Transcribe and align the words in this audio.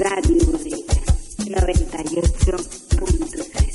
Radio 0.00 0.46
Bodega 0.46 0.94
98.3. 1.36 3.69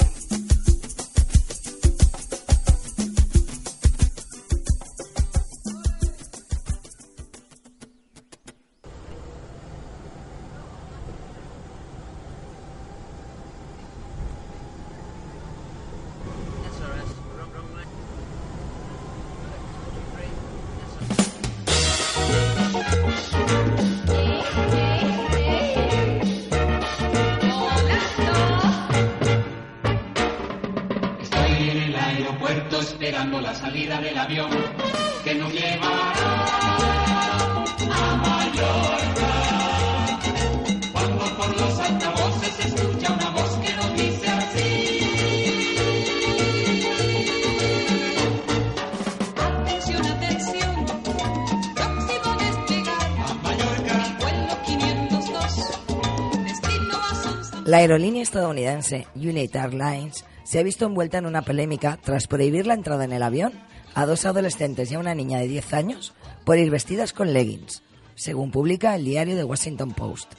estadounidense 58.35 59.07
United 59.15 59.61
Airlines 59.61 60.25
se 60.43 60.59
ha 60.59 60.63
visto 60.63 60.85
envuelta 60.85 61.17
en 61.17 61.25
una 61.25 61.43
polémica 61.43 61.97
tras 62.03 62.27
prohibir 62.27 62.67
la 62.67 62.73
entrada 62.73 63.05
en 63.05 63.13
el 63.13 63.23
avión 63.23 63.53
a 63.93 64.05
dos 64.05 64.25
adolescentes 64.25 64.91
y 64.91 64.95
a 64.95 64.99
una 64.99 65.15
niña 65.15 65.39
de 65.39 65.47
10 65.47 65.73
años 65.73 66.13
por 66.43 66.57
ir 66.57 66.69
vestidas 66.69 67.13
con 67.13 67.31
leggings, 67.31 67.81
según 68.15 68.51
publica 68.51 68.93
el 68.93 69.05
diario 69.05 69.37
The 69.37 69.45
Washington 69.45 69.93
Post. 69.93 70.33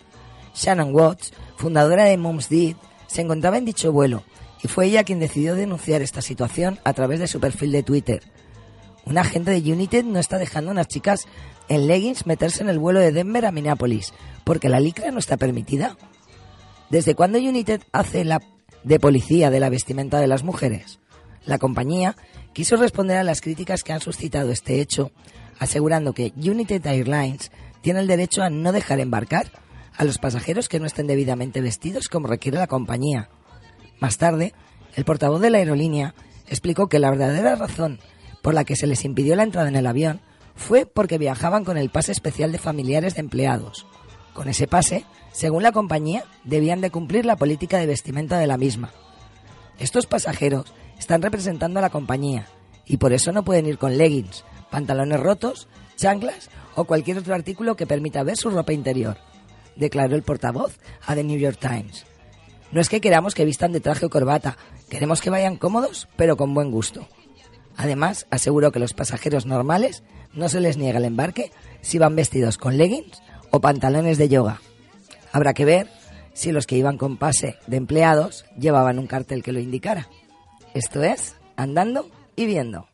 Shannon 0.55 0.95
Watts, 0.95 1.33
fundadora 1.57 2.05
de 2.05 2.19
Moms 2.19 2.51
Did, 2.51 2.77
se 3.07 3.23
encontraba 3.23 3.57
en 3.57 3.65
dicho 3.65 3.91
vuelo 3.93 4.25
y 4.63 4.69
fue 4.69 4.89
ella 4.89 5.03
quien 5.03 5.19
decidió 5.19 5.55
denunciar 5.55 6.03
esta 6.03 6.21
situación 6.21 6.79
a 6.85 6.93
través 6.93 7.19
de 7.19 7.29
su 7.29 7.41
perfil 7.41 7.73
de 7.73 7.83
Twitter. 7.83 8.23
Un 9.07 9.17
agente 9.17 9.53
de 9.53 9.73
United 9.73 10.05
no 10.05 10.19
está 10.19 10.37
dejando 10.37 10.71
a 10.71 10.73
unas 10.73 10.89
chicas 10.89 11.27
en 11.71 11.87
leggings 11.87 12.27
meterse 12.27 12.63
en 12.63 12.69
el 12.69 12.79
vuelo 12.79 13.01
de 13.01 13.13
Denver 13.13 13.47
a 13.47 13.53
Minneapolis 13.53 14.13
porque 14.45 14.69
la 14.69 14.81
licra 14.81 15.11
no 15.13 15.19
está 15.19 15.39
permitida. 15.39 15.97
¿Desde 16.91 17.15
cuándo 17.15 17.39
United 17.39 17.83
hace 17.93 18.25
la 18.25 18.41
de 18.85 19.01
policía 19.01 19.51
de 19.51 19.59
la 19.59 19.71
vestimenta 19.71 20.21
de 20.21 20.29
las 20.29 20.45
mujeres? 20.45 21.01
La 21.45 21.59
compañía 21.59 22.17
quiso 22.53 22.77
responder 22.77 23.17
a 23.19 23.25
las 23.25 23.41
críticas 23.41 23.83
que 23.83 23.93
han 23.93 24.01
suscitado 24.01 24.53
este 24.53 24.81
hecho, 24.81 25.11
asegurando 25.59 26.13
que 26.13 26.33
United 26.37 26.87
Airlines 26.87 27.51
tiene 27.83 28.01
el 28.01 28.07
derecho 28.07 28.43
a 28.43 28.51
no 28.51 28.73
dejar 28.73 29.01
embarcar 29.01 29.51
a 29.97 30.05
los 30.05 30.19
pasajeros 30.19 30.69
que 30.69 30.79
no 30.79 30.87
estén 30.87 31.07
debidamente 31.07 31.61
vestidos 31.61 32.09
como 32.09 32.29
requiere 32.29 32.59
la 32.59 32.67
compañía. 32.67 33.31
Más 33.99 34.19
tarde, 34.19 34.55
el 34.95 35.05
portavoz 35.05 35.41
de 35.41 35.51
la 35.51 35.59
aerolínea 35.59 36.15
explicó 36.47 36.89
que 36.89 36.99
la 36.99 37.11
verdadera 37.11 37.57
razón 37.57 37.99
por 38.43 38.55
la 38.55 38.65
que 38.65 38.77
se 38.77 38.87
les 38.87 39.05
impidió 39.05 39.35
la 39.35 39.43
entrada 39.43 39.69
en 39.69 39.77
el 39.77 39.87
avión 39.87 40.21
fue 40.55 40.87
porque 40.87 41.19
viajaban 41.19 41.65
con 41.65 41.79
el 41.79 41.91
pase 41.91 42.13
especial 42.13 42.53
de 42.53 42.59
familiares 42.59 43.15
de 43.15 43.21
empleados. 43.21 43.87
Con 44.35 44.49
ese 44.49 44.69
pase, 44.69 45.05
según 45.37 45.63
la 45.63 45.71
compañía, 45.73 46.25
debían 46.45 46.81
de 46.81 46.91
cumplir 46.91 47.27
la 47.27 47.37
política 47.37 47.77
de 47.77 47.85
vestimenta 47.85 48.39
de 48.39 48.47
la 48.47 48.57
misma. 48.57 48.91
Estos 49.79 50.07
pasajeros 50.07 50.73
están 50.99 51.21
representando 51.21 51.79
a 51.79 51.83
la 51.83 51.91
compañía 51.91 52.47
y 52.87 52.97
por 52.97 53.13
eso 53.13 53.33
no 53.33 53.45
pueden 53.45 53.67
ir 53.67 53.77
con 53.77 53.99
leggings, 53.99 54.47
pantalones 54.71 55.21
rotos, 55.21 55.69
chanclas 55.95 56.49
o 56.75 56.85
cualquier 56.85 57.19
otro 57.19 57.35
artículo 57.35 57.77
que 57.77 57.87
permita 57.87 58.23
ver 58.23 58.39
su 58.39 58.49
ropa 58.49 58.73
interior, 58.73 59.19
declaró 59.77 60.17
el 60.17 60.23
portavoz 60.23 60.79
a 61.07 61.15
The 61.15 61.25
New 61.25 61.39
York 61.39 61.59
Times. 61.61 62.07
No 62.73 62.81
es 62.81 62.89
que 62.89 63.03
queramos 63.03 63.35
que 63.35 63.45
vistan 63.45 63.73
de 63.73 63.81
traje 63.81 64.07
o 64.07 64.11
corbata, 64.11 64.57
queremos 64.89 65.21
que 65.21 65.29
vayan 65.29 65.59
cómodos 65.59 66.09
pero 66.17 66.39
con 66.39 66.55
buen 66.55 66.71
gusto. 66.71 67.07
Además, 67.77 68.27
aseguró 68.31 68.73
que 68.73 68.79
los 68.79 68.95
pasajeros 68.95 69.45
normales 69.45 70.03
no 70.33 70.49
se 70.49 70.61
les 70.61 70.79
niega 70.79 70.99
el 70.99 71.05
embarque 71.05 71.53
si 71.83 71.99
van 71.99 72.17
vestidos 72.17 72.57
con 72.57 72.79
leggings 72.79 73.21
o 73.51 73.61
pantalones 73.61 74.17
de 74.17 74.31
yoga. 74.31 74.63
Habrá 75.37 75.53
que 75.53 75.67
ver 75.67 75.87
si 76.33 76.51
los 76.51 76.67
que 76.67 76.79
iban 76.79 76.97
con 76.97 77.19
pase 77.19 77.57
de 77.67 77.77
empleados 77.77 78.47
llevaban 78.59 78.99
un 78.99 79.07
cartel 79.07 79.43
que 79.43 79.53
lo 79.53 79.61
indicara. 79.61 80.09
Esto 80.73 81.03
es, 81.03 81.37
andando 81.57 82.09
y 82.37 82.47
viendo. 82.47 82.89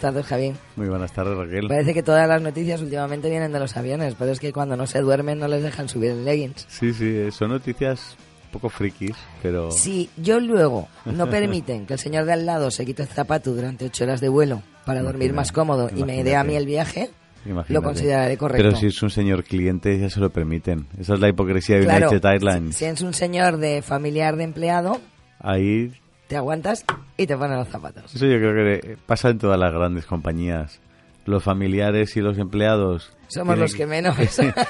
Buenas 0.00 0.14
tardes, 0.14 0.26
Javi. 0.26 0.52
Muy 0.76 0.88
buenas 0.88 1.12
tardes, 1.12 1.36
Raquel. 1.36 1.68
Parece 1.68 1.94
que 1.94 2.02
todas 2.02 2.28
las 2.28 2.40
noticias 2.42 2.80
últimamente 2.80 3.28
vienen 3.30 3.52
de 3.52 3.58
los 3.58 3.76
aviones, 3.76 4.14
pero 4.18 4.30
es 4.30 4.38
que 4.40 4.52
cuando 4.52 4.76
no 4.76 4.86
se 4.86 5.00
duermen 5.00 5.38
no 5.38 5.48
les 5.48 5.62
dejan 5.62 5.88
subir 5.88 6.10
en 6.10 6.24
leggings. 6.24 6.66
Sí, 6.68 6.92
sí, 6.92 7.04
eh, 7.08 7.30
son 7.32 7.50
noticias 7.50 8.16
un 8.46 8.50
poco 8.52 8.68
frikis, 8.70 9.16
pero... 9.42 9.70
Si 9.72 10.08
yo 10.16 10.38
luego 10.40 10.88
no 11.04 11.28
permiten 11.28 11.84
que 11.86 11.94
el 11.94 11.98
señor 11.98 12.24
de 12.24 12.32
al 12.32 12.46
lado 12.46 12.70
se 12.70 12.86
quite 12.86 13.02
el 13.02 13.08
zapato 13.08 13.52
durante 13.54 13.86
ocho 13.86 14.04
horas 14.04 14.20
de 14.20 14.28
vuelo 14.28 14.62
para 14.86 15.00
dormir 15.02 15.30
Imagina- 15.30 15.36
más 15.36 15.52
cómodo 15.52 15.90
y 15.94 16.04
me 16.04 16.22
dé 16.24 16.34
a 16.36 16.44
mí 16.44 16.54
el 16.54 16.64
viaje, 16.64 17.10
Imagínate. 17.44 17.72
lo 17.74 17.82
consideraré 17.82 18.36
correcto. 18.38 18.62
Pero 18.68 18.76
si 18.76 18.86
es 18.86 19.02
un 19.02 19.10
señor 19.10 19.44
cliente, 19.44 19.98
ya 19.98 20.08
se 20.08 20.20
lo 20.20 20.30
permiten. 20.30 20.86
Esa 20.98 21.14
es 21.14 21.20
la 21.20 21.28
hipocresía 21.28 21.76
de 21.78 21.84
Claro, 21.84 22.08
United 22.10 22.24
Airlines. 22.26 22.76
si 22.76 22.84
es 22.86 23.02
un 23.02 23.12
señor 23.14 23.56
de 23.58 23.82
familiar 23.82 24.36
de 24.36 24.44
empleado, 24.44 25.00
Ahí, 25.40 25.92
te 26.28 26.36
aguantas 26.36 26.84
y 27.16 27.26
te 27.26 27.36
pones 27.36 27.56
los 27.56 27.68
zapatos. 27.68 28.14
eso 28.14 28.26
yo 28.26 28.38
creo 28.38 28.54
que 28.54 28.96
pasa 29.06 29.30
en 29.30 29.38
todas 29.38 29.58
las 29.58 29.72
grandes 29.72 30.06
compañías. 30.06 30.80
Los 31.24 31.42
familiares 31.42 32.16
y 32.16 32.20
los 32.20 32.38
empleados... 32.38 33.12
Somos 33.28 33.56
tienen 33.56 33.60
los 33.60 33.74
que 33.74 33.86
menos. 33.86 34.16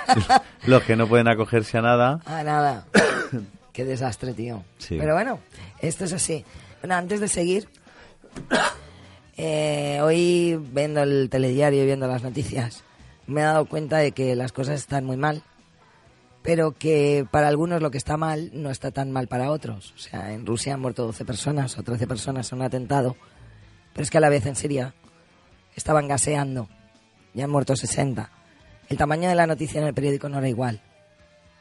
los 0.67 0.83
que 0.83 0.97
no 0.97 1.07
pueden 1.07 1.29
acogerse 1.29 1.79
a 1.79 1.83
nada. 1.83 2.21
Ah, 2.27 2.43
nada. 2.43 2.87
Qué 3.73 3.85
desastre, 3.85 4.35
tío. 4.35 4.65
Sí. 4.79 4.97
Pero 4.99 5.15
bueno, 5.15 5.39
esto 5.81 6.05
es 6.05 6.13
así. 6.13 6.45
Bueno, 6.81 6.97
antes 6.97 7.21
de 7.21 7.29
seguir, 7.29 7.69
eh, 9.37 10.01
hoy 10.03 10.59
viendo 10.73 11.03
el 11.03 11.29
telediario 11.31 11.83
y 11.83 11.87
viendo 11.87 12.09
las 12.09 12.25
noticias, 12.25 12.83
me 13.29 13.43
he 13.43 13.45
dado 13.45 13.67
cuenta 13.67 13.99
de 13.99 14.11
que 14.11 14.35
las 14.35 14.51
cosas 14.51 14.81
están 14.81 15.05
muy 15.05 15.17
mal, 15.17 15.43
pero 16.49 16.73
que 16.73 17.27
para 17.31 17.47
algunos 17.49 17.83
lo 17.83 17.91
que 17.91 17.99
está 17.99 18.17
mal 18.17 18.51
no 18.55 18.71
está 18.71 18.91
tan 18.91 19.13
mal 19.13 19.29
para 19.29 19.51
otros. 19.51 19.93
O 19.95 19.99
sea, 19.99 20.33
en 20.33 20.47
Rusia 20.47 20.73
han 20.73 20.81
muerto 20.81 21.05
12 21.05 21.27
personas 21.27 21.77
o 21.79 21.83
13 21.83 22.07
personas 22.07 22.51
en 22.51 22.59
un 22.61 22.65
atentado, 22.65 23.17
pero 23.93 24.03
es 24.03 24.11
que 24.11 24.17
a 24.17 24.21
la 24.23 24.31
vez 24.31 24.47
en 24.47 24.57
Siria 24.57 24.95
estaban 25.77 26.09
gaseando 26.09 26.71
ya 27.35 27.45
han 27.45 27.51
muerto 27.51 27.77
60. 27.77 28.31
El 28.89 28.97
tamaño 28.97 29.29
de 29.29 29.35
la 29.35 29.47
noticia 29.47 29.79
en 29.83 29.89
el 29.89 29.93
periódico 29.93 30.31
no 30.31 30.39
era 30.39 30.49
igual. 30.49 30.81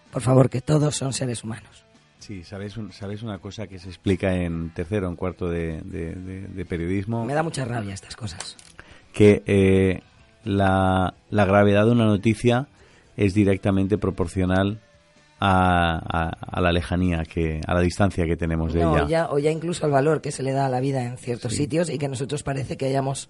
Por 0.09 0.21
favor, 0.21 0.49
que 0.49 0.61
todos 0.61 0.95
son 0.95 1.11
seres 1.11 1.43
humanos. 1.43 1.83
Sí, 2.19 2.45
¿sabes, 2.45 2.77
un- 2.77 2.93
¿sabes 2.93 3.23
una 3.23 3.39
cosa 3.39 3.67
que 3.67 3.79
se 3.79 3.89
explica 3.89 4.33
en 4.35 4.69
tercero 4.73 5.07
o 5.07 5.09
en 5.09 5.17
cuarto 5.17 5.49
de, 5.49 5.81
de- 5.83 6.15
de- 6.15 6.47
de 6.47 6.65
periodismo? 6.65 7.25
Me 7.25 7.33
da 7.33 7.43
mucha 7.43 7.65
rabia 7.65 7.93
estas 7.93 8.15
cosas. 8.15 8.55
que 9.11 9.43
eh, 9.47 9.99
la, 10.45 11.13
la 11.29 11.45
gravedad 11.45 11.83
de 11.85 11.91
una 11.91 12.05
noticia 12.05 12.67
es 13.17 13.33
directamente 13.33 13.97
proporcional 13.97 14.79
a, 15.39 15.99
a- 16.29 16.29
a 16.57 16.61
la 16.61 16.71
lejanía, 16.71 17.23
que 17.23 17.61
a 17.67 17.73
la 17.73 17.81
distancia 17.81 18.25
que 18.25 18.35
tenemos 18.37 18.73
de 18.73 18.81
No, 18.81 18.95
ella. 18.97 19.07
ya, 19.07 19.29
o 19.29 19.37
ya 19.39 19.51
incluso 19.51 19.85
al 19.85 19.91
valor 19.91 20.21
que 20.21 20.31
se 20.31 20.41
le 20.43 20.51
da 20.51 20.65
a 20.65 20.69
la 20.69 20.79
vida 20.79 21.03
en 21.03 21.17
ciertos 21.17 21.53
sitios 21.53 21.89
y 21.89 21.97
que 21.97 22.07
nosotros 22.07 22.43
parece 22.43 22.77
que 22.77 22.85
hayamos 22.85 23.29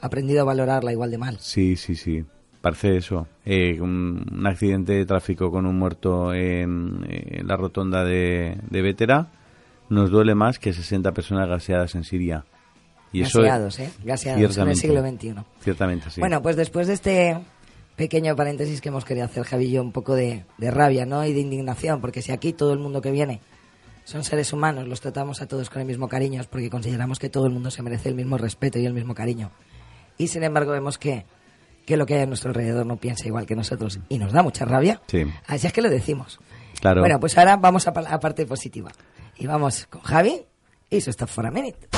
aprendido 0.00 0.40
a 0.40 0.44
valorarla 0.44 0.92
igual 0.92 1.10
de 1.10 1.18
mal. 1.18 1.36
Sí, 1.40 1.76
sí, 1.76 1.94
sí. 1.94 2.24
Parece 2.60 2.96
eso. 2.96 3.28
Eh, 3.44 3.78
un, 3.80 4.24
un 4.32 4.46
accidente 4.46 4.94
de 4.94 5.04
tráfico 5.06 5.50
con 5.50 5.66
un 5.66 5.78
muerto 5.78 6.32
en, 6.32 7.04
en 7.08 7.46
la 7.46 7.56
rotonda 7.56 8.04
de, 8.04 8.56
de 8.70 8.82
Vétera 8.82 9.28
nos 9.90 10.10
duele 10.10 10.34
más 10.34 10.58
que 10.58 10.72
60 10.72 11.12
personas 11.12 11.46
gaseadas 11.48 11.94
en 11.94 12.04
Siria. 12.04 12.44
Y 13.12 13.20
eso 13.22 13.40
Gaseados, 13.42 13.78
¿eh? 13.80 13.90
Gaseados 14.02 14.56
en 14.58 14.68
el 14.68 14.76
siglo 14.76 15.02
XXI. 15.06 15.34
Ciertamente, 15.60 16.10
sí. 16.10 16.20
Bueno, 16.20 16.42
pues 16.42 16.56
después 16.56 16.86
de 16.88 16.94
este 16.94 17.38
pequeño 17.96 18.34
paréntesis 18.36 18.80
que 18.80 18.88
hemos 18.88 19.04
querido 19.04 19.26
hacer, 19.26 19.44
Javi 19.44 19.66
y 19.66 19.70
yo, 19.72 19.82
un 19.82 19.92
poco 19.92 20.14
de, 20.14 20.44
de 20.58 20.70
rabia 20.70 21.06
¿no? 21.06 21.24
y 21.24 21.32
de 21.32 21.40
indignación, 21.40 22.00
porque 22.00 22.22
si 22.22 22.32
aquí 22.32 22.52
todo 22.52 22.72
el 22.72 22.78
mundo 22.78 23.00
que 23.00 23.10
viene 23.10 23.40
son 24.04 24.22
seres 24.22 24.52
humanos, 24.52 24.86
los 24.86 25.00
tratamos 25.00 25.40
a 25.40 25.46
todos 25.46 25.70
con 25.70 25.80
el 25.80 25.86
mismo 25.86 26.08
cariño, 26.08 26.40
es 26.40 26.46
porque 26.46 26.68
consideramos 26.68 27.18
que 27.18 27.30
todo 27.30 27.46
el 27.46 27.52
mundo 27.52 27.70
se 27.70 27.82
merece 27.82 28.10
el 28.10 28.14
mismo 28.14 28.36
respeto 28.36 28.78
y 28.78 28.86
el 28.86 28.92
mismo 28.92 29.14
cariño. 29.14 29.50
Y 30.18 30.28
sin 30.28 30.44
embargo 30.44 30.72
vemos 30.72 30.98
que, 30.98 31.24
que 31.86 31.96
lo 31.96 32.04
que 32.06 32.14
hay 32.14 32.22
a 32.22 32.26
nuestro 32.26 32.50
alrededor 32.50 32.86
no 32.86 32.96
piensa 32.96 33.26
igual 33.26 33.46
que 33.46 33.56
nosotros 33.56 33.98
y 34.08 34.18
nos 34.18 34.32
da 34.32 34.42
mucha 34.42 34.64
rabia. 34.64 35.00
Sí. 35.06 35.24
Así 35.46 35.66
es 35.66 35.72
que 35.72 35.82
lo 35.82 35.88
decimos. 35.88 36.38
Claro. 36.80 37.00
Bueno, 37.00 37.18
pues 37.18 37.36
ahora 37.38 37.56
vamos 37.56 37.88
a 37.88 37.92
la 38.02 38.20
parte 38.20 38.46
positiva. 38.46 38.90
Y 39.36 39.46
vamos 39.46 39.86
con 39.86 40.02
Javi 40.02 40.42
y 40.90 41.00
su 41.00 41.10
Stop 41.10 41.28
for 41.28 41.46
a 41.46 41.50
Minute. 41.50 41.88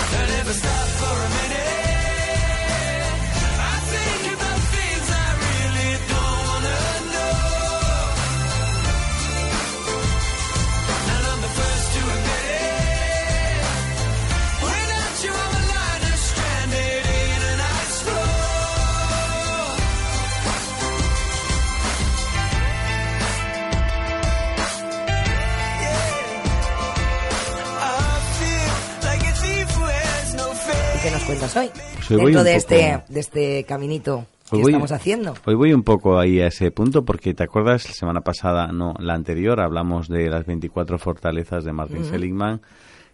¿Y 31.36 31.38
qué 31.38 31.44
nos 31.44 31.52
cuentas 31.52 31.56
hoy? 31.56 31.70
Pues 31.94 32.08
Dentro 32.08 32.44
de 32.44 32.50
poco- 32.54 32.56
este, 32.56 33.02
de 33.08 33.20
este 33.20 33.64
caminito 33.64 34.26
que 34.50 34.56
voy- 34.56 34.72
estamos 34.72 34.92
haciendo. 34.92 35.34
Hoy 35.44 35.54
voy 35.54 35.72
un 35.72 35.82
poco 35.82 36.18
ahí 36.18 36.40
a 36.40 36.46
ese 36.46 36.70
punto 36.70 37.04
porque 37.04 37.34
te 37.34 37.44
acuerdas 37.44 37.86
la 37.86 37.92
semana 37.94 38.20
pasada, 38.22 38.68
no, 38.68 38.94
la 38.98 39.14
anterior 39.14 39.60
hablamos 39.60 40.08
de 40.08 40.28
las 40.30 40.46
24 40.46 40.98
fortalezas 40.98 41.64
de 41.64 41.72
Martin 41.72 42.04
Seligman 42.04 42.60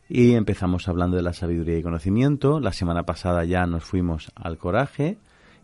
y 0.08 0.34
empezamos 0.34 0.88
hablando 0.88 1.16
de 1.16 1.22
la 1.22 1.32
sabiduría 1.32 1.78
y 1.78 1.82
conocimiento. 1.82 2.60
La 2.60 2.72
semana 2.72 3.02
pasada 3.04 3.44
ya 3.44 3.66
nos 3.66 3.84
fuimos 3.84 4.30
al 4.36 4.56
coraje 4.58 5.16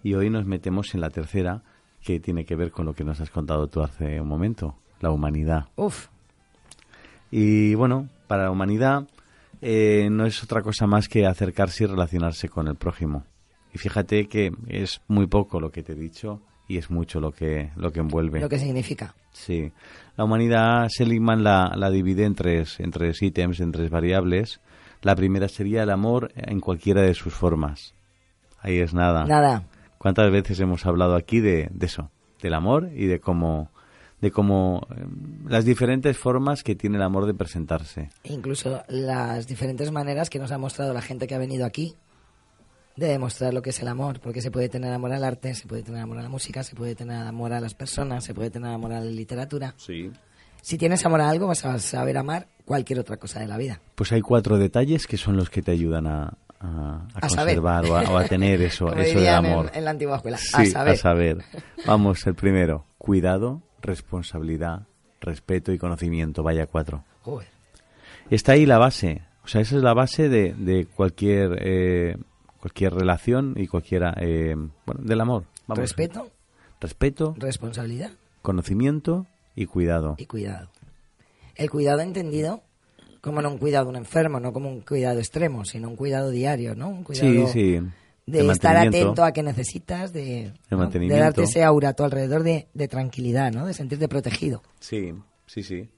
y 0.02 0.14
hoy 0.14 0.30
nos 0.30 0.46
metemos 0.46 0.94
en 0.94 1.00
la 1.00 1.10
tercera 1.10 1.62
que 2.02 2.18
tiene 2.20 2.44
que 2.44 2.56
ver 2.56 2.70
con 2.70 2.86
lo 2.86 2.94
que 2.94 3.04
nos 3.04 3.20
has 3.20 3.30
contado 3.30 3.66
tú 3.68 3.82
hace 3.82 4.20
un 4.20 4.28
momento, 4.28 4.74
la 5.00 5.10
humanidad. 5.10 5.66
Uf, 5.76 6.06
Y 7.30 7.74
bueno, 7.74 8.08
para 8.26 8.44
la 8.44 8.50
humanidad 8.50 9.06
eh, 9.60 10.08
no 10.10 10.26
es 10.26 10.42
otra 10.42 10.62
cosa 10.62 10.86
más 10.86 11.08
que 11.08 11.26
acercarse 11.26 11.84
y 11.84 11.86
relacionarse 11.86 12.48
con 12.48 12.68
el 12.68 12.76
prójimo. 12.76 13.24
Y 13.72 13.78
fíjate 13.78 14.28
que 14.28 14.52
es 14.66 15.00
muy 15.08 15.26
poco 15.26 15.60
lo 15.60 15.70
que 15.70 15.82
te 15.82 15.92
he 15.92 15.96
dicho 15.96 16.40
y 16.68 16.78
es 16.78 16.90
mucho 16.90 17.20
lo 17.20 17.32
que, 17.32 17.70
lo 17.76 17.90
que 17.90 18.00
envuelve. 18.00 18.40
lo 18.40 18.48
que 18.48 18.58
significa. 18.58 19.14
Sí. 19.32 19.72
La 20.16 20.24
humanidad, 20.24 20.88
Seligman 20.88 21.42
la, 21.42 21.72
la 21.76 21.90
divide 21.90 22.24
en 22.24 22.34
tres, 22.34 22.80
en 22.80 22.90
tres 22.90 23.22
ítems, 23.22 23.60
en 23.60 23.72
tres 23.72 23.90
variables. 23.90 24.60
La 25.02 25.14
primera 25.14 25.48
sería 25.48 25.82
el 25.82 25.90
amor 25.90 26.32
en 26.34 26.60
cualquiera 26.60 27.02
de 27.02 27.14
sus 27.14 27.32
formas. 27.32 27.94
Ahí 28.60 28.78
es 28.78 28.92
nada. 28.92 29.24
Nada. 29.24 29.64
¿Cuántas 29.98 30.30
veces 30.30 30.58
hemos 30.60 30.84
hablado 30.86 31.14
aquí 31.14 31.40
de, 31.40 31.68
de 31.72 31.86
eso? 31.86 32.10
Del 32.42 32.54
amor 32.54 32.90
y 32.94 33.06
de 33.06 33.20
cómo, 33.20 33.70
de 34.20 34.30
cómo 34.30 34.86
eh, 34.90 35.04
las 35.48 35.64
diferentes 35.64 36.16
formas 36.16 36.62
que 36.64 36.74
tiene 36.74 36.96
el 36.96 37.02
amor 37.02 37.26
de 37.26 37.34
presentarse. 37.34 38.10
Incluso 38.24 38.82
las 38.88 39.46
diferentes 39.46 39.90
maneras 39.92 40.28
que 40.30 40.38
nos 40.38 40.50
ha 40.52 40.58
mostrado 40.58 40.92
la 40.92 41.02
gente 41.02 41.26
que 41.26 41.34
ha 41.34 41.38
venido 41.38 41.64
aquí 41.64 41.94
de 42.96 43.06
demostrar 43.06 43.54
lo 43.54 43.62
que 43.62 43.70
es 43.70 43.80
el 43.80 43.86
amor, 43.86 44.18
porque 44.20 44.42
se 44.42 44.50
puede 44.50 44.68
tener 44.68 44.92
amor 44.92 45.12
al 45.12 45.22
arte, 45.22 45.54
se 45.54 45.68
puede 45.68 45.82
tener 45.84 46.00
amor 46.02 46.18
a 46.18 46.22
la 46.22 46.28
música, 46.28 46.64
se 46.64 46.74
puede 46.74 46.96
tener 46.96 47.16
amor 47.24 47.52
a 47.52 47.60
las 47.60 47.74
personas, 47.74 48.24
se 48.24 48.34
puede 48.34 48.50
tener 48.50 48.72
amor 48.72 48.92
a 48.92 48.98
la 48.98 49.06
literatura. 49.06 49.72
Sí. 49.76 50.10
Si 50.62 50.76
tienes 50.76 51.06
amor 51.06 51.20
a 51.20 51.30
algo, 51.30 51.46
vas 51.46 51.64
a 51.64 51.78
saber 51.78 52.18
amar 52.18 52.48
cualquier 52.64 52.98
otra 52.98 53.16
cosa 53.16 53.38
de 53.38 53.46
la 53.46 53.56
vida. 53.56 53.80
Pues 53.94 54.10
hay 54.10 54.20
cuatro 54.20 54.58
detalles 54.58 55.06
que 55.06 55.16
son 55.16 55.36
los 55.36 55.48
que 55.48 55.62
te 55.62 55.70
ayudan 55.70 56.08
a, 56.08 56.36
a, 56.58 57.06
a 57.14 57.26
A 57.26 57.28
saber. 57.28 57.54
conservar 57.54 57.84
o 57.86 57.96
a, 57.96 58.02
o 58.10 58.18
a 58.18 58.24
tener 58.24 58.60
eso, 58.62 58.88
eso 58.92 58.96
de 58.96 59.04
dirían 59.04 59.44
en- 59.46 59.52
amor. 59.52 59.70
En, 59.72 59.84
la 59.84 59.90
antigua 59.92 60.16
escuela. 60.16 60.36
Sí, 60.38 60.72
a 60.74 60.96
saber. 60.96 61.44
Vamos, 61.86 62.26
el 62.26 62.34
primero. 62.34 62.84
Cuidado, 62.98 63.62
responsabilidad, 63.82 64.86
respeto 65.20 65.72
y 65.72 65.78
conocimiento. 65.78 66.42
Vaya 66.42 66.66
cuatro. 66.66 67.04
Joder. 67.22 67.48
Está 68.30 68.52
ahí 68.52 68.66
la 68.66 68.78
base. 68.78 69.22
O 69.44 69.48
sea, 69.48 69.60
esa 69.60 69.76
es 69.76 69.82
la 69.82 69.94
base 69.94 70.28
de, 70.28 70.54
de 70.54 70.86
cualquier 70.86 71.58
eh, 71.62 72.16
cualquier 72.60 72.92
relación 72.94 73.54
y 73.56 73.66
cualquiera 73.66 74.14
eh, 74.20 74.54
bueno, 74.84 75.02
del 75.02 75.20
amor. 75.20 75.44
Vamos. 75.66 75.80
Respeto, 75.80 76.30
Respeto, 76.80 77.34
responsabilidad 77.38 78.10
conocimiento 78.42 79.26
y 79.54 79.66
cuidado. 79.66 80.14
y 80.18 80.26
cuidado. 80.26 80.68
El 81.56 81.70
cuidado 81.70 82.00
entendido 82.00 82.62
como 83.20 83.42
no 83.42 83.50
un 83.50 83.58
cuidado 83.58 83.86
de 83.86 83.90
un 83.90 83.96
enfermo, 83.96 84.38
no 84.40 84.52
como 84.52 84.68
un 84.70 84.80
cuidado 84.80 85.18
extremo, 85.18 85.64
sino 85.64 85.88
un 85.88 85.96
cuidado 85.96 86.30
diario, 86.30 86.74
¿no? 86.74 86.88
Un 86.88 87.02
cuidado 87.02 87.46
Sí, 87.48 87.78
sí. 87.80 87.80
De 88.30 88.46
estar 88.50 88.76
atento 88.76 89.24
a 89.24 89.32
qué 89.32 89.42
necesitas, 89.42 90.12
de, 90.12 90.52
¿no? 90.70 90.86
de 90.88 91.08
darte 91.08 91.42
ese 91.44 91.64
aura 91.64 91.90
a 91.90 91.92
tu 91.94 92.04
alrededor 92.04 92.42
de, 92.42 92.68
de 92.74 92.88
tranquilidad, 92.88 93.52
¿no? 93.52 93.66
De 93.66 93.74
sentirte 93.74 94.08
protegido. 94.08 94.62
Sí, 94.80 95.12
sí, 95.46 95.62
sí. 95.62 95.88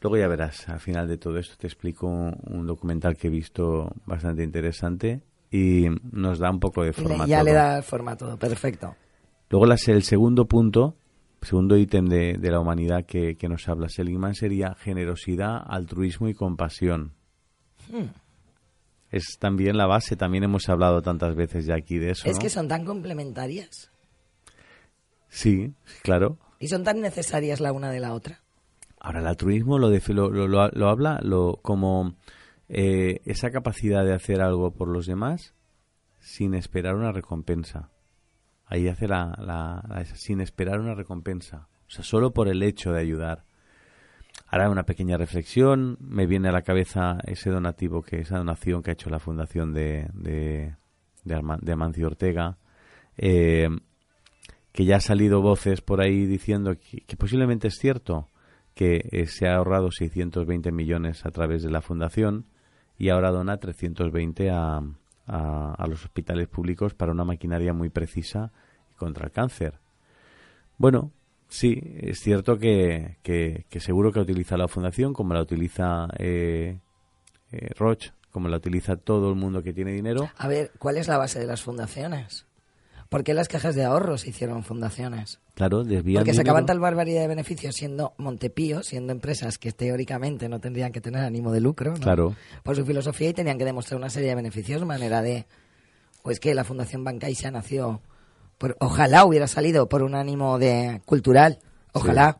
Luego 0.00 0.16
ya 0.16 0.28
verás, 0.28 0.68
al 0.68 0.78
final 0.80 1.08
de 1.08 1.18
todo 1.18 1.38
esto 1.38 1.56
te 1.58 1.66
explico 1.66 2.06
un, 2.06 2.66
documental 2.66 3.16
que 3.16 3.26
he 3.26 3.30
visto 3.30 3.90
bastante 4.06 4.44
interesante 4.44 5.22
y 5.50 5.86
nos 6.12 6.38
da 6.38 6.50
un 6.50 6.60
poco 6.60 6.84
de 6.84 6.92
forma. 6.92 7.26
ya 7.26 7.38
todo. 7.38 7.44
le 7.46 7.52
da 7.52 7.82
forma 7.82 8.12
a 8.12 8.16
todo, 8.16 8.38
perfecto. 8.38 8.94
Luego 9.50 9.66
las- 9.66 9.88
el 9.88 10.04
segundo 10.04 10.46
punto, 10.46 10.94
segundo 11.42 11.76
ítem 11.76 12.06
de, 12.06 12.34
de 12.38 12.50
la 12.50 12.60
humanidad 12.60 13.06
que, 13.06 13.36
que 13.36 13.48
nos 13.48 13.68
habla 13.68 13.88
Seligman 13.88 14.34
sería 14.34 14.74
generosidad, 14.74 15.62
altruismo 15.66 16.28
y 16.28 16.34
compasión. 16.34 17.14
Hmm. 17.90 18.06
Es 19.10 19.38
también 19.38 19.76
la 19.76 19.86
base, 19.86 20.16
también 20.16 20.44
hemos 20.44 20.68
hablado 20.68 21.00
tantas 21.02 21.34
veces 21.34 21.64
ya 21.66 21.74
aquí 21.76 21.98
de 21.98 22.10
eso. 22.10 22.28
Es 22.28 22.36
¿no? 22.36 22.40
que 22.42 22.50
son 22.50 22.68
tan 22.68 22.84
complementarias 22.84 23.90
Sí, 25.28 25.72
claro. 26.02 26.38
y 26.58 26.68
son 26.68 26.84
tan 26.84 27.00
necesarias 27.00 27.60
la 27.60 27.72
una 27.72 27.90
de 27.90 28.00
la 28.00 28.12
otra. 28.14 28.40
Ahora, 29.00 29.20
el 29.20 29.26
altruismo 29.26 29.78
lo, 29.78 29.90
lo, 29.90 30.30
lo- 30.48 30.68
lo- 30.70 30.88
habla 30.88 31.20
lo, 31.22 31.58
como 31.62 32.14
eh, 32.68 33.20
esa 33.24 33.50
capacidad 33.50 34.04
de 34.04 34.14
hacer 34.14 34.40
algo 34.40 34.72
por 34.72 34.88
los 34.88 35.06
demás 35.06 35.54
sin 36.18 36.54
esperar 36.54 36.94
una 36.96 37.12
recompensa. 37.12 37.90
Ahí 38.66 38.88
hace 38.88 39.06
la, 39.06 39.34
la- 39.38 39.84
la- 39.88 40.04
sin 40.04 40.40
esperar 40.40 40.80
una 40.80 40.94
recompensa. 40.94 41.68
O 41.86 41.90
sea, 41.90 42.04
solo 42.04 42.32
por 42.32 42.48
el 42.48 42.62
hecho 42.62 42.92
de 42.92 43.00
ayudar. 43.00 43.44
Ahora 44.46 44.70
una 44.70 44.84
pequeña 44.84 45.16
reflexión. 45.16 45.96
Me 46.00 46.26
viene 46.26 46.48
a 46.48 46.52
la 46.52 46.62
cabeza 46.62 47.18
ese 47.24 47.50
donativo, 47.50 48.02
que 48.02 48.20
esa 48.20 48.38
donación 48.38 48.82
que 48.82 48.90
ha 48.90 48.94
hecho 48.94 49.10
la 49.10 49.18
fundación 49.18 49.72
de, 49.74 50.08
de, 50.14 50.74
de, 51.24 51.34
Arma- 51.34 51.58
de 51.60 51.72
Amancio 51.72 52.06
Ortega. 52.06 52.56
Eh, 53.16 53.68
que 54.72 54.84
ya 54.84 54.96
ha 54.96 55.00
salido 55.00 55.42
voces 55.42 55.80
por 55.80 56.00
ahí 56.00 56.24
diciendo 56.26 56.76
que, 56.78 57.00
que 57.00 57.16
posiblemente 57.16 57.68
es 57.68 57.78
cierto 57.78 58.28
que 58.74 59.08
eh, 59.10 59.26
se 59.26 59.48
ha 59.48 59.56
ahorrado 59.56 59.90
620 59.90 60.70
millones 60.70 61.26
a 61.26 61.30
través 61.32 61.64
de 61.64 61.70
la 61.70 61.80
fundación 61.80 62.46
y 62.96 63.08
ahora 63.08 63.32
dona 63.32 63.56
320 63.56 64.50
a, 64.50 64.80
a, 65.26 65.74
a 65.76 65.86
los 65.88 66.04
hospitales 66.04 66.46
públicos 66.46 66.94
para 66.94 67.10
una 67.10 67.24
maquinaria 67.24 67.72
muy 67.72 67.88
precisa 67.90 68.52
contra 68.96 69.26
el 69.26 69.32
cáncer. 69.32 69.80
Bueno, 70.76 71.10
sí, 71.48 71.80
es 72.00 72.20
cierto 72.20 72.58
que, 72.58 73.16
que, 73.22 73.64
que 73.68 73.80
seguro 73.80 74.12
que 74.12 74.20
utiliza 74.20 74.56
la 74.56 74.68
fundación 74.68 75.12
como 75.12 75.34
la 75.34 75.42
utiliza 75.42 76.08
eh, 76.18 76.78
eh, 77.52 77.70
Roche, 77.76 78.12
como 78.30 78.48
la 78.48 78.58
utiliza 78.58 78.96
todo 78.96 79.30
el 79.30 79.36
mundo 79.36 79.62
que 79.62 79.72
tiene 79.72 79.92
dinero. 79.92 80.30
A 80.36 80.48
ver, 80.48 80.70
¿cuál 80.78 80.96
es 80.96 81.08
la 81.08 81.18
base 81.18 81.38
de 81.38 81.46
las 81.46 81.62
fundaciones? 81.62 82.46
¿Por 83.08 83.24
qué 83.24 83.32
las 83.32 83.48
cajas 83.48 83.74
de 83.74 83.84
ahorro 83.84 84.18
se 84.18 84.28
hicieron 84.30 84.62
fundaciones? 84.64 85.40
Claro, 85.54 85.82
desvían 85.82 86.20
Porque 86.20 86.34
sacaban 86.34 86.66
tal 86.66 86.78
barbaridad 86.78 87.22
de 87.22 87.28
beneficios 87.28 87.74
siendo 87.74 88.12
Montepío, 88.18 88.82
siendo 88.82 89.12
empresas 89.12 89.56
que 89.56 89.72
teóricamente 89.72 90.48
no 90.48 90.60
tendrían 90.60 90.92
que 90.92 91.00
tener 91.00 91.24
ánimo 91.24 91.50
de 91.50 91.60
lucro, 91.60 91.92
¿no? 91.92 92.00
Claro. 92.00 92.36
por 92.62 92.76
su 92.76 92.84
filosofía 92.84 93.30
y 93.30 93.32
tenían 93.34 93.56
que 93.56 93.64
demostrar 93.64 93.98
una 93.98 94.10
serie 94.10 94.28
de 94.28 94.34
beneficios, 94.34 94.84
manera 94.84 95.22
de, 95.22 95.46
pues 96.22 96.38
que 96.38 96.54
la 96.54 96.64
Fundación 96.64 97.02
Bancaixa 97.02 97.50
nació, 97.50 98.02
por, 98.58 98.76
ojalá 98.80 99.24
hubiera 99.24 99.46
salido 99.46 99.88
por 99.88 100.02
un 100.02 100.14
ánimo 100.14 100.58
de 100.58 101.00
cultural, 101.06 101.58
ojalá. 101.92 102.38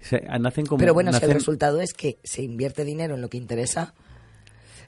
Se- 0.00 0.20
nacen 0.40 0.66
como, 0.66 0.78
Pero 0.78 0.94
bueno, 0.94 1.12
si 1.12 1.24
el 1.24 1.30
resultado 1.32 1.80
es 1.80 1.92
que 1.94 2.18
se 2.24 2.42
invierte 2.42 2.84
dinero 2.84 3.14
en 3.14 3.20
lo 3.20 3.28
que 3.28 3.36
interesa, 3.36 3.94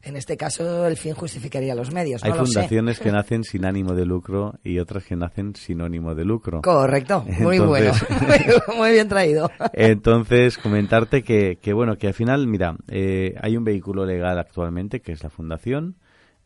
en 0.03 0.17
este 0.17 0.37
caso 0.37 0.87
el 0.87 0.97
fin 0.97 1.15
justificaría 1.15 1.75
los 1.75 1.91
medios. 1.93 2.25
Hay 2.25 2.31
no 2.33 2.39
lo 2.39 2.47
sé. 2.47 2.55
fundaciones 2.55 2.99
que 2.99 3.13
nacen 3.13 3.45
sin 3.45 3.65
ánimo 3.65 3.95
de 3.95 4.05
lucro 4.05 4.55
y 4.65 4.79
otras 4.79 5.05
que 5.05 5.17
nacen 5.17 5.55
sinónimo 5.55 6.15
de 6.15 6.25
lucro. 6.25 6.61
Correcto, 6.63 7.25
muy 7.41 7.57
Entonces- 7.57 8.05
bueno, 8.09 8.55
muy 8.77 8.91
bien 8.91 9.09
traído. 9.09 9.51
Entonces, 9.73 10.59
comentarte 10.59 11.23
que, 11.23 11.59
que, 11.63 11.73
bueno, 11.73 11.97
que 11.97 12.09
al 12.09 12.15
final, 12.15 12.47
mira, 12.49 12.77
eh, 12.89 13.35
hay 13.41 13.57
un 13.57 13.65
vehículo 13.65 14.05
legal 14.05 14.39
actualmente 14.39 15.01
que 15.01 15.13
es 15.13 15.23
la 15.23 15.31
fundación, 15.31 15.97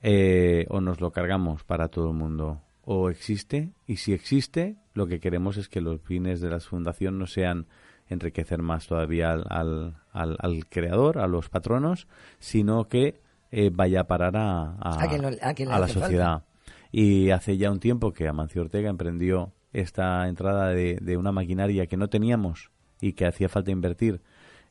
eh, 0.02 0.66
o 0.68 0.80
nos 0.80 1.00
lo 1.00 1.10
cargamos 1.10 1.64
para 1.64 1.88
todo 1.88 2.10
el 2.10 2.14
mundo, 2.16 2.60
o 2.90 3.10
existe, 3.10 3.74
y 3.86 3.96
si 3.96 4.14
existe, 4.14 4.76
lo 4.94 5.06
que 5.06 5.20
queremos 5.20 5.58
es 5.58 5.68
que 5.68 5.82
los 5.82 6.00
fines 6.00 6.40
de 6.40 6.48
la 6.48 6.58
fundación 6.58 7.18
no 7.18 7.26
sean 7.26 7.66
enriquecer 8.08 8.62
más 8.62 8.86
todavía 8.86 9.30
al, 9.32 9.44
al, 9.50 9.96
al- 10.10 10.36
al 10.40 10.66
creador, 10.70 11.18
a 11.18 11.26
los 11.26 11.50
patronos, 11.50 12.08
sino 12.38 12.88
que 12.88 13.20
eh, 13.50 13.70
vaya 13.70 14.00
a 14.00 14.06
parar 14.06 14.38
a, 14.38 14.76
a- 14.80 14.94
no- 15.18 15.70
la 15.80 15.86
falta. 15.88 16.00
sociedad. 16.00 16.44
Y 16.90 17.28
hace 17.28 17.58
ya 17.58 17.70
un 17.70 17.78
tiempo 17.78 18.14
que 18.14 18.26
Amancio 18.26 18.62
Ortega 18.62 18.88
emprendió 18.88 19.52
esta 19.74 20.26
entrada 20.26 20.68
de, 20.70 20.96
de 21.02 21.18
una 21.18 21.30
maquinaria 21.30 21.86
que 21.88 21.98
no 21.98 22.08
teníamos 22.08 22.70
y 23.02 23.12
que 23.12 23.26
hacía 23.26 23.50
falta 23.50 23.70
invertir 23.70 24.22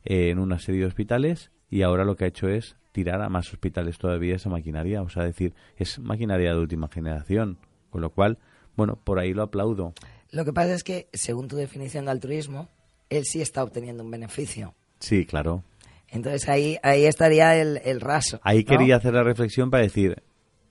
eh, 0.06 0.32
en 0.32 0.40
una 0.40 0.58
serie 0.58 0.82
de 0.82 0.88
hospitales 0.88 1.52
y 1.70 1.84
ahora 1.84 2.04
lo 2.04 2.16
que 2.16 2.24
ha 2.26 2.28
hecho 2.30 2.50
es 2.50 2.78
tirar 2.94 3.22
a 3.22 3.30
más 3.30 3.54
hospitales 3.54 4.00
todavía 4.00 4.36
esa 4.36 4.50
maquinaria, 4.50 5.04
o 5.04 5.10
sea, 5.10 5.24
decir, 5.24 5.54
es 5.76 6.00
maquinaria 6.00 6.52
de 6.56 6.60
última 6.60 6.88
generación, 6.88 7.60
con 7.98 8.04
lo 8.04 8.12
cual, 8.12 8.38
bueno, 8.76 8.96
por 9.04 9.18
ahí 9.18 9.34
lo 9.34 9.42
aplaudo. 9.42 9.96
Lo 10.30 10.46
que 10.46 10.54
pasa 10.54 10.76
es 10.76 10.84
que, 10.84 11.08
según 11.14 11.48
tu 11.48 11.56
definición 11.56 12.06
de 12.06 12.12
altruismo, 12.12 12.70
él 13.10 13.24
sí 13.26 13.42
está 13.42 13.64
obteniendo 13.64 14.04
un 14.04 14.12
beneficio. 14.12 14.76
Sí, 15.00 15.26
claro. 15.26 15.64
Entonces 16.10 16.48
ahí, 16.48 16.78
ahí 16.84 17.06
estaría 17.06 17.60
el, 17.60 17.82
el 17.84 18.00
raso. 18.00 18.40
Ahí 18.44 18.60
¿no? 18.60 18.66
quería 18.66 18.98
hacer 18.98 19.16
la 19.16 19.24
reflexión 19.24 19.72
para 19.72 19.82
decir, 19.82 20.22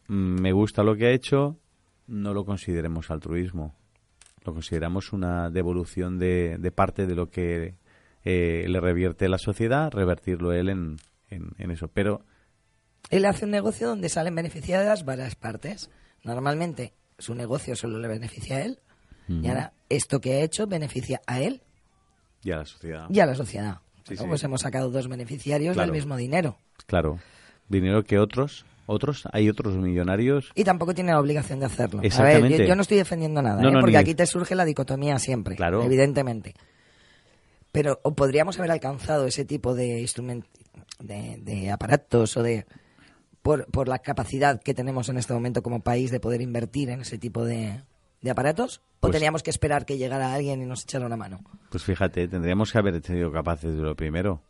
mm, 0.07 0.41
me 0.41 0.53
gusta 0.53 0.85
lo 0.85 0.95
que 0.95 1.07
ha 1.07 1.11
hecho, 1.11 1.57
no 2.07 2.33
lo 2.33 2.45
consideremos 2.45 3.11
altruismo, 3.11 3.75
lo 4.45 4.53
consideramos 4.53 5.13
una 5.13 5.51
devolución 5.51 6.21
de, 6.21 6.59
de 6.59 6.71
parte 6.71 7.09
de 7.09 7.17
lo 7.17 7.29
que 7.29 7.75
eh, 8.25 8.67
le 8.69 8.79
revierte 8.79 9.29
la 9.29 9.39
sociedad, 9.39 9.91
revertirlo 9.91 10.53
él 10.53 10.69
en, 10.69 10.97
en, 11.29 11.51
en 11.59 11.73
eso. 11.73 11.89
Pero 11.89 12.25
Él 13.11 13.25
hace 13.25 13.47
un 13.47 13.51
negocio 13.51 13.89
donde 13.89 14.11
salen 14.11 14.37
beneficiadas 14.37 15.05
varias 15.05 15.35
partes. 15.35 15.91
Normalmente 16.23 16.93
su 17.19 17.35
negocio 17.35 17.75
solo 17.77 17.99
le 17.99 18.09
beneficia 18.09 18.57
a 18.57 18.61
él. 18.63 18.79
Y 19.29 19.49
ahora 19.49 19.73
esto 19.89 20.21
que 20.21 20.35
ha 20.35 20.41
hecho 20.41 20.67
beneficia 20.69 21.21
a 21.27 21.41
él 21.41 21.61
ya 22.43 22.59
la 22.59 22.65
sociedad, 22.65 23.07
y 23.11 23.19
a 23.21 23.27
la 23.27 23.35
sociedad. 23.35 23.79
Sí, 24.05 24.15
¿no? 24.15 24.21
sí. 24.23 24.29
Pues 24.29 24.45
hemos 24.45 24.61
sacado 24.61 24.89
dos 24.91 25.09
beneficiarios 25.09 25.75
Claro. 25.75 25.91
del 25.91 25.99
mismo 26.01 26.17
dinero. 26.17 26.59
claro, 26.87 27.19
dinero 27.69 28.05
que 28.05 28.21
otros, 28.21 28.65
otros, 28.87 29.25
hay 29.33 29.49
otros 29.49 29.75
millonarios. 29.75 30.53
Y 30.55 30.63
tampoco 30.63 30.95
tiene 30.95 31.11
la 31.11 31.19
obligación 31.19 31.59
de 31.59 31.67
hacerlo. 31.67 31.99
A 31.99 32.03
ver, 32.03 32.07
Exactamente. 32.07 32.59
yo, 32.59 32.65
yo 32.67 32.77
no 32.77 32.83
estoy 32.83 32.99
defendiendo 32.99 33.43
nada, 33.43 33.61
No, 33.61 33.69
¿eh? 33.71 33.73
no, 33.73 33.81
porque 33.81 33.97
aquí 33.97 34.15
te 34.15 34.27
surge 34.27 34.55
la 34.55 34.65
dicotomía 34.65 35.19
siempre, 35.19 35.57
Claro. 35.57 35.83
evidentemente. 35.83 36.55
Pero 37.73 37.99
o 38.05 38.15
podríamos 38.15 38.59
haber 38.61 38.71
alcanzado 38.71 39.27
ese 39.27 39.45
tipo 39.45 39.75
de 39.75 40.01
instrumentos, 40.01 40.49
de, 41.01 41.39
de 41.43 41.71
aparatos 41.73 42.37
o 42.37 42.43
de... 42.45 42.65
Por, 43.47 43.67
por 43.67 43.87
la 43.89 44.01
capacidad 44.01 44.61
que 44.61 44.75
tenemos 44.75 45.09
en 45.09 45.19
este 45.19 45.33
momento 45.33 45.63
como 45.63 45.79
país 45.81 46.11
de 46.11 46.19
poder 46.19 46.41
invertir 46.41 46.91
en 46.91 47.03
ese 47.03 47.17
tipo 47.17 47.45
de, 47.45 47.81
de 48.21 48.31
aparatos, 48.31 48.79
o 48.99 49.03
Pues- 49.03 49.13
teníamos 49.13 49.45
que 49.45 49.51
esperar 49.51 49.87
que 49.87 49.99
llegara 49.99 50.35
alguien 50.35 50.61
y 50.63 50.67
nos 50.67 50.83
echara 50.83 51.07
una 51.07 51.17
mano. 51.17 51.41
Pues 51.71 51.85
fíjate, 51.85 52.27
tendríamos 52.27 52.73
que 52.73 52.79
haber 52.79 53.01
sido 53.05 53.31
capaces 53.31 53.77
de 53.77 53.83
lo 53.83 53.95
primero, 53.95 54.43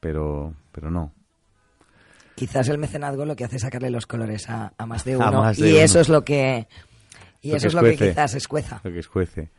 pero, 0.00 0.54
pero 0.72 0.90
no. 0.90 1.12
Quizás 2.34 2.68
el 2.68 2.78
mecenazgo 2.78 3.24
lo 3.24 3.36
que 3.36 3.44
hace 3.44 3.56
es 3.56 3.62
sacarle 3.62 3.90
los 3.90 4.06
colores 4.06 4.48
a, 4.48 4.72
a 4.76 4.86
más 4.86 5.04
de 5.04 5.16
uno 5.16 5.32
más 5.42 5.56
de 5.58 5.68
y 5.68 5.72
uno. 5.74 5.80
eso 5.82 6.00
es 6.00 6.08
lo 6.08 6.22
que 6.24 6.66
y 7.42 7.50
Lo 7.50 7.56
eso 7.56 7.64
que 7.64 7.68
es 7.68 7.74
lo 7.74 7.82
que 7.82 7.96
quizás 7.96 8.34
escueza. 8.34 8.80
Lo 8.84 8.92
que 8.92 8.98
escuece. 8.98 9.50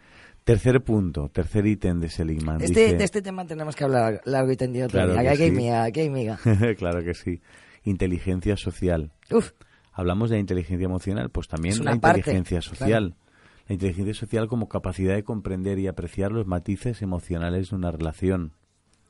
Tercer 0.44 0.82
punto, 0.84 1.30
tercer 1.30 1.66
ítem 1.68 2.00
de 2.00 2.10
Seligman. 2.10 2.62
Este, 2.62 2.86
dice- 2.86 2.98
de 2.98 3.04
este 3.04 3.22
tema 3.22 3.46
tenemos 3.46 3.76
que 3.76 3.84
hablar 3.84 4.22
largo 4.26 4.52
y 4.52 4.58
tendido 4.58 4.88
Claro 4.88 5.14
que 5.14 5.20
Aquí 5.30 5.44
hay 5.44 5.50
sí. 5.50 5.56
miga, 5.56 5.84
aquí 5.84 6.00
hay 6.02 6.10
miga. 6.10 6.40
claro 6.78 7.04
que 7.04 7.14
sí. 7.14 7.42
Inteligencia 7.84 8.58
social. 8.58 9.12
Uf, 9.32 9.52
Hablamos 9.94 10.30
de 10.30 10.40
inteligencia 10.40 10.86
emocional, 10.86 11.30
pues 11.30 11.48
también 11.48 11.84
la 11.84 11.96
parte, 11.98 12.20
inteligencia 12.20 12.62
social. 12.62 13.16
La 13.68 13.74
inteligencia 13.74 14.14
social 14.14 14.48
como 14.48 14.70
capacidad 14.70 15.16
de 15.16 15.24
comprender 15.24 15.80
y 15.80 15.88
apreciar 15.88 16.32
los 16.32 16.48
matices 16.48 17.02
emocionales 17.02 17.70
de 17.70 17.76
una 17.76 17.92
relación. 17.92 18.54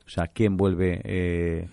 O 0.06 0.10
sea, 0.10 0.28
qué 0.28 0.46
envuelve 0.46 1.02
eh, 1.04 1.70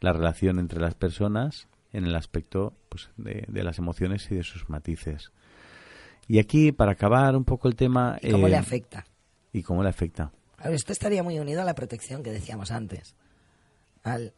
la 0.00 0.12
relación 0.12 0.58
entre 0.58 0.80
las 0.80 0.94
personas 0.94 1.68
en 1.92 2.04
el 2.04 2.16
aspecto 2.16 2.74
pues, 2.88 3.10
de, 3.16 3.44
de 3.46 3.62
las 3.62 3.78
emociones 3.78 4.30
y 4.30 4.36
de 4.36 4.42
sus 4.42 4.68
matices. 4.68 5.32
Y 6.26 6.38
aquí, 6.38 6.72
para 6.72 6.92
acabar 6.92 7.36
un 7.36 7.44
poco 7.44 7.68
el 7.68 7.76
tema... 7.76 8.18
¿y 8.20 8.30
cómo 8.30 8.48
eh, 8.48 8.50
le 8.50 8.56
afecta? 8.56 9.06
¿Y 9.52 9.62
cómo 9.62 9.82
le 9.82 9.90
afecta? 9.90 10.32
Claro, 10.56 10.74
esto 10.74 10.92
estaría 10.92 11.22
muy 11.22 11.38
unido 11.38 11.62
a 11.62 11.64
la 11.64 11.74
protección 11.74 12.22
que 12.22 12.32
decíamos 12.32 12.70
antes. 12.70 13.14
Al, 14.02 14.34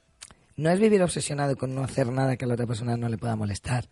no 0.58 0.70
es 0.70 0.80
vivir 0.80 1.00
obsesionado 1.02 1.56
con 1.56 1.72
no 1.72 1.84
hacer 1.84 2.10
nada 2.10 2.36
que 2.36 2.44
a 2.44 2.48
la 2.48 2.54
otra 2.54 2.66
persona 2.66 2.96
no 2.96 3.08
le 3.08 3.16
pueda 3.16 3.36
molestar, 3.36 3.88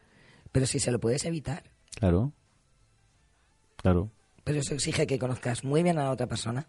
pero 0.50 0.66
si 0.66 0.80
se 0.80 0.90
lo 0.90 0.98
puedes 0.98 1.24
evitar. 1.24 1.70
Claro. 1.94 2.32
Claro. 3.76 4.10
Pero 4.42 4.58
eso 4.58 4.74
exige 4.74 5.06
que 5.06 5.18
conozcas 5.18 5.62
muy 5.62 5.84
bien 5.84 5.96
a 5.98 6.02
la 6.02 6.10
otra 6.10 6.26
persona, 6.26 6.66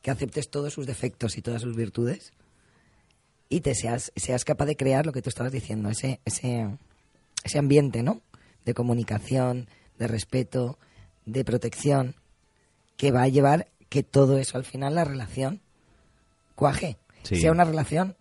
que 0.00 0.10
aceptes 0.10 0.48
todos 0.48 0.72
sus 0.72 0.86
defectos 0.86 1.36
y 1.36 1.42
todas 1.42 1.60
sus 1.60 1.76
virtudes 1.76 2.32
y 3.50 3.60
te 3.60 3.74
seas, 3.74 4.10
seas 4.16 4.46
capaz 4.46 4.64
de 4.64 4.76
crear 4.76 5.04
lo 5.04 5.12
que 5.12 5.20
tú 5.20 5.28
estabas 5.28 5.52
diciendo, 5.52 5.90
ese, 5.90 6.20
ese, 6.24 6.78
ese 7.44 7.58
ambiente, 7.58 8.02
¿no? 8.02 8.22
De 8.64 8.72
comunicación, 8.72 9.68
de 9.98 10.06
respeto, 10.06 10.78
de 11.26 11.44
protección, 11.44 12.14
que 12.96 13.10
va 13.10 13.24
a 13.24 13.28
llevar 13.28 13.68
que 13.90 14.02
todo 14.02 14.38
eso 14.38 14.56
al 14.56 14.64
final, 14.64 14.94
la 14.94 15.04
relación, 15.04 15.60
cuaje. 16.54 16.96
Sí. 17.24 17.36
Sea 17.36 17.52
una 17.52 17.64
relación 17.64 18.16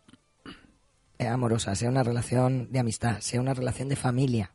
amorosa, 1.28 1.76
sea 1.76 1.90
una 1.90 2.04
relación 2.04 2.72
de 2.72 2.80
amistad, 2.80 3.20
sea 3.20 3.42
una 3.42 3.54
relación 3.54 3.90
de 3.90 3.96
familia. 3.96 4.52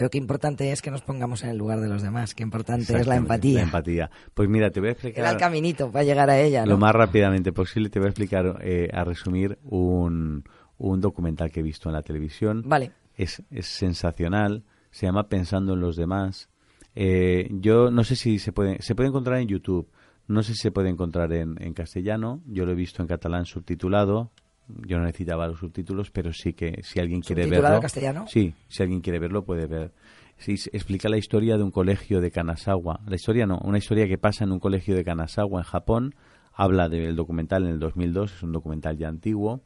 Pero 0.00 0.08
qué 0.08 0.16
importante 0.16 0.72
es 0.72 0.80
que 0.80 0.90
nos 0.90 1.02
pongamos 1.02 1.42
en 1.42 1.50
el 1.50 1.58
lugar 1.58 1.80
de 1.80 1.88
los 1.88 2.00
demás, 2.00 2.34
qué 2.34 2.42
importante 2.42 2.98
es 2.98 3.06
la 3.06 3.16
empatía. 3.16 3.58
La 3.58 3.64
empatía. 3.64 4.10
Pues 4.32 4.48
mira, 4.48 4.70
te 4.70 4.80
voy 4.80 4.88
a 4.88 4.92
Era 4.92 5.00
el 5.02 5.06
explicar 5.08 5.36
caminito 5.36 5.90
para 5.90 6.04
llegar 6.04 6.30
a 6.30 6.40
ella, 6.40 6.64
¿no? 6.64 6.70
lo 6.70 6.78
más 6.78 6.94
rápidamente 6.94 7.52
posible. 7.52 7.90
Te 7.90 7.98
voy 7.98 8.06
a 8.06 8.08
explicar, 8.10 8.60
eh, 8.62 8.88
a 8.92 9.04
resumir, 9.04 9.58
un, 9.64 10.44
un 10.78 11.00
documental 11.02 11.50
que 11.50 11.60
he 11.60 11.62
visto 11.62 11.90
en 11.90 11.96
la 11.96 12.02
televisión. 12.02 12.62
Vale. 12.64 12.92
Es, 13.14 13.42
es 13.50 13.66
sensacional. 13.66 14.64
Se 14.90 15.04
llama 15.04 15.28
Pensando 15.28 15.74
en 15.74 15.80
los 15.80 15.96
demás. 15.96 16.48
Eh, 16.94 17.48
yo 17.52 17.90
no 17.90 18.02
sé 18.02 18.16
si 18.16 18.38
se 18.38 18.52
puede, 18.52 18.80
se 18.80 18.94
puede 18.94 19.10
encontrar 19.10 19.38
en 19.38 19.48
YouTube. 19.48 19.90
No 20.28 20.42
sé 20.42 20.54
si 20.54 20.62
se 20.62 20.72
puede 20.72 20.88
encontrar 20.88 21.32
en, 21.34 21.62
en 21.62 21.74
castellano. 21.74 22.40
Yo 22.46 22.64
lo 22.64 22.72
he 22.72 22.76
visto 22.76 23.02
en 23.02 23.08
catalán 23.08 23.44
subtitulado. 23.44 24.30
Yo 24.68 24.98
no 24.98 25.04
necesitaba 25.04 25.48
los 25.48 25.58
subtítulos, 25.58 26.10
pero 26.10 26.32
sí 26.32 26.52
que 26.52 26.80
si 26.82 27.00
alguien 27.00 27.20
quiere 27.20 27.42
¿Subtitulado 27.42 27.62
verlo. 27.62 27.76
en 27.76 27.82
castellano? 27.82 28.24
Sí, 28.28 28.54
si 28.68 28.82
alguien 28.82 29.00
quiere 29.00 29.18
verlo 29.18 29.44
puede 29.44 29.66
ver. 29.66 29.92
Sí, 30.36 30.54
explica 30.72 31.08
la 31.08 31.18
historia 31.18 31.56
de 31.56 31.62
un 31.62 31.70
colegio 31.70 32.20
de 32.20 32.30
Kanazawa. 32.30 33.00
La 33.06 33.16
historia 33.16 33.46
no, 33.46 33.58
una 33.58 33.78
historia 33.78 34.06
que 34.08 34.16
pasa 34.16 34.44
en 34.44 34.52
un 34.52 34.60
colegio 34.60 34.94
de 34.94 35.04
Kanazawa 35.04 35.60
en 35.60 35.64
Japón. 35.64 36.14
Habla 36.52 36.88
del 36.88 37.16
documental 37.16 37.64
en 37.64 37.72
el 37.72 37.78
2002, 37.78 38.34
es 38.34 38.42
un 38.42 38.52
documental 38.52 38.96
ya 38.96 39.08
antiguo. 39.08 39.60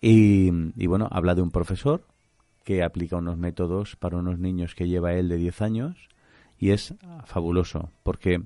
Y, 0.00 0.50
y 0.76 0.86
bueno, 0.86 1.08
habla 1.10 1.34
de 1.34 1.42
un 1.42 1.50
profesor 1.50 2.04
que 2.64 2.82
aplica 2.82 3.16
unos 3.16 3.38
métodos 3.38 3.96
para 3.96 4.16
unos 4.16 4.38
niños 4.38 4.74
que 4.74 4.88
lleva 4.88 5.14
él 5.14 5.28
de 5.28 5.36
10 5.36 5.62
años 5.62 6.08
y 6.58 6.70
es 6.70 6.94
fabuloso 7.24 7.90
porque 8.02 8.42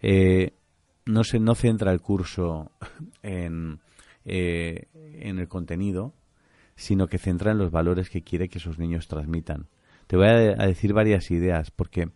eh, 0.00 0.52
no 1.06 1.24
se 1.24 1.40
no 1.40 1.54
centra 1.54 1.92
el 1.92 2.00
curso 2.00 2.70
en, 3.22 3.80
eh, 4.24 4.88
en 4.94 5.38
el 5.38 5.48
contenido 5.48 6.14
sino 6.74 7.08
que 7.08 7.18
centra 7.18 7.52
en 7.52 7.58
los 7.58 7.70
valores 7.70 8.08
que 8.10 8.22
quiere 8.22 8.48
que 8.48 8.58
esos 8.58 8.78
niños 8.78 9.08
transmitan 9.08 9.66
te 10.06 10.16
voy 10.16 10.26
a, 10.26 10.66
decir 10.66 10.92
varias 10.92 11.30
ideas 11.30 11.70
porque 11.70 12.10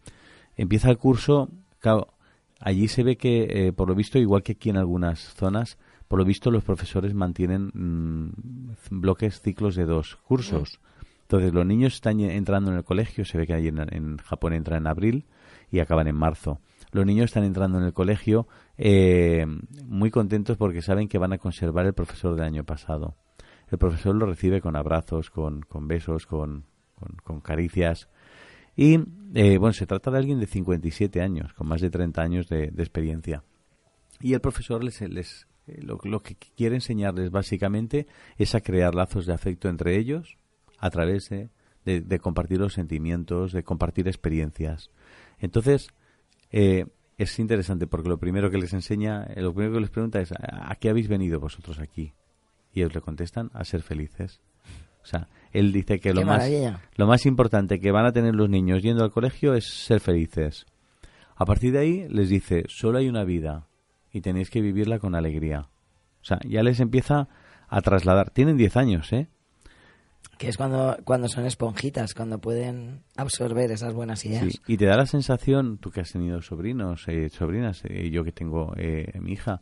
empieza 0.56 0.90
el 0.90 0.98
curso 0.98 1.50
claro, 1.80 2.14
allí 2.60 2.88
se 2.88 3.02
ve 3.02 3.16
que 3.16 3.66
eh, 3.66 3.72
por 3.72 3.88
lo 3.88 3.94
visto 3.94 4.18
igual 4.18 4.42
que 4.42 4.52
aquí 4.52 4.70
en 4.70 4.76
algunas 4.76 5.20
zonas 5.34 5.78
por 6.08 6.18
lo 6.18 6.24
visto 6.24 6.50
los 6.50 6.64
profesores 6.64 7.14
mantienen 7.14 7.70
mm, 7.72 9.00
bloques 9.00 9.40
ciclos 9.40 9.74
de 9.74 9.84
dos 9.84 10.16
cursos 10.16 10.80
entonces 11.22 11.54
los 11.54 11.64
niños 11.64 11.94
están 11.94 12.20
entrando 12.20 12.70
en 12.70 12.76
el 12.76 12.84
colegio, 12.84 13.24
se 13.24 13.38
ve 13.38 13.46
que 13.46 13.54
ahí 13.54 13.68
en, 13.68 13.78
en 13.78 14.18
Japón 14.18 14.52
entra 14.52 14.76
en 14.76 14.86
abril, 14.86 15.24
y 15.72 15.80
acaban 15.80 16.06
en 16.06 16.14
marzo. 16.14 16.60
Los 16.92 17.06
niños 17.06 17.24
están 17.26 17.44
entrando 17.44 17.78
en 17.78 17.84
el 17.84 17.92
colegio 17.92 18.46
eh, 18.76 19.46
muy 19.86 20.10
contentos 20.10 20.56
porque 20.56 20.82
saben 20.82 21.08
que 21.08 21.18
van 21.18 21.32
a 21.32 21.38
conservar 21.38 21.86
el 21.86 21.94
profesor 21.94 22.34
del 22.36 22.44
año 22.44 22.64
pasado. 22.64 23.16
El 23.70 23.78
profesor 23.78 24.14
lo 24.14 24.26
recibe 24.26 24.60
con 24.60 24.76
abrazos, 24.76 25.30
con, 25.30 25.62
besos, 25.88 26.26
con, 26.26 26.64
caricias. 27.42 28.08
Y 28.76 28.98
eh, 29.34 29.56
bueno, 29.58 29.72
se 29.72 29.86
trata 29.86 30.10
de 30.10 30.18
alguien 30.18 30.38
de 30.38 30.46
57 30.46 31.22
años, 31.22 31.54
con 31.54 31.66
más 31.66 31.80
de 31.80 31.88
30 31.90 32.20
años 32.22 32.48
de, 32.48 32.70
de 32.70 32.82
experiencia. 32.82 33.42
Y 34.20 34.34
el 34.34 34.40
profesor 34.40 34.84
les, 34.84 35.00
les 35.00 35.48
eh, 35.66 35.80
lo, 35.82 35.98
lo 36.04 36.20
que 36.20 36.36
quiere 36.36 36.74
enseñarles 36.74 37.30
básicamente 37.30 38.06
es 38.36 38.54
a 38.54 38.60
crear 38.60 38.94
lazos 38.94 39.24
de 39.24 39.32
afecto 39.32 39.68
entre 39.70 39.96
ellos 39.96 40.36
a 40.78 40.90
través 40.90 41.30
de, 41.30 41.48
de- 41.86 42.02
de 42.02 42.18
compartir 42.18 42.58
los 42.58 42.74
sentimientos, 42.74 43.52
de 43.52 43.62
compartir 43.64 44.06
experiencias. 44.08 44.90
Entonces, 45.38 45.88
eh, 46.52 46.86
es 47.18 47.38
interesante 47.38 47.86
porque 47.86 48.08
lo 48.08 48.18
primero 48.18 48.50
que 48.50 48.58
les 48.58 48.72
enseña, 48.72 49.24
eh, 49.24 49.40
lo 49.40 49.52
primero 49.52 49.74
que 49.74 49.80
les 49.80 49.90
pregunta 49.90 50.20
es 50.20 50.32
¿a 50.32 50.74
qué 50.76 50.90
habéis 50.90 51.08
venido 51.08 51.40
vosotros 51.40 51.78
aquí? 51.78 52.12
Y 52.72 52.80
ellos 52.80 52.94
le 52.94 53.00
contestan 53.00 53.50
a 53.54 53.64
ser 53.64 53.82
felices. 53.82 54.40
O 55.02 55.06
sea, 55.06 55.28
él 55.52 55.72
dice 55.72 55.98
que 55.98 56.14
lo 56.14 56.24
más, 56.24 56.48
lo 56.96 57.06
más 57.06 57.26
importante 57.26 57.80
que 57.80 57.90
van 57.90 58.06
a 58.06 58.12
tener 58.12 58.34
los 58.34 58.48
niños 58.48 58.82
yendo 58.82 59.02
al 59.02 59.10
colegio 59.10 59.54
es 59.54 59.66
ser 59.66 60.00
felices. 60.00 60.66
A 61.34 61.44
partir 61.44 61.72
de 61.72 61.80
ahí 61.80 62.08
les 62.08 62.28
dice, 62.28 62.64
solo 62.68 62.98
hay 62.98 63.08
una 63.08 63.24
vida 63.24 63.66
y 64.12 64.20
tenéis 64.20 64.48
que 64.48 64.60
vivirla 64.60 64.98
con 64.98 65.14
alegría. 65.14 65.68
O 66.20 66.24
sea, 66.24 66.38
ya 66.48 66.62
les 66.62 66.78
empieza 66.78 67.28
a 67.68 67.80
trasladar. 67.80 68.30
Tienen 68.30 68.56
10 68.56 68.76
años, 68.76 69.12
¿eh? 69.12 69.28
Que 70.38 70.48
es 70.48 70.56
cuando, 70.56 70.96
cuando 71.04 71.28
son 71.28 71.46
esponjitas, 71.46 72.14
cuando 72.14 72.38
pueden 72.40 73.04
absorber 73.16 73.70
esas 73.70 73.94
buenas 73.94 74.24
ideas. 74.24 74.44
Sí, 74.50 74.60
y 74.66 74.76
te 74.76 74.86
da 74.86 74.96
la 74.96 75.06
sensación, 75.06 75.78
tú 75.78 75.90
que 75.90 76.00
has 76.00 76.10
tenido 76.10 76.42
sobrinos, 76.42 77.04
eh, 77.06 77.28
sobrinas, 77.28 77.82
eh, 77.84 78.10
yo 78.10 78.24
que 78.24 78.32
tengo 78.32 78.72
eh, 78.76 79.12
mi 79.20 79.32
hija, 79.32 79.60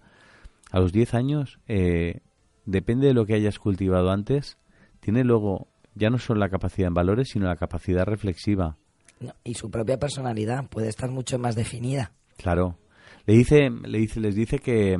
a 0.71 0.81
los 0.81 0.93
10 0.93 1.15
años, 1.15 1.59
eh, 1.69 2.21
depende 2.65 3.09
de 3.09 3.15
lo 3.15 3.27
que 3.27 3.35
hayas 3.35 3.59
cultivado 3.59 4.11
antes, 4.11 4.59
tiene 5.01 5.25
luego 5.25 5.69
ya 5.95 6.11
no 6.11 6.19
solo 6.19 6.41
la 6.41 6.49
capacidad 6.49 6.89
en 6.89 6.95
valores, 6.95 7.29
sino 7.33 7.47
la 7.47 7.57
capacidad 7.57 8.05
reflexiva. 8.05 8.77
No, 9.19 9.35
y 9.45 9.55
su 9.55 9.71
propia 9.71 9.99
personalidad 9.99 10.69
puede 10.69 10.89
estar 10.89 11.11
mucho 11.11 11.39
más 11.39 11.57
definida. 11.57 12.13
Claro. 12.37 12.79
Le 13.27 13.35
dice, 13.35 13.71
le 13.71 13.99
dice, 13.99 14.21
les 14.21 14.35
dice 14.35 14.59
que, 14.61 14.97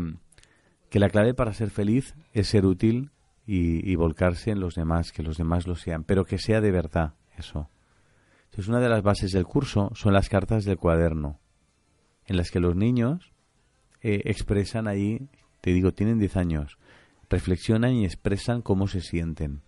que 0.91 0.99
la 0.99 1.09
clave 1.09 1.33
para 1.33 1.55
ser 1.55 1.71
feliz 1.71 2.15
es 2.33 2.49
ser 2.49 2.67
útil 2.67 3.11
y, 3.51 3.91
y 3.91 3.97
volcarse 3.97 4.53
en 4.53 4.61
los 4.61 4.77
demás, 4.77 5.11
que 5.11 5.25
los 5.25 5.37
demás 5.37 5.67
lo 5.67 5.75
sean, 5.75 6.05
pero 6.05 6.25
que 6.25 6.39
sea 6.39 6.61
de 6.61 6.71
verdad 6.71 7.15
eso. 7.37 7.69
Entonces, 8.45 8.69
una 8.69 8.79
de 8.79 8.89
las 8.89 9.03
bases 9.03 9.33
del 9.33 9.45
curso 9.45 9.91
son 9.95 10.13
las 10.13 10.29
cartas 10.29 10.65
del 10.65 10.77
cuaderno, 10.77 11.41
en 12.27 12.37
las 12.37 12.53
que 12.53 12.61
los 12.61 12.77
niños 12.77 13.33
eh, 14.03 14.23
expresan 14.27 14.87
ahí, 14.87 15.29
te 15.63 15.73
digo, 15.73 15.93
tienen 15.93 16.21
10 16.21 16.37
años, 16.37 16.79
reflexionan 17.29 17.93
y 17.95 18.05
expresan 18.05 18.63
cómo 18.63 18.87
se 18.87 19.01
sienten. 19.01 19.63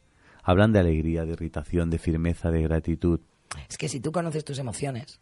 Hablan 0.45 0.73
de 0.73 0.79
alegría, 0.79 1.25
de 1.25 1.33
irritación, 1.33 1.91
de 1.91 1.99
firmeza, 1.99 2.53
de 2.53 2.63
gratitud. 2.63 3.21
Es 3.69 3.79
que 3.79 3.89
si 3.89 3.99
tú 3.99 4.13
conoces 4.13 4.45
tus 4.45 4.61
emociones, 4.61 5.21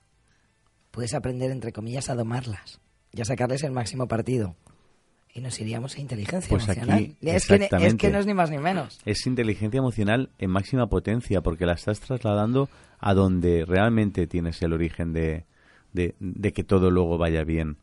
puedes 0.91 1.15
aprender, 1.15 1.51
entre 1.51 1.73
comillas, 1.73 2.11
a 2.11 2.15
domarlas 2.15 2.79
y 3.11 3.23
a 3.23 3.25
sacarles 3.25 3.63
el 3.63 3.73
máximo 3.73 4.07
partido. 4.07 4.55
Y 5.33 5.41
nos 5.41 5.61
iríamos 5.61 5.97
a 5.97 6.01
inteligencia 6.01 6.49
Pues 6.49 6.65
emocional. 6.65 6.97
aquí, 6.99 7.17
es, 7.21 7.47
que, 7.47 7.55
es 7.55 7.63
exactamente. 7.63 7.97
que 7.99 8.11
no 8.11 8.19
es 8.19 8.27
ni 8.27 8.35
más 8.35 8.51
ni 8.51 8.59
menos. 8.59 8.99
es 9.05 9.27
inteligencia 9.27 9.79
emocional 9.79 10.31
en 10.39 10.51
máxima 10.51 10.89
potencia 10.89 11.41
porque 11.41 11.67
la 11.67 11.75
estás 11.75 12.01
trasladando 12.01 12.69
a 12.99 13.15
donde 13.15 13.65
realmente 13.65 14.27
tienes 14.27 14.61
el 14.63 14.73
origen 14.73 15.13
de, 15.13 15.45
de, 15.93 16.15
de 16.19 16.53
que 16.53 16.65
todo 16.65 16.91
luego 16.91 17.17
vaya 17.17 17.45
bien. 17.45 17.77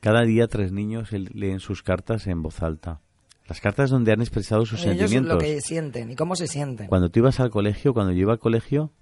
Cada 0.00 0.22
día 0.22 0.48
tres 0.48 0.72
niños 0.72 1.12
leen 1.12 1.60
sus 1.60 1.82
cartas 1.82 2.26
en 2.26 2.42
voz 2.42 2.62
alta. 2.62 3.00
Las 3.46 3.60
cartas 3.60 3.90
donde 3.90 4.12
han 4.12 4.20
expresado 4.22 4.64
sus 4.64 4.80
Ellos 4.84 4.96
sentimientos. 4.98 5.34
lo 5.34 5.38
que 5.40 5.60
sienten 5.60 6.10
y 6.10 6.16
cómo 6.16 6.34
se 6.36 6.46
sienten. 6.46 6.86
Cuando 6.86 7.10
tú 7.10 7.18
ibas 7.18 7.40
al 7.40 7.50
colegio, 7.50 7.92
cuando 7.92 8.12
yo 8.12 8.20
iba 8.20 8.32
al 8.32 8.38
colegio, 8.38 8.92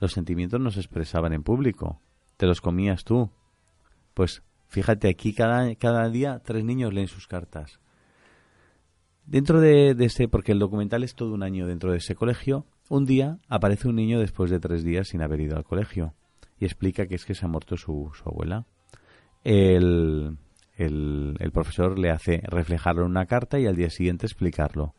los 0.00 0.12
sentimientos 0.12 0.60
no 0.60 0.70
se 0.70 0.80
expresaban 0.80 1.32
en 1.34 1.42
público. 1.42 2.00
Te 2.38 2.46
los 2.46 2.60
comías 2.62 3.04
tú. 3.04 3.30
Pues 4.14 4.42
fíjate, 4.72 5.08
aquí 5.08 5.34
cada, 5.34 5.74
cada 5.76 6.08
día 6.08 6.40
tres 6.44 6.64
niños 6.64 6.92
leen 6.92 7.08
sus 7.08 7.26
cartas. 7.26 7.78
Dentro 9.26 9.60
de, 9.60 9.94
de 9.94 10.06
ese, 10.06 10.26
porque 10.26 10.52
el 10.52 10.58
documental 10.58 11.04
es 11.04 11.14
todo 11.14 11.32
un 11.32 11.42
año 11.42 11.66
dentro 11.66 11.92
de 11.92 11.98
ese 11.98 12.14
colegio, 12.14 12.66
un 12.88 13.04
día 13.04 13.38
aparece 13.48 13.88
un 13.88 13.96
niño 13.96 14.18
después 14.18 14.50
de 14.50 14.58
tres 14.58 14.82
días 14.82 15.08
sin 15.08 15.22
haber 15.22 15.40
ido 15.40 15.56
al 15.56 15.64
colegio 15.64 16.14
y 16.58 16.64
explica 16.64 17.06
que 17.06 17.14
es 17.14 17.24
que 17.24 17.34
se 17.34 17.44
ha 17.44 17.48
muerto 17.48 17.76
su, 17.76 18.10
su 18.14 18.28
abuela. 18.28 18.66
El, 19.44 20.38
el, 20.76 21.36
el 21.38 21.52
profesor 21.52 21.98
le 21.98 22.10
hace 22.10 22.42
reflejarlo 22.44 23.02
en 23.02 23.10
una 23.10 23.26
carta 23.26 23.60
y 23.60 23.66
al 23.66 23.76
día 23.76 23.90
siguiente 23.90 24.26
explicarlo. 24.26 24.94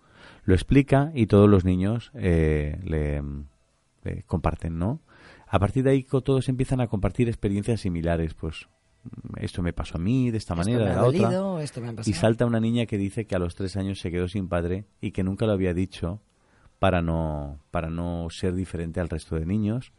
Lo 0.46 0.54
explica 0.54 1.12
y 1.14 1.28
todos 1.28 1.50
los 1.50 1.66
niños 1.66 2.12
eh, 2.16 2.80
le, 2.84 3.22
comparten, 4.26 4.78
¿no? 4.78 5.02
A 5.48 5.60
partir 5.60 5.84
de 5.84 5.92
ahí 5.92 6.04
todos 6.04 6.50
empiezan 6.50 6.82
a 6.82 6.88
compartir 6.88 7.28
experiencias 7.28 7.82
similares, 7.82 8.34
pues 8.34 8.68
esto 9.38 9.62
me 9.62 9.74
pasó 9.74 9.98
a 9.98 10.02
mí 10.02 10.32
de 10.32 10.38
esta 10.38 10.54
Esto 10.54 10.64
manera, 10.72 10.84
me 10.86 10.90
de 10.90 10.96
la 10.96 11.04
otra. 11.06 11.22
dolido, 11.22 11.60
esto 11.60 11.82
me 11.82 11.90
ha 11.90 11.94
pasado. 11.94 12.10
Y 12.10 12.14
salta 12.14 12.46
una 12.46 12.60
niña 12.60 12.86
que 12.86 12.98
dice 12.98 13.26
que 13.26 13.36
a 13.36 13.40
los 13.40 13.56
tres 13.56 13.76
años 13.78 14.00
se 14.00 14.12
quedó 14.12 14.28
sin 14.28 14.48
padre 14.48 14.86
y 15.02 15.12
que 15.12 15.24
nunca 15.24 15.46
lo 15.46 15.52
había 15.54 15.74
dicho 15.74 16.22
para 16.80 17.02
no, 17.02 17.60
para 17.72 17.90
no 17.90 18.28
ser 18.30 18.54
diferente 18.56 19.00
al 19.00 19.10
resto 19.10 19.36
de 19.36 19.46
niños. 19.46 19.92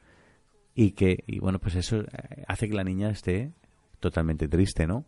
Y 0.74 0.92
que, 0.92 1.22
y 1.26 1.38
bueno, 1.38 1.58
pues 1.60 1.76
eso 1.76 2.00
eh, 2.00 2.44
hace 2.48 2.68
que 2.68 2.74
la 2.74 2.82
niña 2.84 3.08
esté 3.10 3.52
totalmente 4.00 4.48
triste, 4.48 4.86
¿no? 4.86 5.04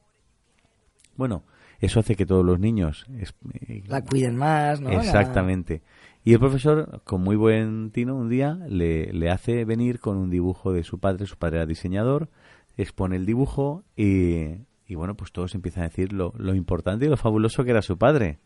Bueno, 1.17 1.45
eso 1.81 2.01
hace 2.01 2.15
que 2.15 2.27
todos 2.27 2.45
los 2.45 2.59
niños 2.61 3.07
es- 3.19 3.35
eh, 3.69 3.83
La 3.87 4.03
cuiden 4.03 4.37
más, 4.37 4.81
¿no? 4.81 4.91
Exactamente. 4.91 5.83
Y 6.25 6.33
el 6.33 6.39
profesor, 6.41 7.03
con 7.05 7.23
muy 7.23 7.37
buen 7.37 7.91
tino, 7.91 8.17
un 8.17 8.29
día 8.29 8.55
le, 8.69 9.13
le 9.13 9.31
hace 9.31 9.65
venir 9.65 10.01
con 10.01 10.17
un 10.17 10.31
dibujo 10.31 10.73
de 10.73 10.83
su 10.85 10.99
padre. 10.99 11.27
Su 11.27 11.37
padre 11.37 11.57
era 11.59 11.67
diseñador, 11.67 12.29
expone 12.77 13.17
el 13.17 13.27
dibujo 13.27 13.85
y, 13.97 14.67
y 14.87 14.95
bueno, 14.95 15.17
pues 15.17 15.33
todos 15.33 15.55
empiezan 15.55 15.85
a 15.85 15.89
decir 15.89 16.13
lo, 16.13 16.33
lo 16.37 16.55
importante 16.55 17.07
y 17.07 17.09
lo 17.09 17.17
fabuloso 17.17 17.65
que 17.65 17.71
era 17.71 17.83
su 17.83 17.99
padre. 17.99 18.39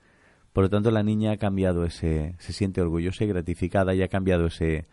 Por 0.53 0.65
lo 0.65 0.71
tanto, 0.71 0.91
la 0.91 1.03
niña 1.03 1.33
ha 1.33 1.37
cambiado 1.37 1.85
ese, 1.85 2.35
se 2.39 2.53
siente 2.53 2.81
orgullosa 2.81 3.25
y 3.25 3.29
gratificada 3.29 3.95
y 3.95 4.03
ha 4.03 4.09
cambiado 4.09 4.47
ese, 4.47 4.89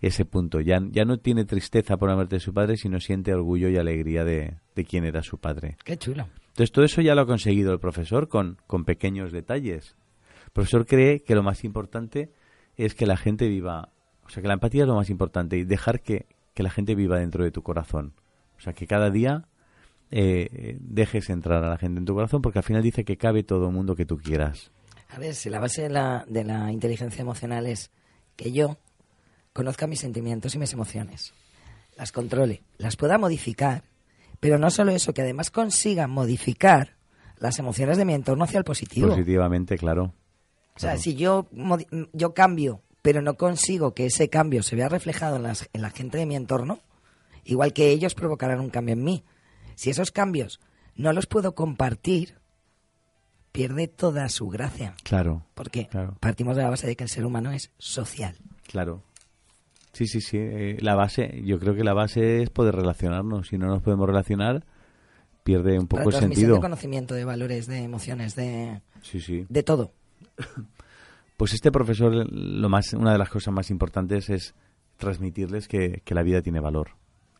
ese 0.00 0.24
punto. 0.24 0.60
Ya, 0.60 0.80
ya 0.90 1.04
no 1.04 1.18
tiene 1.18 1.44
tristeza 1.44 1.96
por 1.96 2.08
la 2.08 2.14
muerte 2.14 2.36
de 2.36 2.40
su 2.40 2.54
padre, 2.54 2.76
sino 2.76 2.98
siente 2.98 3.34
orgullo 3.34 3.68
y 3.68 3.76
alegría 3.76 4.24
de, 4.24 4.56
de 4.74 4.84
quién 4.84 5.04
era 5.04 5.22
su 5.22 5.38
padre. 5.38 5.76
Qué 5.84 5.96
chulo. 5.96 6.28
Entonces 6.48 6.72
todo 6.72 6.84
eso 6.84 7.00
ya 7.00 7.14
lo 7.14 7.22
ha 7.22 7.26
conseguido 7.26 7.72
el 7.72 7.80
profesor 7.80 8.28
con, 8.28 8.58
con 8.66 8.84
pequeños 8.84 9.32
detalles. 9.32 9.96
El 10.46 10.50
profesor 10.52 10.86
cree 10.86 11.22
que 11.22 11.34
lo 11.34 11.42
más 11.42 11.64
importante 11.64 12.30
es 12.76 12.94
que 12.94 13.06
la 13.06 13.16
gente 13.16 13.48
viva, 13.48 13.90
o 14.24 14.28
sea, 14.28 14.42
que 14.42 14.48
la 14.48 14.54
empatía 14.54 14.82
es 14.82 14.88
lo 14.88 14.96
más 14.96 15.10
importante 15.10 15.56
y 15.56 15.64
dejar 15.64 16.00
que, 16.00 16.26
que 16.54 16.62
la 16.62 16.70
gente 16.70 16.94
viva 16.94 17.18
dentro 17.18 17.44
de 17.44 17.50
tu 17.50 17.62
corazón. 17.62 18.14
O 18.62 18.64
sea, 18.64 18.74
que 18.74 18.86
cada 18.86 19.10
día 19.10 19.48
eh, 20.12 20.76
dejes 20.80 21.30
entrar 21.30 21.64
a 21.64 21.68
la 21.70 21.78
gente 21.78 21.98
en 21.98 22.04
tu 22.04 22.14
corazón 22.14 22.42
porque 22.42 22.60
al 22.60 22.64
final 22.64 22.80
dice 22.82 23.04
que 23.04 23.16
cabe 23.16 23.42
todo 23.42 23.66
el 23.66 23.72
mundo 23.72 23.96
que 23.96 24.06
tú 24.06 24.18
quieras. 24.18 24.70
A 25.08 25.18
ver, 25.18 25.34
si 25.34 25.50
la 25.50 25.58
base 25.58 25.82
de 25.82 25.88
la, 25.90 26.24
de 26.28 26.44
la 26.44 26.70
inteligencia 26.70 27.22
emocional 27.22 27.66
es 27.66 27.90
que 28.36 28.52
yo 28.52 28.78
conozca 29.52 29.88
mis 29.88 29.98
sentimientos 29.98 30.54
y 30.54 30.58
mis 30.58 30.72
emociones, 30.72 31.34
las 31.96 32.12
controle, 32.12 32.62
las 32.78 32.94
pueda 32.96 33.18
modificar, 33.18 33.82
pero 34.38 34.58
no 34.58 34.70
solo 34.70 34.92
eso, 34.92 35.12
que 35.12 35.22
además 35.22 35.50
consiga 35.50 36.06
modificar 36.06 36.94
las 37.38 37.58
emociones 37.58 37.96
de 37.98 38.04
mi 38.04 38.14
entorno 38.14 38.44
hacia 38.44 38.58
el 38.58 38.64
positivo. 38.64 39.08
Positivamente, 39.08 39.76
claro. 39.76 40.14
O 40.74 40.78
sea, 40.78 40.90
Claro. 40.90 41.00
si 41.02 41.16
yo, 41.16 41.48
yo 42.12 42.32
cambio, 42.32 42.80
pero 43.02 43.20
no 43.22 43.34
consigo 43.34 43.92
que 43.92 44.06
ese 44.06 44.28
cambio 44.30 44.62
se 44.62 44.76
vea 44.76 44.88
reflejado 44.88 45.34
en, 45.36 45.42
las- 45.42 45.68
en 45.72 45.82
la 45.82 45.90
gente 45.90 46.16
de 46.18 46.26
mi 46.26 46.36
entorno, 46.36 46.78
igual 47.44 47.72
que 47.72 47.90
ellos 47.90 48.14
provocarán 48.14 48.60
un 48.60 48.70
cambio 48.70 48.92
en 48.94 49.04
mí. 49.04 49.24
Si 49.74 49.90
esos 49.90 50.10
cambios 50.10 50.60
no 50.96 51.12
los 51.12 51.26
puedo 51.26 51.54
compartir, 51.54 52.34
pierde 53.52 53.88
toda 53.88 54.28
su 54.28 54.48
gracia. 54.48 54.94
Claro, 55.02 55.44
Porque 55.54 55.88
Claro. 55.88 56.16
partimos 56.20 56.56
de 56.56 56.62
la 56.62 56.70
base 56.70 56.86
de 56.86 56.96
que 56.96 57.04
el 57.04 57.10
ser 57.10 57.24
humano 57.26 57.52
es 57.52 57.70
social. 57.78 58.36
claro. 58.66 59.02
Sí, 59.94 60.06
sí, 60.06 60.22
sí. 60.22 60.38
eh, 60.40 60.78
la 60.80 60.94
base, 60.94 61.42
yo 61.44 61.58
creo 61.58 61.74
que 61.74 61.84
la 61.84 61.92
base 61.92 62.40
es 62.42 62.48
poder 62.48 62.74
relacionarnos. 62.74 63.48
Si 63.48 63.58
no 63.58 63.66
nos 63.66 63.82
podemos 63.82 64.06
relacionar, 64.06 64.64
pierde 65.44 65.78
un 65.78 65.86
poco 65.86 66.04
el 66.04 66.08
transmisión 66.08 66.34
sentido. 66.34 66.54
de 66.54 66.60
conocimiento, 66.62 67.14
de 67.14 67.26
valores, 67.26 67.66
de 67.66 67.80
emociones, 67.82 68.34
de, 68.34 68.80
Sí, 69.02 69.20
sí. 69.20 69.44
de 69.50 69.62
todo. 69.62 69.92
Pues 71.36 71.54
este 71.54 71.72
profesor, 71.72 72.12
lo 72.32 72.68
más, 72.68 72.92
una 72.92 73.12
de 73.12 73.18
las 73.18 73.28
cosas 73.28 73.52
más 73.52 73.68
importantes 73.70 74.30
es 74.30 74.54
transmitirles 74.96 75.66
que, 75.66 76.00
que 76.04 76.14
la 76.14 76.22
vida 76.22 76.40
tiene 76.40 76.60
valor. 76.60 76.90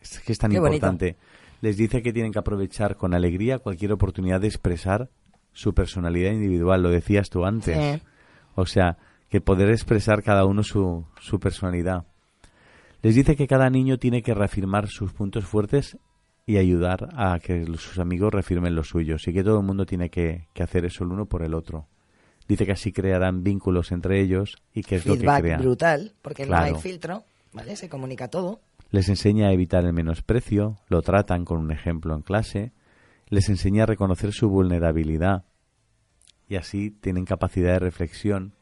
Es 0.02 0.20
que 0.20 0.32
es 0.32 0.38
tan 0.38 0.50
Qué 0.50 0.58
bonito. 0.58 0.86
importante. 0.86 1.16
Les 1.60 1.76
dice 1.76 2.02
que 2.02 2.12
tienen 2.12 2.32
que 2.32 2.38
aprovechar 2.38 2.96
con 2.96 3.14
alegría 3.14 3.58
cualquier 3.58 3.92
oportunidad 3.92 4.40
de 4.40 4.48
expresar 4.48 5.08
su 5.52 5.74
personalidad 5.74 6.32
individual. 6.32 6.82
Lo 6.82 6.90
decías 6.90 7.30
tú 7.30 7.44
antes. 7.44 7.76
Sí. 7.76 8.02
O 8.54 8.66
sea, 8.66 8.98
que 9.28 9.40
poder 9.40 9.70
expresar 9.70 10.22
cada 10.22 10.44
uno 10.44 10.62
su, 10.62 11.06
su 11.20 11.38
personalidad. 11.40 12.04
Les 13.02 13.14
dice 13.14 13.36
que 13.36 13.46
cada 13.46 13.70
niño 13.70 13.98
tiene 13.98 14.22
que 14.22 14.34
reafirmar 14.34 14.88
sus 14.88 15.12
puntos 15.12 15.44
fuertes 15.44 15.96
y 16.46 16.56
ayudar 16.56 17.08
a 17.16 17.38
que 17.38 17.64
sus 17.76 17.98
amigos 17.98 18.32
refirmen 18.32 18.74
los 18.74 18.88
suyos 18.88 19.26
y 19.28 19.32
que 19.32 19.44
todo 19.44 19.60
el 19.60 19.66
mundo 19.66 19.86
tiene 19.86 20.10
que, 20.10 20.48
que 20.52 20.62
hacer 20.62 20.84
eso 20.84 21.04
el 21.04 21.10
uno 21.10 21.26
por 21.26 21.42
el 21.42 21.54
otro. 21.54 21.86
Dice 22.48 22.66
que 22.66 22.72
así 22.72 22.92
crearán 22.92 23.42
vínculos 23.42 23.92
entre 23.92 24.20
ellos 24.20 24.56
y 24.74 24.82
que 24.82 24.96
es 24.96 25.06
lo 25.06 25.14
que 25.14 25.20
Feedback 25.20 25.58
brutal, 25.60 26.12
porque 26.22 26.44
no 26.44 26.56
hay 26.56 26.74
filtro, 26.74 27.24
¿vale? 27.52 27.76
Se 27.76 27.88
comunica 27.88 28.28
todo. 28.28 28.60
Les 28.92 29.08
enseña 29.08 29.48
a 29.48 29.52
evitar 29.52 29.84
el 29.84 29.92
menosprecio, 29.92 30.76
lo 30.88 31.02
tratan 31.02 31.44
con 31.44 31.58
un 31.58 31.72
ejemplo 31.72 32.14
en 32.14 32.22
clase, 32.22 32.72
les 33.28 33.48
enseña 33.48 33.82
a 33.82 33.86
reconocer 33.86 34.32
su 34.32 34.48
vulnerabilidad 34.48 35.44
y 36.48 36.56
así 36.56 36.90
tienen 36.90 37.24
capacidad 37.24 37.72
de 37.72 37.78
reflexión, 37.78 38.52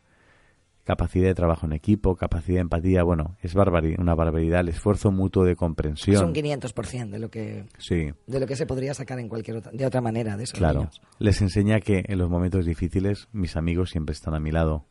capacidad 0.84 1.26
de 1.26 1.34
trabajo 1.34 1.66
en 1.66 1.72
equipo, 1.72 2.14
capacidad 2.14 2.56
de 2.58 2.62
empatía. 2.62 3.02
Bueno, 3.02 3.36
es 3.42 3.54
barbari- 3.56 3.98
una 3.98 4.14
barbaridad, 4.14 4.60
el 4.60 4.68
esfuerzo 4.68 5.10
mutuo 5.10 5.44
de 5.44 5.52
Es 5.52 5.58
comprensión. 5.58 6.24
un 6.24 6.32
500% 6.32 7.10
de 7.10 7.18
lo 7.18 7.28
que 7.28 7.64
Sí, 7.78 8.10
de 8.28 8.40
lo 8.40 8.46
que 8.46 8.54
se 8.54 8.66
podría 8.66 8.94
sacar 8.94 9.18
en 9.18 9.28
cualquier 9.28 9.56
otra, 9.56 9.72
de 9.72 9.84
otra 9.84 10.00
manera 10.00 10.36
de 10.36 10.44
esos 10.44 10.58
claro. 10.58 10.78
niños. 10.80 11.00
Les 11.18 11.42
enseña 11.42 11.80
que 11.80 12.04
en 12.06 12.18
los 12.18 12.30
momentos 12.30 12.64
difíciles 12.64 13.28
mis 13.32 13.56
amigos 13.56 13.90
siempre 13.90 14.12
están 14.12 14.34
a 14.34 14.40
mi 14.40 14.52
lado. 14.52 14.84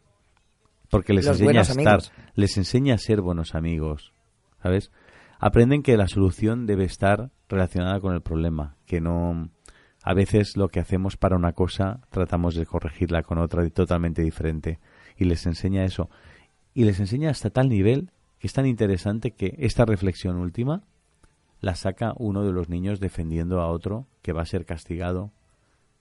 Porque 0.90 1.14
les 1.14 1.26
Los 1.26 1.40
enseña 1.40 1.60
a 1.60 1.64
estar, 1.64 1.78
amigos. 1.78 2.12
les 2.36 2.58
enseña 2.58 2.96
a 2.96 2.98
ser 2.98 3.22
buenos 3.22 3.56
amigos, 3.56 4.12
¿sabes? 4.62 4.92
Aprenden 5.40 5.84
que 5.84 5.96
la 5.96 6.10
solución 6.10 6.66
debe 6.66 6.84
estar 6.84 7.32
relacionada 7.48 8.02
con 8.02 8.14
el 8.14 8.22
problema, 8.22 8.76
que 8.86 9.00
no 9.00 9.50
a 10.04 10.14
veces 10.14 10.58
lo 10.58 10.68
que 10.68 10.82
hacemos 10.82 11.16
para 11.16 11.38
una 11.38 11.54
cosa 11.54 12.02
tratamos 12.10 12.56
de 12.56 12.66
corregirla 12.66 13.24
con 13.24 13.38
otra 13.38 13.68
totalmente 13.70 14.22
diferente 14.22 14.80
y 15.16 15.24
les 15.26 15.46
enseña 15.46 15.86
eso. 15.86 16.10
Y 16.74 16.84
les 16.84 17.00
enseña 17.00 17.30
hasta 17.30 17.52
tal 17.52 17.70
nivel 17.70 18.12
que 18.38 18.48
es 18.48 18.54
tan 18.54 18.66
interesante 18.66 19.32
que 19.32 19.56
esta 19.60 19.86
reflexión 19.86 20.36
última 20.38 20.84
la 21.62 21.76
saca 21.76 22.14
uno 22.18 22.44
de 22.44 22.52
los 22.52 22.68
niños 22.68 23.00
defendiendo 23.00 23.62
a 23.62 23.68
otro 23.68 24.08
que 24.22 24.34
va 24.34 24.42
a 24.42 24.46
ser 24.46 24.66
castigado 24.66 25.32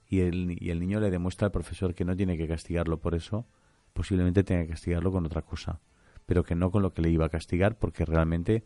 y 0.09 0.19
el, 0.19 0.57
y 0.59 0.69
el 0.71 0.79
niño 0.79 0.99
le 0.99 1.11
demuestra 1.11 1.45
al 1.47 1.51
profesor 1.51 1.95
que 1.95 2.03
no 2.03 2.15
tiene 2.15 2.37
que 2.37 2.47
castigarlo 2.47 2.99
por 2.99 3.15
eso, 3.15 3.45
posiblemente 3.93 4.43
tenga 4.43 4.63
que 4.63 4.71
castigarlo 4.71 5.11
con 5.11 5.25
otra 5.25 5.43
cosa, 5.43 5.79
pero 6.25 6.43
que 6.43 6.55
no 6.55 6.71
con 6.71 6.81
lo 6.81 6.93
que 6.93 7.01
le 7.01 7.09
iba 7.09 7.25
a 7.25 7.29
castigar 7.29 7.77
porque 7.77 8.05
realmente 8.05 8.63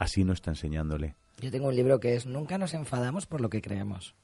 así 0.00 0.24
no 0.24 0.32
está 0.32 0.50
enseñándole. 0.50 1.14
Yo 1.38 1.50
tengo 1.52 1.68
un 1.68 1.76
libro 1.76 2.00
que 2.00 2.16
es 2.16 2.26
Nunca 2.26 2.58
nos 2.58 2.74
enfadamos 2.74 3.26
por 3.26 3.40
lo 3.40 3.48
que 3.48 3.62
creemos. 3.62 4.16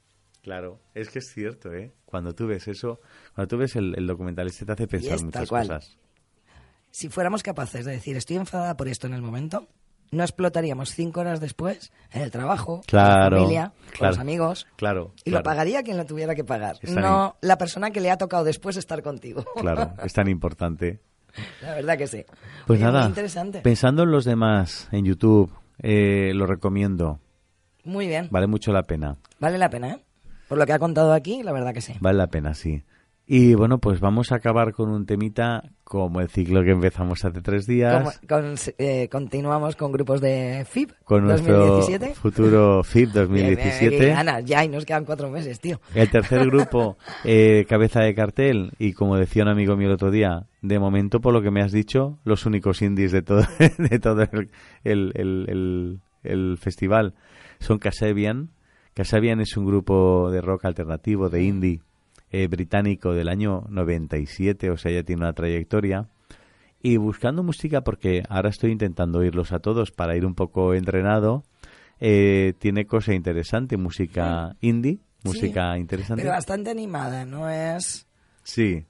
Claro, 0.42 0.80
es 0.94 1.08
que 1.10 1.18
es 1.20 1.32
cierto, 1.32 1.72
¿eh? 1.72 1.92
Cuando 2.04 2.34
tú 2.34 2.46
ves 2.46 2.66
eso, 2.68 3.00
cuando 3.34 3.48
tú 3.48 3.58
ves 3.58 3.74
el, 3.76 3.94
el 3.96 4.06
documental 4.06 4.46
este 4.46 4.64
te 4.64 4.72
hace 4.72 4.86
pensar 4.86 5.20
muchas 5.22 5.48
cual. 5.48 5.66
cosas. 5.68 5.96
Si 6.90 7.08
fuéramos 7.08 7.42
capaces 7.42 7.84
de 7.84 7.92
decir 7.92 8.16
estoy 8.16 8.36
enfadada 8.36 8.76
por 8.76 8.88
esto 8.88 9.06
en 9.06 9.14
el 9.14 9.22
momento, 9.22 9.68
no 10.12 10.22
explotaríamos 10.22 10.90
cinco 10.94 11.20
horas 11.20 11.40
después 11.40 11.90
en 12.12 12.22
el 12.22 12.30
trabajo, 12.30 12.80
Claro, 12.86 13.14
con 13.14 13.30
la 13.32 13.40
familia, 13.40 13.72
con 13.74 13.90
claro. 13.92 14.10
los 14.12 14.18
amigos. 14.20 14.66
Claro, 14.76 15.12
Y 15.24 15.30
claro. 15.30 15.38
lo 15.38 15.42
pagaría 15.42 15.82
quien 15.82 15.96
lo 15.96 16.06
tuviera 16.06 16.34
que 16.36 16.44
pagar, 16.44 16.76
no 16.84 17.36
la 17.42 17.58
persona 17.58 17.90
que 17.90 18.00
le 18.00 18.10
ha 18.12 18.16
tocado 18.16 18.44
después 18.44 18.76
estar 18.76 19.02
contigo. 19.02 19.44
Claro, 19.60 19.94
es 20.04 20.12
tan 20.12 20.28
importante. 20.28 21.00
La 21.60 21.74
verdad 21.74 21.98
que 21.98 22.06
sí. 22.06 22.24
Pues 22.66 22.80
Oye, 22.80 22.84
nada, 22.90 23.06
interesante. 23.08 23.60
pensando 23.62 24.04
en 24.04 24.10
los 24.12 24.24
demás 24.24 24.88
en 24.92 25.04
YouTube, 25.04 25.52
eh, 25.82 26.32
lo 26.34 26.46
recomiendo. 26.46 27.20
Muy 27.84 28.06
bien. 28.06 28.28
Vale 28.30 28.46
mucho 28.46 28.72
la 28.72 28.82
pena. 28.82 29.16
Vale 29.38 29.58
la 29.58 29.70
pena, 29.70 29.92
¿eh? 29.92 30.00
Por 30.48 30.58
lo 30.58 30.66
que 30.66 30.72
ha 30.72 30.78
contado 30.78 31.12
aquí, 31.12 31.42
la 31.42 31.52
verdad 31.52 31.74
que 31.74 31.80
sí. 31.80 31.94
Vale 32.00 32.18
la 32.18 32.28
pena, 32.28 32.54
sí. 32.54 32.82
Y 33.28 33.54
bueno, 33.54 33.78
pues 33.78 33.98
vamos 33.98 34.30
a 34.30 34.36
acabar 34.36 34.72
con 34.72 34.88
un 34.88 35.04
temita 35.04 35.64
como 35.82 36.20
el 36.20 36.28
ciclo 36.28 36.62
que 36.62 36.70
empezamos 36.70 37.24
hace 37.24 37.40
tres 37.40 37.66
días. 37.66 38.20
Con- 38.28 38.54
eh, 38.78 39.08
continuamos 39.10 39.74
con 39.74 39.90
grupos 39.90 40.20
de 40.20 40.64
FIB 40.64 40.92
con 41.04 41.24
nuestro 41.24 41.56
2017. 41.58 42.14
futuro 42.14 42.82
bien, 42.94 43.10
2017. 43.12 43.98
qué 43.98 44.06
ganas, 44.10 44.44
ya, 44.44 44.64
y 44.64 44.68
nos 44.68 44.84
quedan 44.84 45.04
cuatro 45.04 45.28
meses, 45.28 45.58
tío. 45.58 45.80
El 45.92 46.08
tercer 46.08 46.46
grupo, 46.50 46.98
eh, 47.24 47.66
cabeza 47.68 48.00
de 48.02 48.14
cartel, 48.14 48.70
y 48.78 48.92
como 48.92 49.16
decía 49.16 49.42
un 49.42 49.48
amigo 49.48 49.76
mío 49.76 49.88
el 49.88 49.94
otro 49.94 50.12
día, 50.12 50.46
de 50.62 50.78
momento, 50.78 51.20
por 51.20 51.32
lo 51.32 51.42
que 51.42 51.50
me 51.50 51.62
has 51.62 51.72
dicho, 51.72 52.18
los 52.24 52.46
únicos 52.46 52.80
indies 52.80 53.10
de 53.10 53.22
todo, 53.22 53.42
de 53.78 53.98
todo 53.98 54.22
el, 54.22 54.50
el, 54.84 55.12
el- 55.16 56.00
el- 56.22 56.58
festival 56.58 57.14
son 57.58 57.78
Kasabian. 57.80 58.50
Kasabian 58.94 59.40
es 59.40 59.56
un 59.56 59.66
grupo 59.66 60.30
de 60.30 60.40
rock 60.40 60.64
alternativo, 60.64 61.28
de 61.28 61.42
indie, 61.42 61.80
eh, 62.30 62.46
británico 62.48 63.12
del 63.12 63.28
año 63.28 63.64
97, 63.68 64.70
o 64.70 64.76
sea, 64.76 64.92
ya 64.92 65.02
tiene 65.02 65.22
una 65.22 65.32
trayectoria. 65.32 66.08
Y 66.82 66.98
buscando 66.98 67.42
música, 67.42 67.80
porque 67.82 68.22
ahora 68.28 68.50
estoy 68.50 68.70
intentando 68.70 69.18
oírlos 69.18 69.52
a 69.52 69.58
todos 69.58 69.90
para 69.90 70.16
ir 70.16 70.24
un 70.24 70.34
poco 70.34 70.74
entrenado, 70.74 71.44
eh, 72.00 72.52
tiene 72.58 72.86
cosa 72.86 73.14
interesante, 73.14 73.76
música 73.76 74.56
indie, 74.60 74.98
música 75.24 75.76
interesante. 75.78 76.22
Pero 76.22 76.34
bastante 76.34 76.70
animada, 76.70 77.24
no 77.24 77.48
es... 77.48 78.06
Sí. 78.42 78.84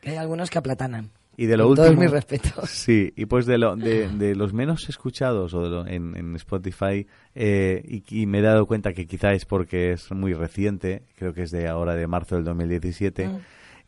Que 0.00 0.10
hay 0.10 0.16
algunos 0.16 0.50
que 0.50 0.58
aplatanan. 0.58 1.10
Y 1.36 1.46
de 1.46 1.56
lo 1.56 1.64
Con 1.64 1.70
último. 1.70 1.86
todos 1.86 1.98
mis 1.98 2.10
respetos. 2.10 2.70
Sí, 2.70 3.12
y 3.16 3.24
pues 3.26 3.46
de, 3.46 3.56
lo, 3.58 3.74
de, 3.76 4.08
de 4.08 4.34
los 4.34 4.52
menos 4.52 4.88
escuchados 4.88 5.54
o 5.54 5.62
de 5.62 5.68
lo- 5.70 5.86
en, 5.86 6.14
en 6.16 6.36
Spotify, 6.36 7.06
eh, 7.34 7.82
y, 7.88 8.04
y 8.22 8.26
me 8.26 8.38
he 8.40 8.42
dado 8.42 8.66
cuenta 8.66 8.92
que 8.92 9.06
quizá 9.06 9.32
es 9.32 9.44
porque 9.46 9.92
es 9.92 10.10
muy 10.12 10.34
reciente, 10.34 11.02
creo 11.16 11.32
que 11.32 11.42
es 11.42 11.50
de 11.50 11.68
ahora 11.68 11.94
de 11.94 12.06
marzo 12.06 12.34
del 12.36 12.44
2017. 12.44 13.28
Mm. 13.28 13.38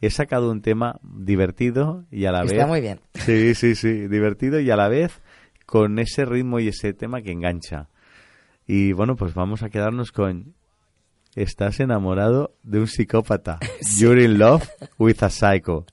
He 0.00 0.11
sacado 0.11 0.50
un 0.50 0.61
tema 0.62 0.98
divertido 1.02 2.04
y 2.11 2.24
a 2.24 2.33
la 2.33 2.42
Está 2.44 2.57
vez. 2.57 2.66
muy 2.66 2.80
bien. 2.80 3.00
Sí, 3.14 3.54
sí, 3.54 3.74
sí, 3.74 4.09
divertido 4.09 4.59
y 4.61 4.70
a 4.70 4.76
la 4.76 4.88
vez 4.88 5.20
con 5.66 5.98
ese 5.98 6.24
ritmo 6.24 6.61
y 6.61 6.68
ese 6.68 6.92
tema 6.94 7.22
que 7.22 7.30
engancha. 7.33 7.88
Y 8.66 8.92
bueno, 8.92 9.16
pues 9.16 9.35
vamos 9.35 9.62
a 9.62 9.68
quedarnos 9.70 10.12
con. 10.12 10.54
Estás 11.37 11.80
enamorado 11.80 12.54
de 12.62 12.78
un 12.80 12.87
psicópata. 12.87 13.59
You're 13.98 14.22
in 14.22 14.38
love 14.38 14.68
with 14.98 15.22
a 15.22 15.30
psycho. 15.30 15.85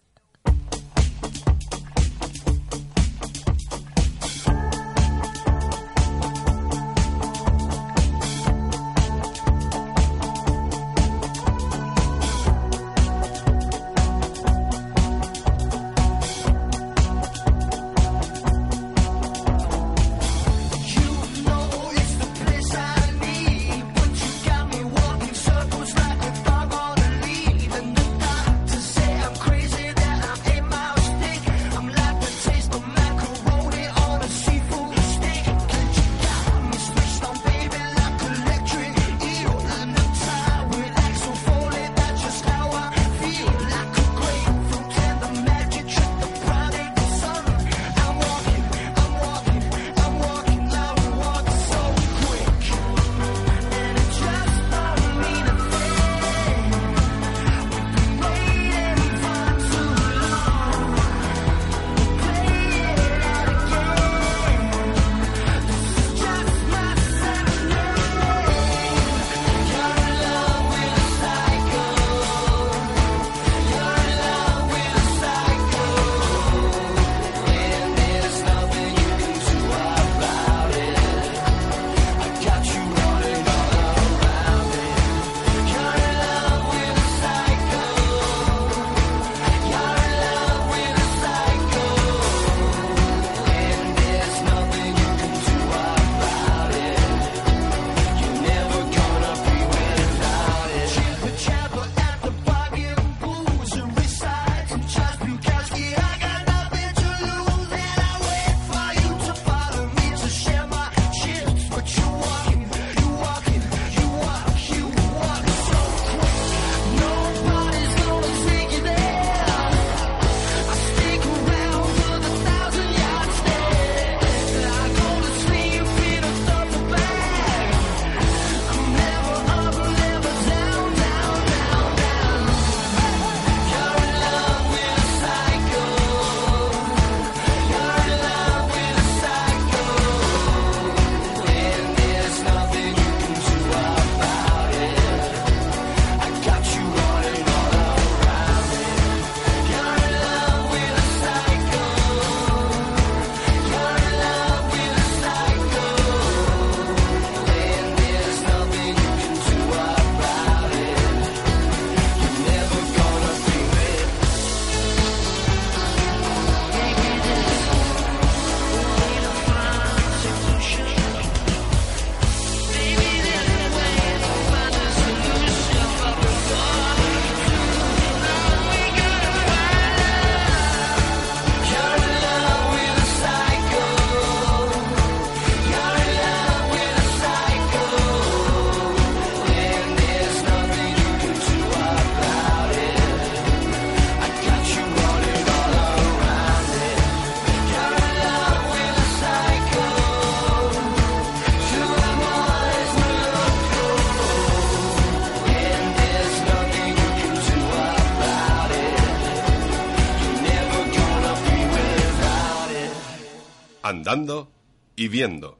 Y 214.97 215.07
viendo. 215.07 215.57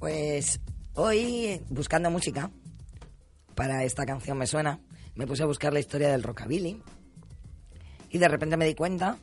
Pues 0.00 0.60
hoy, 0.94 1.60
buscando 1.68 2.10
música 2.10 2.50
para 3.54 3.84
esta 3.84 4.04
canción 4.04 4.36
me 4.36 4.48
suena, 4.48 4.80
me 5.14 5.28
puse 5.28 5.44
a 5.44 5.46
buscar 5.46 5.72
la 5.72 5.78
historia 5.78 6.08
del 6.08 6.24
rockabilly 6.24 6.82
y 8.10 8.18
de 8.18 8.26
repente 8.26 8.56
me 8.56 8.66
di 8.66 8.74
cuenta 8.74 9.18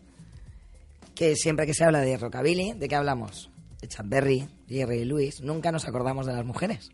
que 1.14 1.36
siempre 1.36 1.66
que 1.66 1.74
se 1.74 1.84
habla 1.84 2.00
de 2.00 2.16
rockabilly, 2.16 2.72
¿de 2.72 2.88
qué 2.88 2.96
hablamos? 2.96 3.52
De 3.82 3.90
Chuck 3.90 4.06
Berry, 4.08 4.48
Jerry 4.70 5.04
Lewis, 5.04 5.42
nunca 5.42 5.74
nos 5.74 5.86
acordamos 5.90 6.26
de 6.26 6.32
las 6.32 6.46
mujeres. 6.46 6.90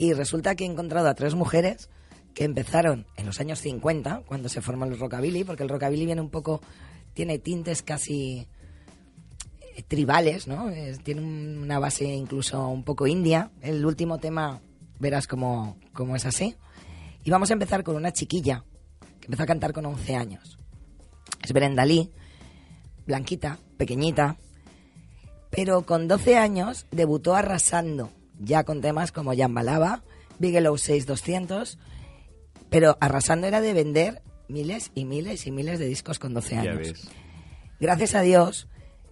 Y 0.00 0.12
resulta 0.12 0.54
que 0.54 0.62
he 0.64 0.66
encontrado 0.68 1.08
a 1.08 1.14
tres 1.14 1.34
mujeres 1.34 1.90
que 2.32 2.44
empezaron 2.44 3.04
en 3.16 3.26
los 3.26 3.40
años 3.40 3.58
50, 3.60 4.22
cuando 4.26 4.48
se 4.48 4.60
formó 4.60 4.84
el 4.84 4.96
rockabilly, 4.96 5.42
porque 5.42 5.64
el 5.64 5.68
rockabilly 5.68 6.06
viene 6.06 6.20
un 6.20 6.30
poco, 6.30 6.60
tiene 7.14 7.40
tintes 7.40 7.82
casi 7.82 8.46
eh, 9.74 9.82
tribales, 9.82 10.46
¿no? 10.46 10.70
Tiene 11.02 11.20
un- 11.20 11.58
una 11.62 11.80
base 11.80 12.04
incluso 12.04 12.68
un 12.68 12.84
poco 12.84 13.08
india. 13.08 13.50
El 13.60 13.84
último 13.84 14.18
tema 14.18 14.60
verás 15.00 15.26
cómo, 15.26 15.76
cómo 15.92 16.14
es 16.14 16.26
así. 16.26 16.54
Y 17.24 17.30
vamos 17.30 17.50
a 17.50 17.54
empezar 17.54 17.82
con 17.82 17.96
una 17.96 18.12
chiquilla 18.12 18.64
que 19.20 19.26
empezó 19.26 19.42
a 19.42 19.46
cantar 19.46 19.72
con 19.72 19.84
11 19.84 20.14
años. 20.14 20.58
Es 21.42 21.52
Brenda 21.52 21.84
Lee, 21.84 22.08
blanquita, 23.04 23.58
pequeñita, 23.76 24.36
pero 25.50 25.82
con 25.82 26.06
12 26.06 26.36
años 26.36 26.86
debutó 26.92 27.34
arrasando 27.34 28.10
ya 28.38 28.64
con 28.64 28.80
temas 28.80 29.12
como 29.12 29.34
Jambalaba, 29.36 30.02
Bigelow 30.38 30.76
6200, 30.78 31.78
pero 32.70 32.96
arrasando 33.00 33.46
era 33.46 33.60
de 33.60 33.72
vender 33.74 34.22
miles 34.48 34.90
y 34.94 35.04
miles 35.04 35.46
y 35.46 35.50
miles 35.50 35.78
de 35.78 35.86
discos 35.86 36.18
con 36.18 36.34
12 36.34 36.54
Ya 36.54 36.60
años 36.60 36.78
ves. 36.78 37.08
gracias 37.80 38.14
a 38.14 38.22
Dios, 38.22 38.68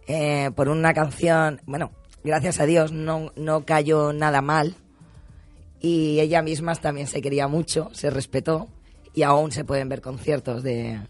eh, 0.06 0.50
por 0.54 0.68
una 0.68 0.94
canción, 0.94 1.60
bueno, 1.66 1.92
gracias 2.24 2.60
a 2.60 2.66
Dios 2.66 2.92
no, 2.92 3.32
no 3.36 3.64
cayó 3.64 4.12
nada 4.12 4.40
mal 4.40 4.76
y 5.80 6.20
ella 6.20 6.42
misma 6.42 6.74
también 6.76 7.06
se 7.06 7.20
quería 7.20 7.48
mucho, 7.48 7.90
se 7.92 8.10
respetó 8.10 8.68
y 9.14 9.22
aún 9.22 9.52
se 9.52 9.64
pueden 9.64 9.88
ver 9.88 10.00
conciertos 10.00 10.62
de, 10.62 11.00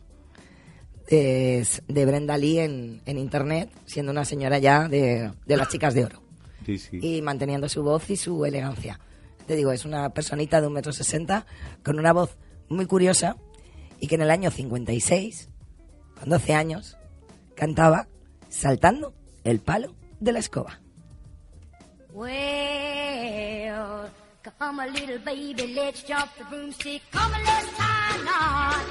de, 1.09 1.67
de 1.87 2.07
Brenda 2.07 2.37
Lee 2.39 2.61
en, 2.61 3.03
en 3.05 3.19
internet, 3.19 3.71
siendo 3.85 4.13
una 4.13 4.25
señora 4.25 4.59
ya 4.59 4.89
de, 4.89 5.33
de 5.47 5.57
las 5.57 5.69
chicas 5.69 5.95
de 5.95 6.05
oro 6.05 6.26
Sí, 6.67 6.79
sí. 6.79 6.99
y 7.01 7.23
manteniendo 7.23 7.69
su 7.69 7.85
voz 7.85 8.11
y 8.11 8.17
su 8.17 8.45
elegancia. 8.45 8.99
Te 9.47 9.55
digo, 9.55 9.71
es 9.71 9.85
una 9.85 10.11
personita 10.11 10.61
de 10.61 10.67
un 10.67 10.73
metro 10.73 10.93
sesenta 10.93 11.47
con 11.85 12.01
una 12.01 12.13
voz 12.13 12.37
muy 12.69 12.87
curiosa 12.87 13.37
y 14.01 14.09
que 14.09 14.17
en 14.17 14.23
el 14.23 14.31
año 14.33 14.51
56, 14.51 15.49
con 16.19 16.29
12 16.29 16.55
años, 16.55 16.97
cantaba 17.55 18.09
saltando 18.49 19.15
el 19.45 19.61
palo 19.61 19.95
de 20.19 20.33
la 20.33 20.41
escoba. 20.41 20.81
Well, 22.13 24.11
come 24.59 24.81
a 24.81 24.87
little 24.87 25.19
baby, 25.19 25.75
let's 25.75 26.03
jump 26.03 26.31
the 26.39 26.45
broomstick. 26.45 27.03
Come 27.13 27.33
and 27.33 27.45
let's 27.45 27.77
tie 27.77 28.17
a 28.17 28.25
knot. 28.25 28.87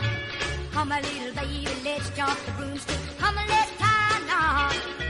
Come 0.72 0.92
a 0.92 1.02
little 1.02 1.34
baby, 1.34 1.68
let's 1.84 2.10
jump 2.16 2.38
the 2.46 2.52
broomstick. 2.54 3.00
Come 3.20 3.38
and 3.38 3.50
let's 3.50 3.72
tie 3.78 4.18
a 4.18 4.28
knot. 4.28 5.05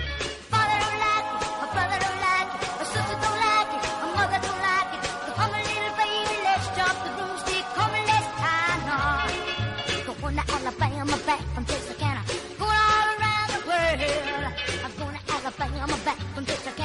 Back 11.38 11.54
from 11.54 11.66
Texarkana. 11.66 12.22
Going 12.58 12.72
all 12.72 13.08
around 13.20 13.50
the 13.56 13.62
world. 13.68 14.00
I'm 14.86 14.94
going 14.98 15.18
to 15.18 15.34
Alabama, 15.34 15.98
back 16.06 16.20
from 16.34 16.46
Texarkana. 16.46 16.85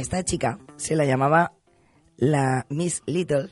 Esta 0.00 0.22
chica 0.24 0.58
se 0.76 0.96
la 0.96 1.04
llamaba 1.04 1.52
la 2.16 2.66
Miss 2.68 3.02
Little 3.06 3.50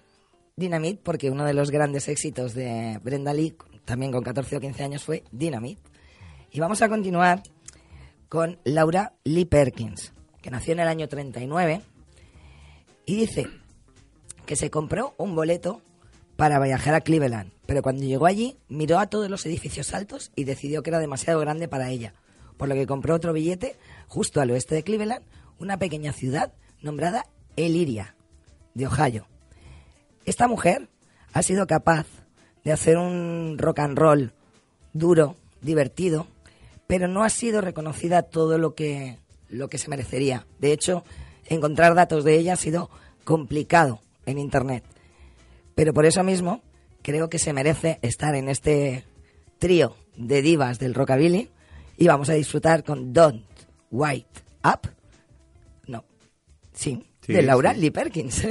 Dynamite 0.57 1.01
porque 1.03 1.31
uno 1.31 1.45
de 1.45 1.55
los 1.55 1.71
grandes 1.71 2.09
éxitos 2.09 2.55
de 2.55 2.99
Brenda 3.03 3.35
Lee, 3.35 3.57
también 3.85 4.13
con 4.13 4.25
14 4.25 4.57
o 4.57 4.61
15 4.61 4.85
años, 4.85 5.05
fue 5.05 5.25
Dynamite. 5.33 5.83
Y 6.51 6.61
vamos 6.61 6.83
a 6.83 6.89
continuar 6.89 7.43
con 8.29 8.59
Laura 8.65 9.15
Lee 9.25 9.45
Perkins, 9.45 10.13
que 10.43 10.51
nació 10.51 10.73
en 10.73 10.81
el 10.81 10.89
año 10.89 11.09
39 11.09 11.83
y 13.05 13.17
dice 13.17 13.47
que 14.47 14.57
se 14.57 14.71
compró 14.71 15.15
un 15.19 15.35
boleto 15.35 15.83
para 16.37 16.59
viajar 16.59 16.95
a 16.95 17.01
Cleveland, 17.01 17.53
pero 17.67 17.83
cuando 17.83 18.05
llegó 18.05 18.27
allí 18.27 18.57
miró 18.69 18.99
a 18.99 19.07
todos 19.07 19.31
los 19.31 19.47
edificios 19.47 19.95
altos 19.95 20.33
y 20.37 20.45
decidió 20.45 20.83
que 20.83 20.91
era 20.91 20.99
demasiado 20.99 21.41
grande 21.41 21.69
para 21.69 21.91
ella, 21.91 22.15
por 22.57 22.69
lo 22.69 22.75
que 22.75 22.87
compró 22.87 23.15
otro 23.15 23.33
billete 23.33 23.77
justo 24.07 24.41
al 24.41 24.51
oeste 24.51 24.75
de 24.75 24.83
Cleveland, 24.83 25.25
una 25.59 25.79
pequeña 25.79 26.12
ciudad 26.12 26.53
nombrada 26.83 27.27
Elyria, 27.57 28.14
de 28.75 28.87
Ohio. 28.87 29.27
Esta 30.25 30.49
mujer 30.49 30.88
ha 31.33 31.42
sido 31.42 31.66
capaz 31.66 32.07
de 32.64 32.73
hacer 32.73 32.99
un 32.99 33.57
rock 33.59 33.79
and 33.81 33.99
roll 33.99 34.33
duro, 34.92 35.37
divertido, 35.62 36.27
pero 36.87 37.09
no 37.09 37.25
ha 37.25 37.31
sido 37.31 37.61
reconocida 37.61 38.23
todo 38.23 38.59
lo 38.59 38.75
que, 38.75 39.19
lo 39.49 39.69
que 39.69 39.79
se 39.79 39.88
merecería. 39.88 40.47
De 40.59 40.73
hecho, 40.73 41.05
encontrar 41.47 41.95
datos 41.95 42.25
de 42.25 42.38
ella 42.38 42.55
ha 42.55 42.57
sido 42.57 42.90
complicado 43.25 44.01
en 44.25 44.38
Internet. 44.38 44.85
Pero 45.75 45.92
por 45.92 46.07
eso 46.07 46.23
mismo 46.23 46.62
creo 47.03 47.29
que 47.29 47.38
se 47.38 47.53
merece 47.53 47.99
estar 48.03 48.35
en 48.35 48.49
este 48.49 49.05
trío 49.59 49.97
de 50.16 50.42
divas 50.42 50.79
del 50.79 50.95
rockabilly 50.95 51.51
y 51.97 52.07
vamos 52.07 52.29
a 52.31 52.35
disfrutar 52.35 52.85
con 52.85 53.12
Don't 53.12 53.45
White 53.90 54.42
Up. 54.64 54.96
Sí, 56.77 57.03
Sí, 57.23 57.33
de 57.33 57.43
Laura. 57.43 57.73
Lee 57.73 57.91
Perkins. 57.91 58.47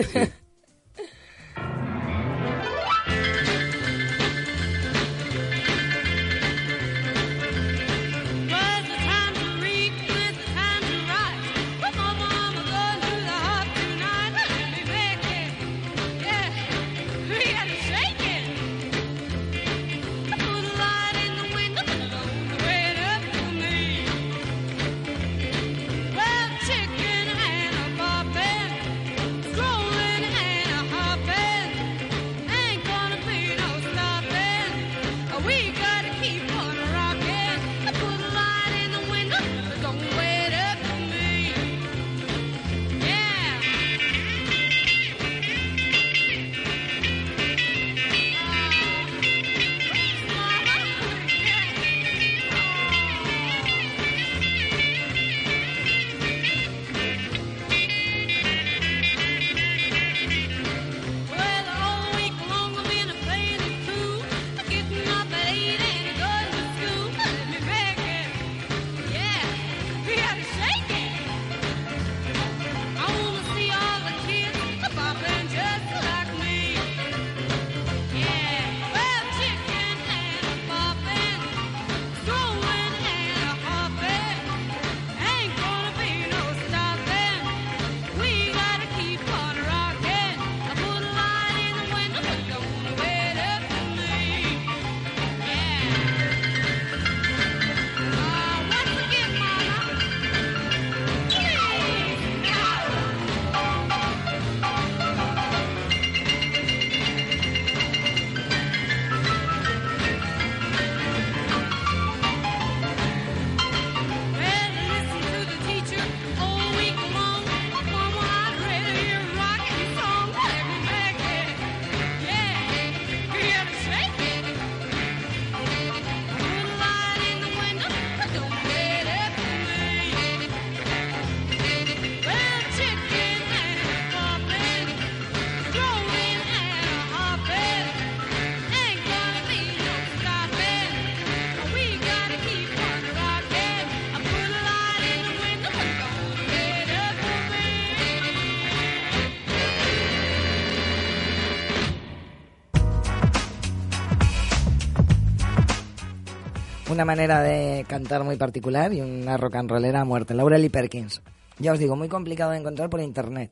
Una 156.96 157.04
manera 157.04 157.44
de 157.44 157.86
cantar 157.90 158.24
muy 158.24 158.38
particular 158.38 158.94
y 158.94 159.02
una 159.02 159.36
rock 159.36 159.56
and 159.56 159.70
rollera 159.70 160.00
a 160.00 160.06
muerte. 160.06 160.34
Laura 160.34 160.58
Lee 160.58 160.70
Perkins. 160.70 161.22
Ya 161.60 161.74
os 161.74 161.80
digo, 161.80 161.98
muy 161.98 162.08
complicado 162.08 162.52
de 162.52 162.58
encontrar 162.58 162.90
por 162.90 163.02
internet. 163.02 163.52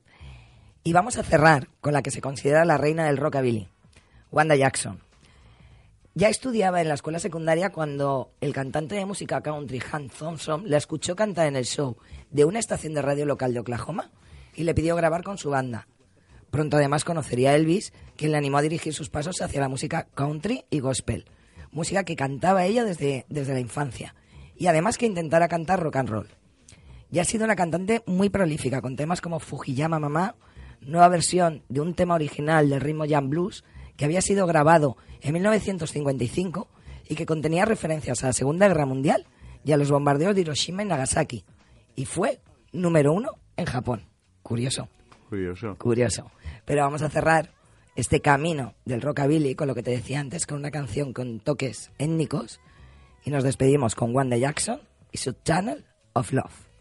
Y 0.82 0.94
vamos 0.94 1.18
a 1.18 1.22
cerrar 1.22 1.68
con 1.82 1.92
la 1.92 2.02
que 2.02 2.10
se 2.10 2.22
considera 2.22 2.64
la 2.64 2.78
reina 2.78 3.04
del 3.04 3.18
rockabilly, 3.18 3.68
Wanda 4.30 4.56
Jackson. 4.56 5.00
Ya 6.14 6.30
estudiaba 6.30 6.80
en 6.80 6.88
la 6.88 6.94
escuela 6.94 7.18
secundaria 7.18 7.70
cuando 7.70 8.32
el 8.40 8.54
cantante 8.54 8.94
de 8.94 9.04
música 9.04 9.42
country 9.42 9.80
Hank 9.80 10.10
Thompson 10.12 10.62
la 10.66 10.78
escuchó 10.78 11.14
cantar 11.14 11.46
en 11.46 11.56
el 11.56 11.66
show 11.66 11.98
de 12.30 12.46
una 12.46 12.60
estación 12.60 12.94
de 12.94 13.02
radio 13.02 13.26
local 13.26 13.52
de 13.52 13.60
Oklahoma 13.60 14.10
y 14.54 14.64
le 14.64 14.74
pidió 14.74 14.96
grabar 14.96 15.22
con 15.22 15.36
su 15.36 15.50
banda. 15.50 15.86
Pronto 16.50 16.78
además 16.78 17.04
conocería 17.04 17.50
a 17.50 17.56
Elvis, 17.56 17.92
quien 18.16 18.32
le 18.32 18.38
animó 18.38 18.56
a 18.56 18.62
dirigir 18.62 18.94
sus 18.94 19.10
pasos 19.10 19.42
hacia 19.42 19.60
la 19.60 19.68
música 19.68 20.06
country 20.14 20.64
y 20.70 20.80
gospel, 20.80 21.26
música 21.74 22.04
que 22.04 22.16
cantaba 22.16 22.64
ella 22.64 22.84
desde, 22.84 23.26
desde 23.28 23.52
la 23.52 23.60
infancia, 23.60 24.14
y 24.56 24.68
además 24.68 24.96
que 24.96 25.06
intentara 25.06 25.48
cantar 25.48 25.80
rock 25.82 25.96
and 25.96 26.08
roll. 26.08 26.28
Ya 27.10 27.22
ha 27.22 27.24
sido 27.26 27.44
una 27.44 27.56
cantante 27.56 28.02
muy 28.06 28.30
prolífica, 28.30 28.80
con 28.80 28.96
temas 28.96 29.20
como 29.20 29.40
Fujiyama 29.40 29.98
Mamá, 29.98 30.36
nueva 30.80 31.08
versión 31.08 31.62
de 31.68 31.80
un 31.80 31.94
tema 31.94 32.14
original 32.14 32.70
del 32.70 32.80
ritmo 32.80 33.04
jam 33.08 33.28
blues 33.28 33.64
que 33.96 34.04
había 34.04 34.20
sido 34.22 34.46
grabado 34.46 34.96
en 35.20 35.32
1955 35.34 36.68
y 37.08 37.14
que 37.14 37.26
contenía 37.26 37.64
referencias 37.64 38.22
a 38.24 38.28
la 38.28 38.32
Segunda 38.32 38.68
Guerra 38.68 38.86
Mundial 38.86 39.26
y 39.64 39.72
a 39.72 39.76
los 39.76 39.90
bombardeos 39.90 40.34
de 40.34 40.42
Hiroshima 40.42 40.82
y 40.82 40.86
Nagasaki. 40.86 41.44
Y 41.96 42.04
fue 42.06 42.40
número 42.72 43.12
uno 43.12 43.30
en 43.56 43.66
Japón. 43.66 44.06
Curioso, 44.42 44.88
Curioso. 45.28 45.76
curioso. 45.78 46.30
Pero 46.64 46.82
vamos 46.82 47.02
a 47.02 47.08
cerrar 47.08 47.50
este 47.96 48.20
camino 48.20 48.74
del 48.84 49.02
rockabilly 49.02 49.54
con 49.54 49.68
lo 49.68 49.74
que 49.74 49.82
te 49.82 49.92
decía 49.92 50.20
antes, 50.20 50.46
con 50.46 50.58
una 50.58 50.70
canción 50.70 51.12
con 51.12 51.40
toques 51.40 51.90
étnicos. 51.98 52.60
Y 53.24 53.30
nos 53.30 53.44
despedimos 53.44 53.94
con 53.94 54.14
Wanda 54.14 54.36
Jackson 54.36 54.80
y 55.12 55.18
su 55.18 55.32
Channel 55.44 55.84
of 56.12 56.32
Love. 56.32 56.73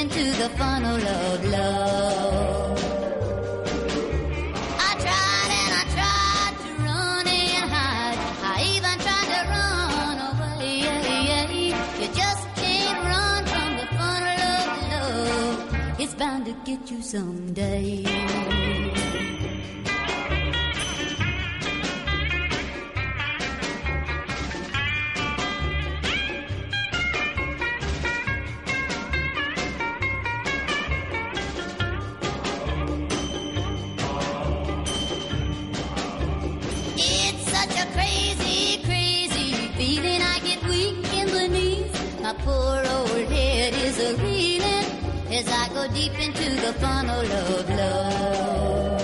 Into 0.00 0.24
the 0.42 0.48
funnel 0.56 0.96
of 0.96 1.44
love. 1.44 2.78
I 4.88 4.92
tried 5.04 5.50
and 5.60 5.72
I 5.80 5.84
tried 5.96 6.54
to 6.64 6.70
run 6.86 7.26
and 7.28 7.66
hide. 7.76 8.18
I 8.52 8.56
even 8.76 8.96
tried 9.04 9.28
to 9.34 9.40
run 9.54 10.16
away. 10.30 10.76
You 12.00 12.08
just 12.22 12.44
can't 12.60 13.00
run 13.12 13.40
from 13.52 13.70
the 13.80 13.86
funnel 13.96 14.40
of 14.56 14.68
love. 14.94 16.00
It's 16.00 16.14
bound 16.14 16.46
to 16.46 16.54
get 16.64 16.90
you 16.90 17.02
someday. 17.02 18.59
Deep 45.94 46.12
into 46.18 46.50
the 46.64 46.72
funnel 46.74 47.20
of 47.20 47.68
love. 47.68 49.00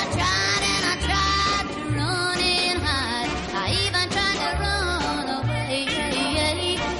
I 0.00 0.02
tried 0.16 0.62
and 0.74 0.84
I 0.92 0.94
tried 1.08 1.66
to 1.74 1.80
run 1.98 2.38
and 2.38 2.78
hide. 2.88 3.30
I 3.54 3.66
even 3.84 4.06
tried 4.14 4.38
to 4.44 4.50
run 4.64 5.26
away. 5.40 5.78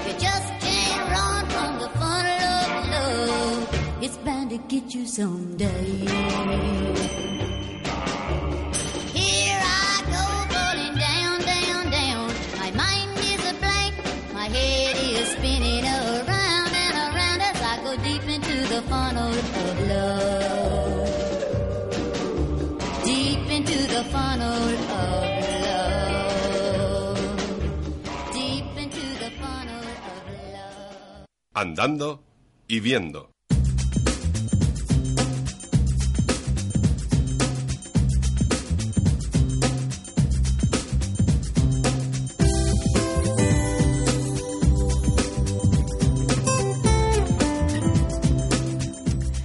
You 0.07 0.13
just 0.19 0.49
can't 0.65 1.05
run 1.15 1.43
from 1.55 1.73
the 1.83 1.89
funnel 1.99 2.55
of 2.67 2.89
love. 2.95 4.03
It's 4.03 4.17
bound 4.19 4.51
to 4.51 4.59
get 4.59 4.95
you 4.95 5.07
someday. 5.07 7.16
Andando 31.59 32.23
y 32.69 32.81
viendo. 32.81 33.31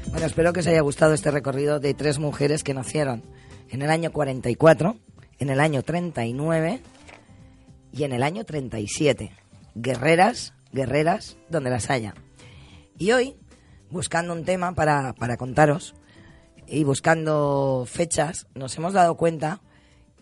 Bueno, 0.09 0.25
espero 0.25 0.51
que 0.51 0.59
os 0.59 0.67
haya 0.67 0.81
gustado 0.81 1.13
este 1.13 1.31
recorrido 1.31 1.79
de 1.79 1.93
tres 1.93 2.19
mujeres 2.19 2.65
que 2.65 2.73
nacieron 2.73 3.23
en 3.69 3.83
el 3.83 3.89
año 3.89 4.11
44, 4.11 4.97
en 5.39 5.49
el 5.49 5.61
año 5.61 5.81
39 5.81 6.81
y 7.93 8.03
en 8.03 8.11
el 8.11 8.21
año 8.21 8.43
37. 8.43 9.31
Guerreras, 9.75 10.53
guerreras, 10.71 11.37
donde 11.49 11.69
las 11.69 11.89
haya. 11.89 12.13
Y 12.97 13.11
hoy, 13.11 13.35
buscando 13.89 14.33
un 14.33 14.45
tema 14.45 14.73
para, 14.73 15.13
para 15.13 15.37
contaros 15.37 15.95
y 16.67 16.83
buscando 16.83 17.85
fechas, 17.87 18.47
nos 18.55 18.77
hemos 18.77 18.93
dado 18.93 19.15
cuenta 19.15 19.61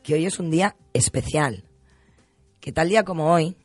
que 0.03 0.13
hoy 0.13 0.25
es 0.25 0.39
un 0.39 0.49
día 0.49 0.75
especial. 0.93 1.65
Que 2.59 2.71
tal 2.71 2.89
día 2.89 3.03
como 3.03 3.33
hoy 3.33 3.57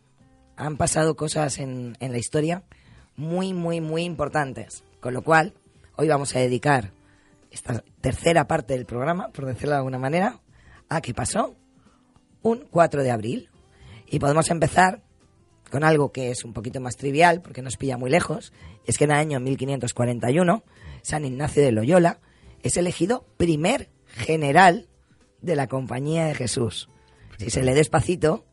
han 0.56 0.76
pasado 0.76 1.16
cosas 1.16 1.58
en, 1.58 1.96
en 2.00 2.12
la 2.12 2.18
historia 2.18 2.64
muy, 3.16 3.52
muy, 3.52 3.80
muy 3.80 4.02
importantes. 4.02 4.84
Con 5.00 5.14
lo 5.14 5.22
cual, 5.22 5.54
hoy 5.96 6.08
vamos 6.08 6.34
a 6.34 6.40
dedicar 6.40 6.92
esta 7.50 7.84
tercera 8.00 8.46
parte 8.48 8.74
del 8.74 8.84
programa, 8.84 9.28
por 9.28 9.46
decirlo 9.46 9.70
de 9.70 9.78
alguna 9.78 9.98
manera, 9.98 10.40
a 10.88 11.00
qué 11.00 11.14
pasó 11.14 11.54
un 12.42 12.66
4 12.70 13.02
de 13.02 13.10
abril. 13.10 13.50
Y 14.06 14.18
podemos 14.18 14.50
empezar 14.50 15.03
con 15.70 15.84
algo 15.84 16.12
que 16.12 16.30
es 16.30 16.44
un 16.44 16.52
poquito 16.52 16.80
más 16.80 16.96
trivial, 16.96 17.42
porque 17.42 17.62
nos 17.62 17.76
pilla 17.76 17.96
muy 17.96 18.10
lejos. 18.10 18.52
Es 18.86 18.98
que 18.98 19.04
en 19.04 19.10
el 19.10 19.18
año 19.18 19.40
1541, 19.40 20.62
San 21.02 21.24
Ignacio 21.24 21.62
de 21.62 21.72
Loyola 21.72 22.20
es 22.62 22.76
elegido 22.76 23.26
primer 23.36 23.90
general 24.06 24.88
de 25.42 25.56
la 25.56 25.66
Compañía 25.66 26.26
de 26.26 26.34
Jesús. 26.34 26.88
Si 27.38 27.50
se 27.50 27.62
lee 27.62 27.74
despacito 27.74 28.44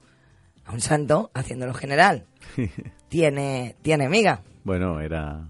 a 0.66 0.74
un 0.74 0.82
santo 0.82 1.32
haciéndolo 1.34 1.74
general, 1.74 2.26
tiene, 3.10 3.76
tiene 3.82 4.10
miga. 4.10 4.44
Bueno, 4.64 5.00
era... 5.00 5.48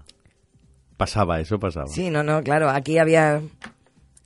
Pasaba, 0.96 1.40
eso 1.40 1.58
pasaba. 1.58 1.88
Sí, 1.88 2.10
no, 2.10 2.22
no, 2.22 2.42
claro, 2.42 2.70
aquí 2.70 2.98
había... 2.98 3.42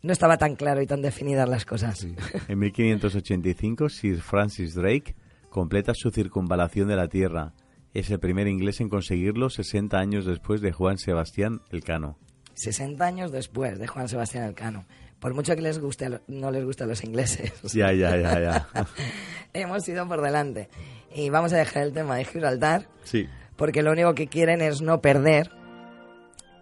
No 0.03 0.12
estaba 0.12 0.37
tan 0.37 0.55
claro 0.55 0.82
y 0.82 0.87
tan 0.87 1.03
definidas 1.03 1.49
las 1.49 1.64
cosas. 1.64 2.07
En 2.49 2.59
1585, 2.59 3.89
Sir 3.89 4.20
Francis 4.20 4.74
Drake 4.74 5.16
completa 5.57 5.94
su 5.94 6.11
circunvalación 6.11 6.86
de 6.88 6.96
la 6.96 7.09
Tierra. 7.09 7.54
Es 7.94 8.11
el 8.11 8.18
primer 8.20 8.46
inglés 8.46 8.82
en 8.82 8.90
conseguirlo 8.90 9.48
60 9.48 9.98
años 9.98 10.26
después 10.26 10.61
de 10.61 10.70
Juan 10.70 10.98
Sebastián 10.98 11.62
Elcano. 11.70 12.18
60 12.52 13.02
años 13.02 13.32
después 13.32 13.78
de 13.78 13.86
Juan 13.86 14.07
Sebastián 14.07 14.44
Elcano. 14.44 14.84
Por 15.18 15.32
mucho 15.32 15.54
que 15.57 15.62
les 15.62 15.78
guste, 15.78 16.20
no 16.26 16.50
les 16.50 16.62
guste 16.62 16.84
a 16.84 16.86
los 16.86 17.02
ingleses. 17.04 17.54
Ya, 17.72 17.90
ya, 17.94 18.18
ya, 18.18 18.38
ya. 18.38 18.68
Hemos 19.54 19.88
ido 19.88 20.07
por 20.07 20.20
delante. 20.20 20.68
Y 21.14 21.30
vamos 21.30 21.54
a 21.54 21.57
dejar 21.57 21.84
el 21.84 21.94
tema 21.94 22.16
de 22.16 22.26
Gibraltar, 22.26 22.86
Sí, 23.04 23.26
porque 23.57 23.82
lo 23.82 23.92
único 23.92 24.14
que 24.14 24.26
quieren 24.26 24.61
es 24.61 24.82
no 24.82 25.00
perder 25.00 25.50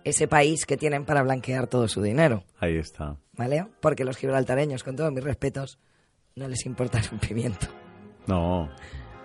ese 0.05 0.29
país 0.29 0.67
que 0.67 0.77
tienen 0.77 1.05
para 1.05 1.25
blanquear 1.25 1.67
todo 1.67 1.89
su 1.89 2.01
dinero. 2.01 2.45
ahí 2.61 2.77
está. 2.77 3.17
¿Vale? 3.33 3.67
Porque 3.81 4.05
los 4.05 4.17
gibraltareños, 4.17 4.85
con 4.85 4.95
todos 4.95 5.13
mis 5.13 5.25
respetos, 5.25 5.81
no 6.37 6.47
les 6.47 6.65
importa 6.65 7.03
un 7.11 7.19
pimiento. 7.19 7.67
No, 8.27 8.71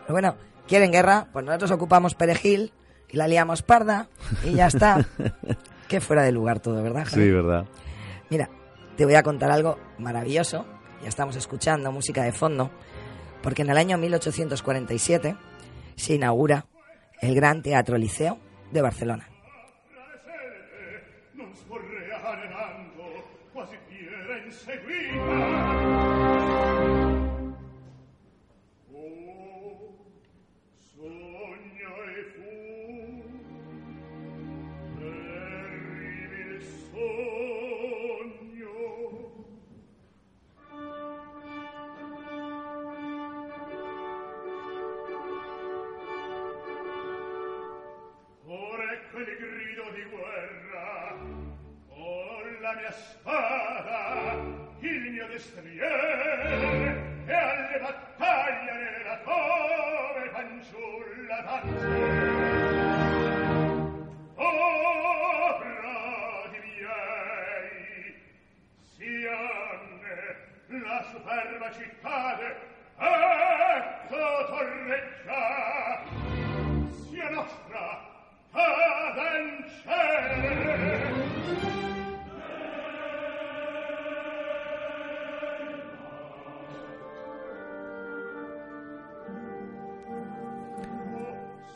Pero 0.02 0.14
bueno, 0.14 0.36
quieren 0.68 0.92
guerra, 0.92 1.28
pues 1.32 1.46
nosotros 1.46 1.72
ocupamos 1.72 2.16
Perejil 2.16 2.74
y 3.10 3.18
la 3.18 3.28
liamos 3.28 3.62
parda 3.62 4.08
y 4.44 4.54
ya 4.54 4.68
está. 4.68 5.06
Qué 5.88 6.02
fuera 6.02 6.24
de 6.24 6.32
lugar 6.32 6.60
todo, 6.60 6.84
¿verdad? 6.84 7.06
Javi? 7.06 7.24
sí, 7.24 7.32
verdad. 7.32 7.66
Mira, 8.30 8.50
te 8.96 9.06
voy 9.06 9.16
a 9.16 9.24
contar 9.24 9.50
algo 9.52 9.78
maravilloso. 9.98 10.66
Ya 11.02 11.10
estamos 11.10 11.36
escuchando 11.36 11.92
música 11.92 12.24
de 12.24 12.32
fondo, 12.32 12.70
porque 13.42 13.62
en 13.62 13.70
el 13.70 13.78
año 13.78 13.98
1847 13.98 15.36
se 15.96 16.14
inaugura 16.14 16.66
el 17.22 17.34
Gran 17.36 17.62
Teatro 17.62 17.98
Liceo 17.98 18.38
de 18.72 18.82
Barcelona. 18.82 19.30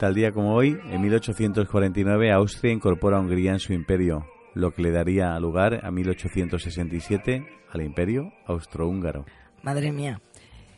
Tal 0.04 0.16
día 0.16 0.34
como 0.34 0.54
hoy, 0.54 0.78
en 0.90 1.02
1849, 1.02 2.34
Austria 2.34 2.74
incorpora 2.74 3.16
a 3.16 3.22
Hungría 3.22 3.52
en 3.52 3.60
su 3.60 3.72
imperio, 3.72 4.28
lo 4.54 4.72
que 4.72 4.82
le 4.82 4.92
daría 4.92 5.40
lugar 5.40 5.80
a 5.82 5.92
1867 5.92 7.48
al 7.72 7.82
imperio 7.82 8.34
austrohúngaro. 8.46 9.26
Madre 9.62 9.94
mía, 9.94 10.20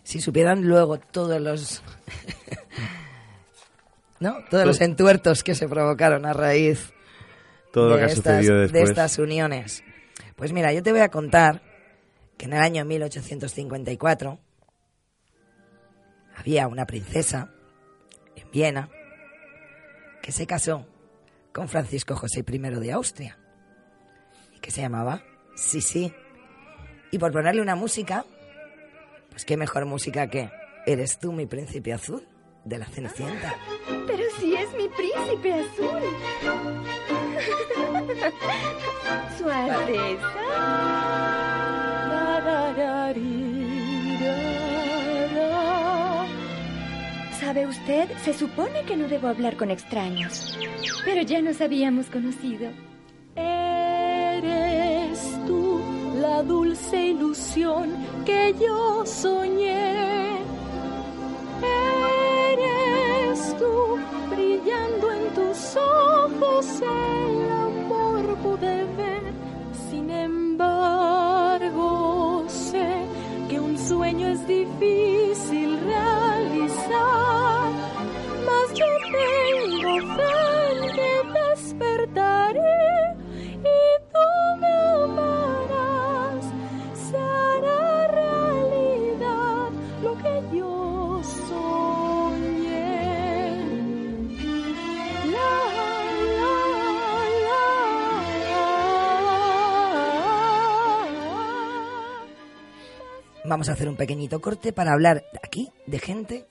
si 0.04 0.22
supieran 0.22 0.68
luego 0.68 1.00
todos 1.00 1.42
los... 1.42 1.82
¿No? 4.20 4.36
Todos 4.48 4.68
los 4.68 4.80
entuertos 4.82 5.44
que 5.44 5.56
se 5.56 5.68
provocaron 5.68 6.28
a 6.28 6.34
raíz 6.34 6.94
Todo 7.74 7.90
lo 7.90 7.98
de 7.98 8.06
que 8.72 8.84
estas 8.84 9.18
uniones. 9.18 9.84
Pues 10.36 10.54
mira, 10.54 10.72
yo 10.72 10.84
te 10.84 10.92
voy 10.92 11.02
a 11.02 11.10
contar 11.10 11.64
que 12.38 12.46
en 12.46 12.54
el 12.54 12.60
año 12.60 12.86
1854 12.86 14.38
había 16.38 16.68
una 16.68 16.86
princesa 16.86 17.50
en 18.36 18.52
Viena 18.52 18.88
que 20.26 20.32
se 20.32 20.48
casó 20.48 20.88
con 21.54 21.68
Francisco 21.70 22.16
José 22.16 22.44
I 22.52 22.58
de 22.58 22.92
Austria 22.92 23.38
y 24.56 24.60
que 24.60 24.72
se 24.72 24.82
llamaba 24.82 25.22
Sisi. 25.56 26.12
Y 27.12 27.20
por 27.20 27.32
ponerle 27.32 27.62
una 27.62 27.76
música, 27.76 28.26
Pues 29.30 29.46
qué 29.46 29.56
mejor 29.56 29.86
música 29.86 30.28
que 30.28 30.50
Eres 30.88 31.20
tú 31.20 31.32
mi 31.32 31.46
príncipe 31.46 31.94
azul 31.94 32.28
de 32.64 32.80
la 32.80 32.88
Cenicienta. 32.88 33.56
Pero 34.08 34.24
si 34.40 34.56
es 34.56 34.68
mi 34.74 34.90
príncipe 34.90 35.54
azul. 35.54 36.02
Su 39.38 39.48
Alteza. 39.48 41.45
¿Sabe 47.46 47.68
usted? 47.68 48.10
Se 48.24 48.34
supone 48.34 48.86
que 48.86 48.98
no 48.98 49.08
debo 49.08 49.28
hablar 49.28 49.56
con 49.56 49.70
extraños. 49.70 50.58
Pero 51.06 51.22
ya 51.22 51.44
nos 51.44 51.62
habíamos 51.62 52.08
conocido. 52.08 52.72
Eres 53.36 55.20
tú 55.46 55.80
la 56.20 56.42
dulce 56.42 57.10
ilusión 57.10 57.92
que 58.26 58.56
yo 58.60 59.06
soñé. 59.06 60.40
Eres 62.52 63.56
tú 63.60 64.00
brillando 64.32 65.12
en 65.12 65.32
tus 65.36 65.76
ojos 65.78 66.82
el 66.82 67.52
amor 67.52 68.38
pude 68.38 68.86
ver. 68.98 69.22
Sin 69.92 70.10
embargo, 70.10 70.84
sé 72.50 73.06
que 73.50 73.60
un 73.60 73.78
sueño 73.78 74.30
es 74.30 74.48
difícil 74.48 75.75
Vamos 103.48 103.70
a 103.70 103.74
hacer 103.74 103.88
un 103.88 103.96
pequeñito 103.96 104.42
corte 104.42 104.74
para 104.74 104.92
hablar 104.94 105.24
aquí 105.44 105.70
de 105.86 106.00
gente 106.00 106.48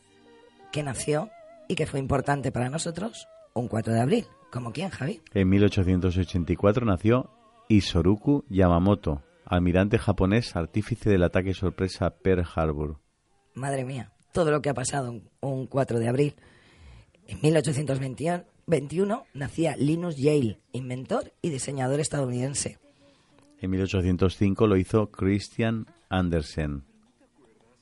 que 0.70 0.84
nació 0.84 1.28
y 1.68 1.74
que 1.74 1.86
fue 1.86 1.98
importante 1.98 2.52
para 2.52 2.70
nosotros 2.70 3.26
un 3.52 3.66
4 3.66 3.92
de 3.92 4.00
abril. 4.00 4.26
¿Como 4.52 4.72
quién, 4.72 4.90
Javi? 4.90 5.20
En 5.32 5.48
1884 5.48 6.86
nació 6.86 7.30
Isoruku 7.68 8.44
Yamamoto, 8.48 9.24
almirante 9.44 9.98
japonés 9.98 10.54
artífice 10.54 11.10
del 11.10 11.24
ataque 11.24 11.52
sorpresa 11.52 12.06
a 12.06 12.10
Pearl 12.10 12.46
Harbor. 12.54 13.00
Madre 13.54 13.84
mía, 13.84 14.12
todo 14.30 14.52
lo 14.52 14.62
que 14.62 14.70
ha 14.70 14.74
pasado 14.74 15.10
un, 15.10 15.28
un 15.40 15.66
4 15.66 15.98
de 15.98 16.08
abril. 16.08 16.36
En 17.26 17.40
1821 17.42 19.24
nacía 19.34 19.74
Linus 19.76 20.16
Yale, 20.16 20.60
inventor 20.70 21.32
y 21.42 21.50
diseñador 21.50 21.98
estadounidense. 21.98 22.78
En 23.58 23.70
1805 23.70 24.66
lo 24.68 24.76
hizo 24.76 25.10
Christian 25.10 25.86
Andersen, 26.18 26.84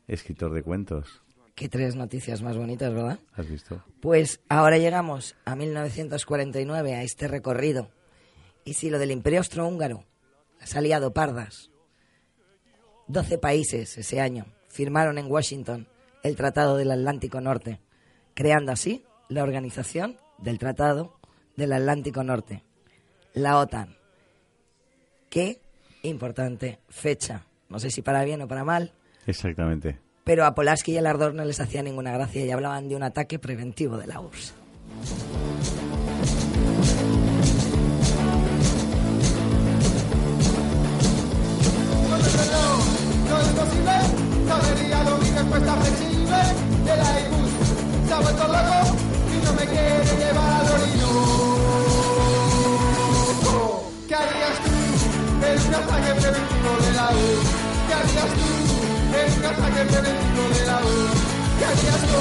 escritor 0.08 0.54
de 0.54 0.62
cuentos. 0.62 1.22
Qué 1.54 1.68
tres 1.68 1.96
noticias 1.96 2.40
más 2.40 2.56
bonitas, 2.56 2.92
¿verdad? 2.92 3.18
¿Has 3.34 3.46
visto? 3.46 3.84
Pues 4.00 4.40
ahora 4.48 4.78
llegamos 4.78 5.36
a 5.44 5.54
1949, 5.54 6.94
a 6.94 7.02
este 7.02 7.28
recorrido. 7.28 7.90
Y 8.64 8.74
si 8.74 8.88
lo 8.88 8.98
del 8.98 9.10
Imperio 9.10 9.40
Austrohúngaro 9.40 10.04
has 10.60 10.74
aliado 10.76 11.12
pardas, 11.12 11.70
12 13.08 13.36
países 13.36 13.98
ese 13.98 14.20
año 14.20 14.46
firmaron 14.68 15.18
en 15.18 15.30
Washington 15.30 15.86
el 16.22 16.36
Tratado 16.36 16.78
del 16.78 16.90
Atlántico 16.90 17.42
Norte, 17.42 17.80
creando 18.32 18.72
así 18.72 19.04
la 19.28 19.42
Organización 19.42 20.16
del 20.38 20.58
Tratado 20.58 21.18
del 21.56 21.74
Atlántico 21.74 22.22
Norte, 22.22 22.64
la 23.34 23.58
OTAN. 23.58 23.96
Qué 25.28 25.60
importante 26.02 26.80
fecha. 26.88 27.46
No 27.72 27.78
sé 27.80 27.90
si 27.90 28.02
para 28.02 28.22
bien 28.22 28.40
o 28.42 28.46
para 28.48 28.62
mal, 28.64 28.92
Exactamente. 29.26 29.98
pero 30.24 30.44
a 30.44 30.54
Polaski 30.54 30.92
y 30.92 30.96
el 30.98 31.06
Ardor 31.06 31.34
no 31.34 31.44
les 31.44 31.58
hacía 31.58 31.82
ninguna 31.82 32.12
gracia 32.12 32.44
y 32.44 32.50
hablaban 32.50 32.88
de 32.88 32.94
un 32.96 33.02
ataque 33.02 33.38
preventivo 33.38 33.96
de 33.96 34.06
la 34.06 34.20
URSS. 34.20 34.54
¿Qué 58.22 58.28
harías 58.28 58.38
tú 58.38 58.76
en 59.18 59.28
un 59.38 59.44
ataque 59.46 59.82
preventivo 59.90 60.44
de 60.54 60.66
la 60.66 60.76
U? 60.78 60.86
¿Qué 61.58 61.64
harías 61.64 62.00
tú? 62.02 62.20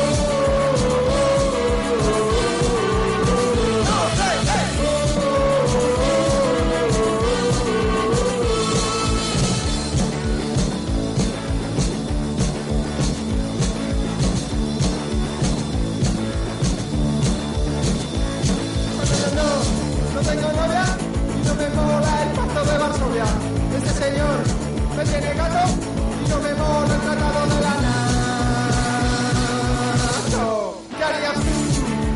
Tengo 20.22 20.50
novia 20.54 20.86
y 21.36 21.46
no 21.46 21.54
me 21.56 21.68
mola 21.70 22.24
el 22.24 22.30
pacto 22.38 22.72
de 22.72 22.78
Varsovia. 22.78 23.26
Este 23.76 23.92
señor 24.02 24.38
me 24.96 25.04
tiene 25.04 25.34
gato 25.34 25.91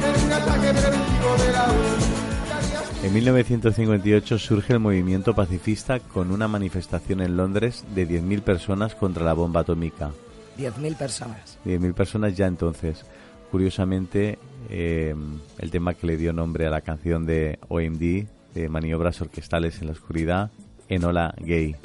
en 0.05 0.25
un 0.25 0.31
ataque 0.33 0.69
preventivo 0.73 1.35
de 1.37 1.51
la 1.51 1.63
U? 1.67 1.71
¿Qué 2.01 2.47
harías 2.47 2.87
tú? 2.99 3.05
En 3.05 3.13
1958 3.13 4.39
surge 4.39 4.73
el 4.73 4.79
movimiento 4.79 5.35
pacifista 5.35 5.99
con 5.99 6.31
una 6.31 6.47
manifestación 6.47 7.21
en 7.21 7.37
Londres 7.37 7.85
de 7.93 8.07
10.000 8.07 8.41
personas 8.41 8.95
contra 8.95 9.23
la 9.23 9.33
bomba 9.33 9.61
atómica. 9.61 10.11
10.000 10.57 10.97
personas. 10.97 11.59
10.000 11.65 11.93
personas 11.93 12.35
ya 12.35 12.47
entonces. 12.47 13.05
Curiosamente, 13.51 14.39
eh, 14.69 15.13
el 15.59 15.71
tema 15.71 15.93
que 15.93 16.07
le 16.07 16.17
dio 16.17 16.33
nombre 16.33 16.65
a 16.65 16.71
la 16.71 16.81
canción 16.81 17.27
de 17.27 17.59
OMD, 17.67 18.25
de 18.55 18.69
maniobras 18.69 19.21
orquestales 19.21 19.81
en 19.81 19.87
la 19.87 19.93
oscuridad, 19.93 20.49
Enola 20.89 21.35
Gay. 21.37 21.75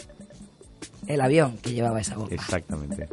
El 1.07 1.21
avión 1.21 1.57
que 1.59 1.73
llevaba 1.73 2.01
esa 2.01 2.17
bomba. 2.17 2.35
Exactamente. 2.35 3.09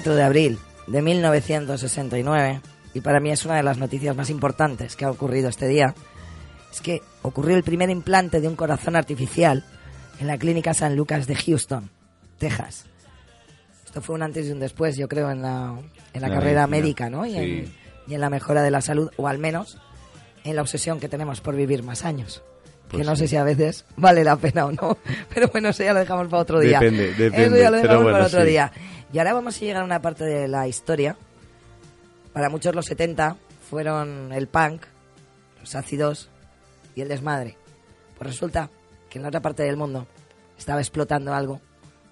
4 0.00 0.14
de 0.14 0.22
abril 0.22 0.58
de 0.86 1.02
1969, 1.02 2.62
y 2.94 3.02
para 3.02 3.20
mí 3.20 3.30
es 3.32 3.44
una 3.44 3.56
de 3.56 3.62
las 3.62 3.76
noticias 3.76 4.16
más 4.16 4.30
importantes 4.30 4.96
que 4.96 5.04
ha 5.04 5.10
ocurrido 5.10 5.50
este 5.50 5.68
día, 5.68 5.94
es 6.72 6.80
que 6.80 7.02
ocurrió 7.20 7.54
el 7.54 7.62
primer 7.62 7.90
implante 7.90 8.40
de 8.40 8.48
un 8.48 8.56
corazón 8.56 8.96
artificial 8.96 9.62
en 10.18 10.26
la 10.26 10.38
clínica 10.38 10.72
San 10.72 10.96
Lucas 10.96 11.26
de 11.26 11.34
Houston, 11.34 11.90
Texas. 12.38 12.86
Esto 13.84 14.00
fue 14.00 14.14
un 14.14 14.22
antes 14.22 14.46
y 14.46 14.52
un 14.52 14.60
después, 14.60 14.96
yo 14.96 15.06
creo, 15.06 15.30
en 15.30 15.42
la, 15.42 15.78
en 16.14 16.22
la 16.22 16.28
La 16.28 16.34
carrera 16.34 16.66
medicina, 16.66 16.66
médica, 16.66 17.10
¿no? 17.10 17.26
Y, 17.26 17.32
sí. 17.32 17.36
en, 17.36 17.74
y 18.08 18.14
en 18.14 18.20
la 18.22 18.30
mejora 18.30 18.62
de 18.62 18.70
la 18.70 18.80
salud, 18.80 19.10
o 19.18 19.28
al 19.28 19.36
menos 19.36 19.76
en 20.44 20.56
la 20.56 20.62
obsesión 20.62 20.98
que 20.98 21.10
tenemos 21.10 21.42
por 21.42 21.54
vivir 21.56 21.82
más 21.82 22.06
años. 22.06 22.42
Pues 22.88 23.02
que 23.02 23.06
no 23.06 23.14
sí. 23.16 23.24
sé 23.24 23.28
si 23.28 23.36
a 23.36 23.44
veces 23.44 23.84
vale 23.96 24.24
la 24.24 24.36
pena 24.36 24.64
o 24.64 24.72
no, 24.72 24.96
pero 25.34 25.48
bueno, 25.48 25.68
eso 25.68 25.84
ya 25.84 25.92
lo 25.92 26.00
dejamos 26.00 26.28
para 26.28 26.42
otro 26.42 26.58
día. 26.58 26.80
Depende, 26.80 27.12
depende, 27.12 27.44
Eso 27.44 27.56
ya 27.58 27.70
lo 27.70 27.76
dejamos 27.76 28.02
bueno, 28.02 28.16
para 28.16 28.26
otro 28.26 28.40
sí. 28.40 28.48
día. 28.48 28.72
Y 29.12 29.18
ahora 29.18 29.32
vamos 29.32 29.56
a 29.56 29.60
llegar 29.60 29.82
a 29.82 29.84
una 29.84 30.00
parte 30.00 30.24
de 30.24 30.48
la 30.48 30.68
historia. 30.68 31.16
Para 32.32 32.48
muchos 32.48 32.74
los 32.74 32.86
70 32.86 33.36
fueron 33.68 34.32
el 34.32 34.46
punk, 34.46 34.82
los 35.60 35.74
ácidos 35.74 36.28
y 36.94 37.00
el 37.00 37.08
desmadre. 37.08 37.56
Pues 38.16 38.30
resulta 38.30 38.70
que 39.08 39.18
en 39.18 39.22
la 39.22 39.28
otra 39.28 39.40
parte 39.40 39.62
del 39.64 39.76
mundo 39.76 40.06
estaba 40.58 40.80
explotando 40.80 41.34
algo 41.34 41.60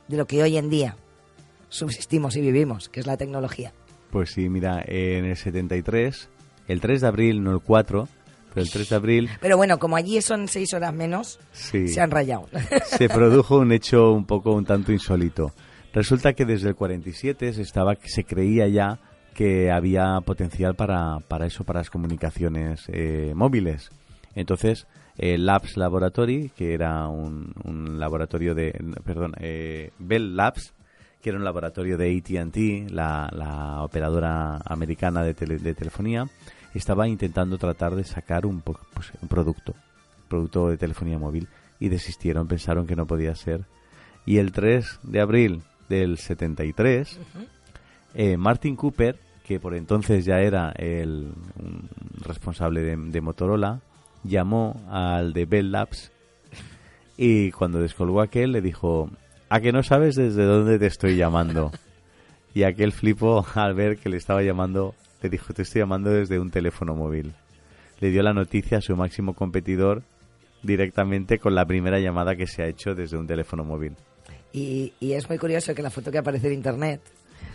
de 0.09 0.17
lo 0.17 0.27
que 0.27 0.43
hoy 0.43 0.57
en 0.57 0.71
día 0.71 0.97
subsistimos 1.69 2.35
y 2.37 2.41
vivimos, 2.41 2.89
que 2.89 3.01
es 3.01 3.07
la 3.07 3.17
tecnología. 3.17 3.73
Pues 4.11 4.31
sí, 4.33 4.49
mira, 4.49 4.83
en 4.87 5.27
el 5.27 5.37
73, 5.37 6.29
el 6.67 6.81
3 6.81 7.01
de 7.03 7.07
abril, 7.07 7.43
no 7.45 7.53
el 7.53 7.61
4, 7.61 8.09
pero 8.55 8.65
el 8.65 8.71
3 8.71 8.89
de 8.89 8.97
abril 8.97 9.31
Pero 9.41 9.57
bueno, 9.59 9.79
como 9.79 9.97
allí 9.97 10.21
son 10.23 10.49
seis 10.49 10.73
horas 10.73 10.95
menos, 10.95 11.39
Sí. 11.53 11.89
se 11.89 12.01
han 12.01 12.11
rayado. 12.11 12.49
se 12.87 13.09
produjo 13.09 13.59
un 13.59 13.71
hecho 13.73 14.13
un 14.13 14.25
poco 14.25 14.53
un 14.53 14.65
tanto 14.65 14.91
insólito. 14.93 15.53
Resulta 15.99 16.33
que 16.33 16.45
desde 16.45 16.69
el 16.69 16.77
47 16.77 17.53
se 17.55 17.63
estaba 17.63 17.97
se 18.05 18.23
creía 18.23 18.69
ya 18.69 19.01
que 19.35 19.73
había 19.73 20.21
potencial 20.21 20.77
para, 20.77 21.19
para 21.27 21.45
eso, 21.47 21.65
para 21.65 21.81
las 21.81 21.91
comunicaciones 21.91 22.85
eh, 22.87 23.33
móviles. 23.35 23.91
Entonces, 24.37 24.87
eh, 25.17 25.37
Labs 25.39 25.77
Laboratory, 25.77 26.53
que 26.57 26.73
era 26.73 27.09
un, 27.09 27.53
un 27.65 27.99
laboratorio 27.99 28.55
de, 28.55 28.71
perdón, 29.05 29.33
eh, 29.41 29.91
Bell 29.99 30.37
Labs, 30.37 30.73
que 31.21 31.31
era 31.31 31.39
un 31.39 31.45
laboratorio 31.45 31.99
de 31.99 32.17
AT&T, 32.17 32.87
la, 32.91 33.81
operadora 33.83 34.61
americana 34.67 35.25
de, 35.25 35.35
tele- 35.35 35.59
de 35.59 35.75
telefonía, 35.75 36.29
estaba 36.75 37.09
intentando 37.09 37.59
tratar 37.59 37.97
de 37.97 38.05
sacar 38.05 38.47
un, 38.47 38.61
pues, 38.61 38.79
un 39.21 39.27
producto, 39.29 39.75
producto 40.29 40.69
de 40.69 40.77
telefonía 40.77 41.19
móvil, 41.19 41.49
y 41.81 41.89
desistieron, 41.89 42.47
pensaron 42.47 42.87
que 42.87 42.95
no 42.95 43.05
podía 43.09 43.35
ser. 43.35 43.65
Y 44.27 44.39
el 44.39 44.53
3 44.53 45.01
de 45.03 45.21
abril 45.21 45.63
del 45.89 46.19
73, 46.19 47.19
eh, 48.15 48.37
Martin 48.37 48.77
Cooper, 48.77 49.17
que 49.45 49.59
por 49.61 49.75
entonces 49.75 50.25
ya 50.25 50.41
era 50.41 50.73
el 50.77 51.33
un 51.59 51.89
responsable 52.25 52.83
de, 52.83 52.97
de 52.97 53.21
Motorola, 53.21 53.81
llamó 54.25 54.81
al 54.91 55.33
de 55.33 55.47
Bell 55.47 55.73
Labs 55.73 56.13
y 57.21 57.51
cuando 57.51 57.81
descolgó 57.81 58.21
aquel 58.21 58.53
le 58.53 58.61
dijo, 58.61 59.11
¿a 59.49 59.61
que 59.61 59.73
no 59.73 59.83
sabes 59.83 60.15
desde 60.15 60.45
dónde 60.45 60.79
te 60.79 60.87
estoy 60.87 61.17
llamando? 61.17 61.73
Y 62.55 62.63
aquel 62.65 62.93
flipó 62.93 63.47
al 63.55 63.75
ver 63.75 63.99
que 63.99 64.09
le 64.09 64.17
estaba 64.17 64.43
llamando, 64.43 64.95
le 65.23 65.29
dijo, 65.29 65.53
te 65.53 65.63
estoy 65.63 65.81
llamando 65.81 66.11
desde 66.11 66.41
un 66.41 66.51
teléfono 66.51 66.95
móvil. 66.95 67.35
Le 68.01 68.11
dio 68.11 68.23
la 68.23 68.33
noticia 68.33 68.79
a 68.79 68.81
su 68.81 68.97
máximo 68.97 69.35
competidor 69.35 70.03
directamente 70.63 71.39
con 71.39 71.55
la 71.55 71.67
primera 71.67 72.01
llamada 72.01 72.35
que 72.35 72.47
se 72.49 72.63
ha 72.63 72.67
hecho 72.67 72.95
desde 72.95 73.17
un 73.17 73.29
teléfono 73.29 73.65
móvil. 73.65 73.95
Y, 74.53 74.93
y 75.01 75.13
es 75.13 75.29
muy 75.29 75.39
curioso 75.39 75.75
que 75.75 75.83
la 75.83 75.91
foto 75.91 76.11
que 76.11 76.19
aparece 76.19 76.47
en 76.49 76.55
internet 76.55 77.01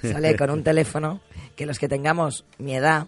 sale 0.01 0.35
con 0.35 0.49
un 0.49 0.63
teléfono 0.63 1.21
que 1.55 1.65
los 1.65 1.79
que 1.79 1.87
tengamos 1.87 2.45
mi 2.57 2.75
edad 2.75 3.07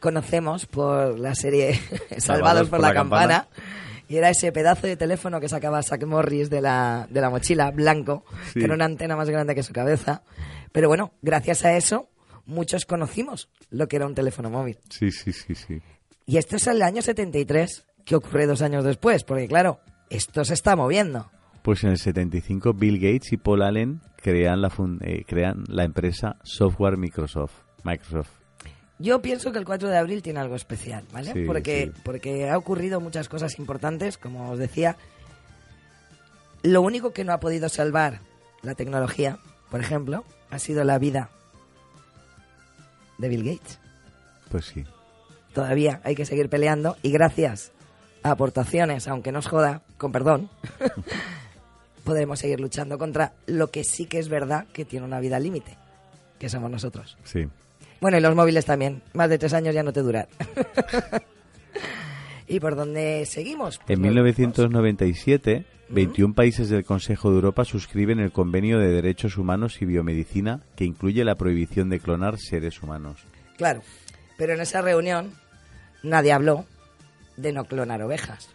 conocemos 0.00 0.66
por 0.66 1.18
la 1.18 1.34
serie 1.34 1.80
Salvados 2.18 2.68
por, 2.68 2.80
la, 2.80 2.94
campana. 2.94 3.48
Y 4.08 4.16
era 4.16 4.30
ese 4.30 4.52
pedazo 4.52 4.86
de 4.86 4.96
teléfono 4.96 5.40
que 5.40 5.48
sacaba 5.48 5.82
Zack 5.82 6.04
Morris 6.04 6.48
de 6.48 6.60
la, 6.60 7.08
de 7.10 7.20
la 7.20 7.28
mochila, 7.30 7.70
blanco, 7.72 8.24
Sí. 8.52 8.60
que 8.60 8.64
era 8.66 8.74
una 8.74 8.84
antena 8.84 9.16
más 9.16 9.28
grande 9.28 9.54
que 9.54 9.64
su 9.64 9.72
cabeza. 9.72 10.22
Pero 10.70 10.88
bueno, 10.88 11.12
gracias 11.22 11.64
a 11.64 11.76
eso, 11.76 12.08
muchos 12.44 12.86
conocimos 12.86 13.48
lo 13.70 13.88
que 13.88 13.96
era 13.96 14.06
un 14.06 14.14
teléfono 14.14 14.48
móvil. 14.48 14.78
Sí, 14.90 15.10
sí, 15.10 15.32
sí, 15.32 15.54
sí. 15.56 15.82
Y 16.24 16.36
esto 16.36 16.56
es 16.56 16.66
el 16.68 16.82
año 16.82 17.02
73, 17.02 17.84
que 18.04 18.14
ocurre 18.14 18.46
dos 18.46 18.62
años 18.62 18.84
después, 18.84 19.24
porque 19.24 19.48
claro, 19.48 19.80
esto 20.10 20.44
se 20.44 20.54
está 20.54 20.76
moviendo. 20.76 21.30
Pues 21.66 21.82
en 21.82 21.90
el 21.90 21.98
75 21.98 22.74
Bill 22.74 23.00
Gates 23.00 23.32
y 23.32 23.38
Paul 23.38 23.62
Allen 23.62 24.00
crean 24.22 24.60
la, 24.62 24.70
fun- 24.70 25.00
eh, 25.02 25.24
crean 25.26 25.64
la 25.66 25.82
empresa 25.82 26.36
Software 26.44 26.96
Microsoft. 26.96 27.54
Microsoft. 27.82 28.30
Yo 29.00 29.20
pienso 29.20 29.50
que 29.50 29.58
el 29.58 29.64
4 29.64 29.88
de 29.88 29.98
abril 29.98 30.22
tiene 30.22 30.38
algo 30.38 30.54
especial, 30.54 31.02
¿vale? 31.12 31.32
Sí, 31.32 31.42
porque, 31.44 31.90
sí. 31.92 32.00
porque 32.04 32.48
ha 32.48 32.56
ocurrido 32.56 33.00
muchas 33.00 33.28
cosas 33.28 33.58
importantes, 33.58 34.16
como 34.16 34.48
os 34.52 34.60
decía. 34.60 34.96
Lo 36.62 36.82
único 36.82 37.12
que 37.12 37.24
no 37.24 37.32
ha 37.32 37.40
podido 37.40 37.68
salvar 37.68 38.20
la 38.62 38.76
tecnología, 38.76 39.38
por 39.68 39.80
ejemplo, 39.80 40.24
ha 40.50 40.60
sido 40.60 40.84
la 40.84 40.98
vida 41.00 41.30
de 43.18 43.28
Bill 43.28 43.42
Gates. 43.42 43.80
Pues 44.52 44.66
sí. 44.66 44.84
Todavía 45.52 46.00
hay 46.04 46.14
que 46.14 46.26
seguir 46.26 46.48
peleando 46.48 46.96
y 47.02 47.10
gracias 47.10 47.72
a 48.22 48.30
aportaciones, 48.30 49.08
aunque 49.08 49.32
nos 49.32 49.48
joda, 49.48 49.82
con 49.98 50.12
perdón, 50.12 50.48
podremos 52.06 52.38
seguir 52.38 52.60
luchando 52.60 52.96
contra 52.96 53.34
lo 53.46 53.70
que 53.70 53.84
sí 53.84 54.06
que 54.06 54.18
es 54.18 54.30
verdad 54.30 54.66
que 54.72 54.86
tiene 54.86 55.04
una 55.04 55.20
vida 55.20 55.38
límite, 55.38 55.76
que 56.38 56.48
somos 56.48 56.70
nosotros. 56.70 57.18
Sí. 57.24 57.46
Bueno, 58.00 58.16
y 58.16 58.20
los 58.22 58.34
móviles 58.34 58.64
también. 58.64 59.02
Más 59.12 59.28
de 59.28 59.36
tres 59.38 59.52
años 59.52 59.74
ya 59.74 59.82
no 59.82 59.92
te 59.92 60.00
duran. 60.00 60.26
¿Y 62.48 62.60
por 62.60 62.76
dónde 62.76 63.26
seguimos? 63.26 63.78
Pues 63.78 63.90
En 63.90 64.02
nos- 64.02 64.08
1997, 64.10 65.64
21 65.88 66.34
países 66.34 66.68
del 66.68 66.84
Consejo 66.84 67.30
de 67.30 67.36
Europa 67.36 67.64
suscriben 67.64 68.20
el 68.20 68.32
Convenio 68.32 68.78
de 68.78 68.88
Derechos 68.88 69.36
Humanos 69.36 69.82
y 69.82 69.86
Biomedicina 69.86 70.60
que 70.76 70.84
incluye 70.84 71.24
la 71.24 71.34
prohibición 71.34 71.88
de 71.90 72.00
clonar 72.00 72.38
seres 72.38 72.82
humanos. 72.82 73.20
Claro. 73.56 73.82
Pero 74.38 74.52
en 74.54 74.60
esa 74.60 74.82
reunión 74.82 75.32
nadie 76.02 76.32
habló 76.32 76.66
de 77.36 77.52
no 77.52 77.64
clonar 77.64 78.02
ovejas. 78.02 78.50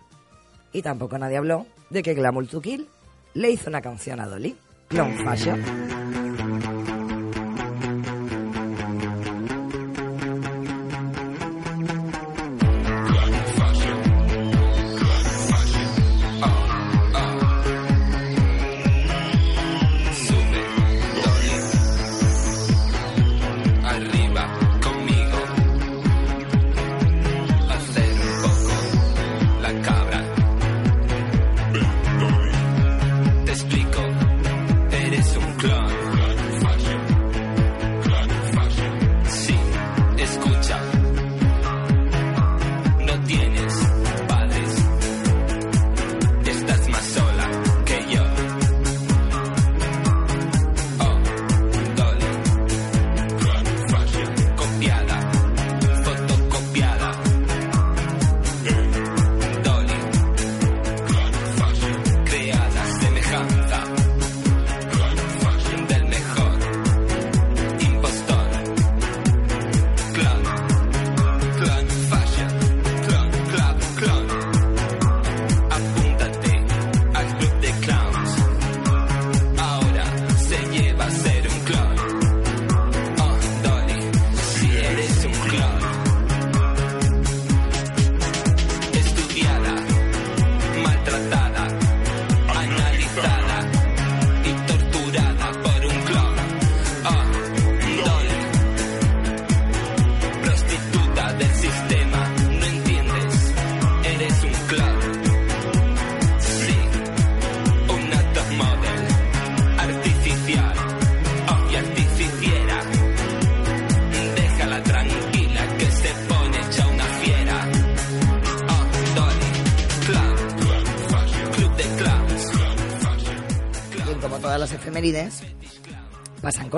Y 0.71 0.83
tampoco 0.83 1.17
nadie 1.17 1.37
habló 1.37 1.65
de 1.89 2.01
que 2.03 2.13
Glamour 2.13 2.47
to 2.47 2.61
Kill 2.61 2.87
le 3.33 3.51
hizo 3.51 3.69
una 3.69 3.81
canción 3.81 4.19
a 4.19 4.27
Dolly. 4.27 4.55
Clone 4.89 5.23
Fashion. 5.23 6.00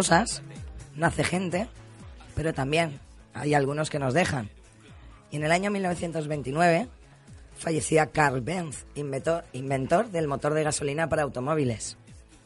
Cosas, 0.04 0.42
nace 0.96 1.24
gente, 1.24 1.68
pero 2.36 2.54
también 2.54 3.00
hay 3.34 3.54
algunos 3.54 3.90
que 3.90 4.00
nos 4.00 4.14
dejan. 4.14 4.50
Y 5.32 5.38
en 5.38 5.44
el 5.46 5.52
año 5.52 5.72
1929 5.72 6.88
fallecía 7.58 8.08
Carl 8.08 8.42
Benz, 8.42 8.86
inventor, 8.96 9.46
inventor 9.54 10.10
del 10.10 10.28
motor 10.28 10.54
de 10.54 10.64
gasolina 10.64 11.08
para 11.08 11.24
automóviles. 11.24 11.98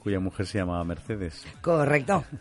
Cuya 0.04 0.20
mujer 0.20 0.46
se 0.46 0.60
llamaba 0.60 0.84
Mercedes. 0.84 1.44
Correcto. 1.62 2.24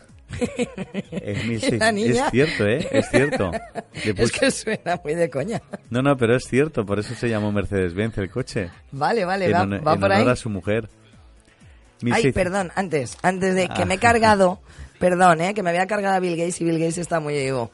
Es, 1.12 1.73
la 1.79 1.93
niña- 1.93 2.27
es 2.27 2.31
cierto, 2.33 2.67
¿eh? 2.67 2.89
Es 2.91 3.09
cierto. 3.11 3.53
Es 3.95 4.33
que 4.33 4.51
suena 4.51 5.01
muy 5.05 5.14
de 5.14 5.31
coña. 5.31 5.62
No, 5.89 6.03
no, 6.03 6.17
pero 6.17 6.35
es 6.37 6.45
cierto, 6.49 6.85
por 6.85 6.99
eso 6.99 7.14
se 7.14 7.29
llamó 7.29 7.53
Mercedes-Benz 7.53 8.19
el 8.19 8.29
coche. 8.31 8.71
Vale, 8.91 9.25
vale, 9.25 9.47
en 9.47 9.53
va, 9.55 9.59
va 9.64 9.77
en 9.95 10.01
por 10.01 10.11
honor 10.11 10.12
ahí. 10.12 10.29
a 10.29 10.37
su 10.37 10.51
mujer. 10.51 10.89
Ay, 12.03 12.07
1600 12.33 12.35
perdón, 12.35 12.73
antes, 12.75 13.17
antes 13.23 13.55
de 13.55 13.69
que 13.69 13.85
me 13.87 13.95
he 13.95 13.97
Ah. 13.99 14.01
cargado, 14.01 14.61
perdón, 14.99 15.41
¿eh? 15.41 15.55
que 15.55 15.63
me 15.63 15.71
había 15.71 15.87
cargado 15.87 16.15
a 16.17 16.21
Bill 16.21 16.37
Gates 16.37 16.61
y 16.61 16.65
Bill 16.65 16.79
Gates 16.79 16.99
está 16.99 17.21
muy 17.21 17.35
vivo. 17.35 17.71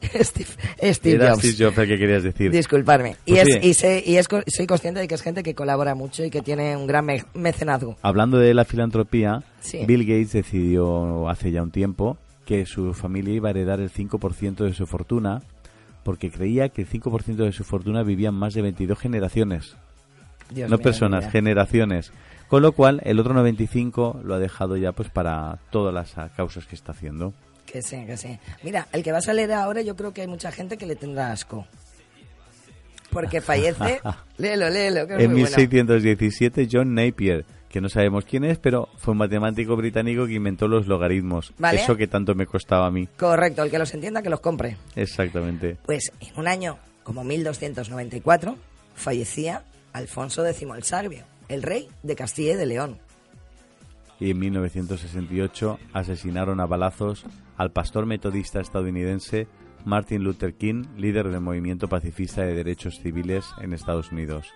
Steve, 0.20 0.46
Steve 0.94 1.16
Era 1.16 1.30
Jobs. 1.32 1.42
Steve 1.42 1.64
Jobs 1.66 1.78
el 1.78 1.88
que 1.88 1.98
querías 1.98 2.22
decir. 2.22 2.50
Disculparme. 2.52 3.16
y 3.26 3.32
Pues 3.32 3.48
es, 3.48 3.54
sí. 3.54 3.68
y, 3.68 3.74
sé- 3.74 4.02
y 4.06 4.16
es 4.16 4.28
soy 4.46 4.66
consciente 4.66 5.00
de 5.00 5.08
que 5.08 5.14
es 5.16 5.22
gente 5.22 5.42
que 5.42 5.54
colabora 5.54 5.94
mucho 5.96 6.24
y 6.24 6.30
que 6.30 6.40
tiene 6.40 6.76
un 6.76 6.86
gran 6.86 7.04
me- 7.04 7.24
mecenazgo. 7.34 7.96
Hablando 8.02 8.38
de 8.38 8.54
la 8.54 8.64
filantropía, 8.64 9.42
Sí. 9.60 9.84
Bill 9.86 10.04
Gates 10.06 10.32
decidió 10.32 11.28
hace 11.28 11.50
ya 11.50 11.62
un 11.62 11.72
tiempo 11.72 12.16
que 12.46 12.64
su 12.64 12.94
familia 12.94 13.34
iba 13.34 13.48
a 13.48 13.50
heredar 13.50 13.80
el 13.80 13.90
5% 13.90 14.64
de 14.64 14.72
su 14.72 14.86
fortuna 14.86 15.42
porque 16.04 16.30
creía 16.30 16.68
que 16.70 16.82
el 16.82 16.88
5% 16.88 17.36
de 17.44 17.52
su 17.52 17.64
fortuna 17.64 18.02
vivían 18.04 18.34
más 18.34 18.54
de 18.54 18.62
22 18.62 18.98
generaciones. 18.98 19.76
Dios 20.50 20.70
no 20.70 20.78
personas, 20.78 21.30
generaciones. 21.30 22.12
Con 22.48 22.62
lo 22.62 22.72
cual, 22.72 23.00
el 23.04 23.20
otro 23.20 23.34
95 23.34 24.22
lo 24.24 24.34
ha 24.34 24.38
dejado 24.38 24.76
ya 24.76 24.92
pues 24.92 25.10
para 25.10 25.58
todas 25.70 25.92
las 25.92 26.16
ah, 26.16 26.30
causas 26.34 26.66
que 26.66 26.74
está 26.74 26.92
haciendo. 26.92 27.34
Que 27.66 27.82
sí, 27.82 28.06
que 28.06 28.16
sí. 28.16 28.38
Mira, 28.62 28.88
el 28.92 29.02
que 29.02 29.12
vas 29.12 29.28
a 29.28 29.34
leer 29.34 29.52
ahora 29.52 29.82
yo 29.82 29.94
creo 29.94 30.14
que 30.14 30.22
hay 30.22 30.26
mucha 30.26 30.50
gente 30.50 30.78
que 30.78 30.86
le 30.86 30.96
tendrá 30.96 31.30
asco. 31.30 31.66
Porque 33.10 33.40
fallece... 33.40 34.00
léelo, 34.38 34.70
léelo, 34.70 35.06
que 35.06 35.14
es 35.14 35.20
En 35.20 35.32
muy 35.32 35.42
bueno. 35.42 35.56
1617, 35.56 36.68
John 36.70 36.94
Napier, 36.94 37.44
que 37.68 37.82
no 37.82 37.90
sabemos 37.90 38.24
quién 38.24 38.44
es, 38.44 38.58
pero 38.58 38.88
fue 38.96 39.12
un 39.12 39.18
matemático 39.18 39.76
británico 39.76 40.26
que 40.26 40.34
inventó 40.34 40.68
los 40.68 40.86
logaritmos. 40.86 41.52
Vale. 41.58 41.82
Eso 41.82 41.96
que 41.96 42.06
tanto 42.06 42.34
me 42.34 42.46
costaba 42.46 42.86
a 42.86 42.90
mí. 42.90 43.06
Correcto, 43.18 43.62
el 43.62 43.70
que 43.70 43.78
los 43.78 43.92
entienda 43.92 44.22
que 44.22 44.30
los 44.30 44.40
compre. 44.40 44.78
Exactamente. 44.96 45.76
Pues 45.84 46.10
en 46.20 46.38
un 46.38 46.48
año 46.48 46.78
como 47.02 47.24
1294 47.24 48.56
fallecía 48.94 49.62
Alfonso 49.92 50.46
X 50.46 50.66
el 50.74 50.82
Sabio, 50.82 51.24
el 51.48 51.62
rey 51.62 51.88
de 52.02 52.16
Castilla 52.16 52.52
y 52.52 52.56
de 52.56 52.66
León. 52.66 52.98
Y 54.20 54.30
en 54.30 54.38
1968 54.38 55.78
asesinaron 55.92 56.60
a 56.60 56.66
balazos 56.66 57.24
al 57.56 57.72
pastor 57.72 58.06
metodista 58.06 58.60
estadounidense 58.60 59.46
Martin 59.84 60.24
Luther 60.24 60.54
King, 60.54 60.84
líder 60.96 61.28
del 61.28 61.40
movimiento 61.40 61.88
pacifista 61.88 62.42
de 62.42 62.54
derechos 62.54 62.98
civiles 63.00 63.46
en 63.60 63.72
Estados 63.72 64.12
Unidos. 64.12 64.46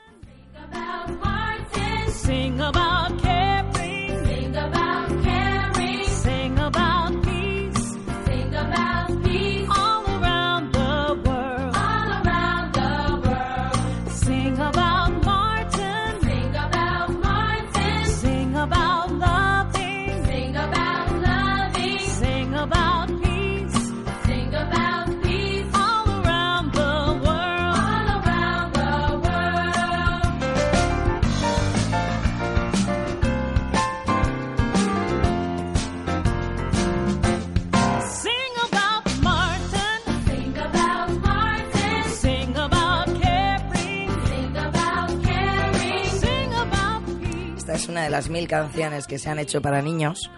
Esta 47.73 47.85
es 47.85 47.89
una 47.89 48.03
de 48.05 48.11
las 48.11 48.29
mil 48.29 48.47
canciones 48.47 49.07
que 49.07 49.19
se 49.19 49.31
han 49.31 49.39
hecho 49.39 49.63
para 49.63 49.81
niños 49.81 50.31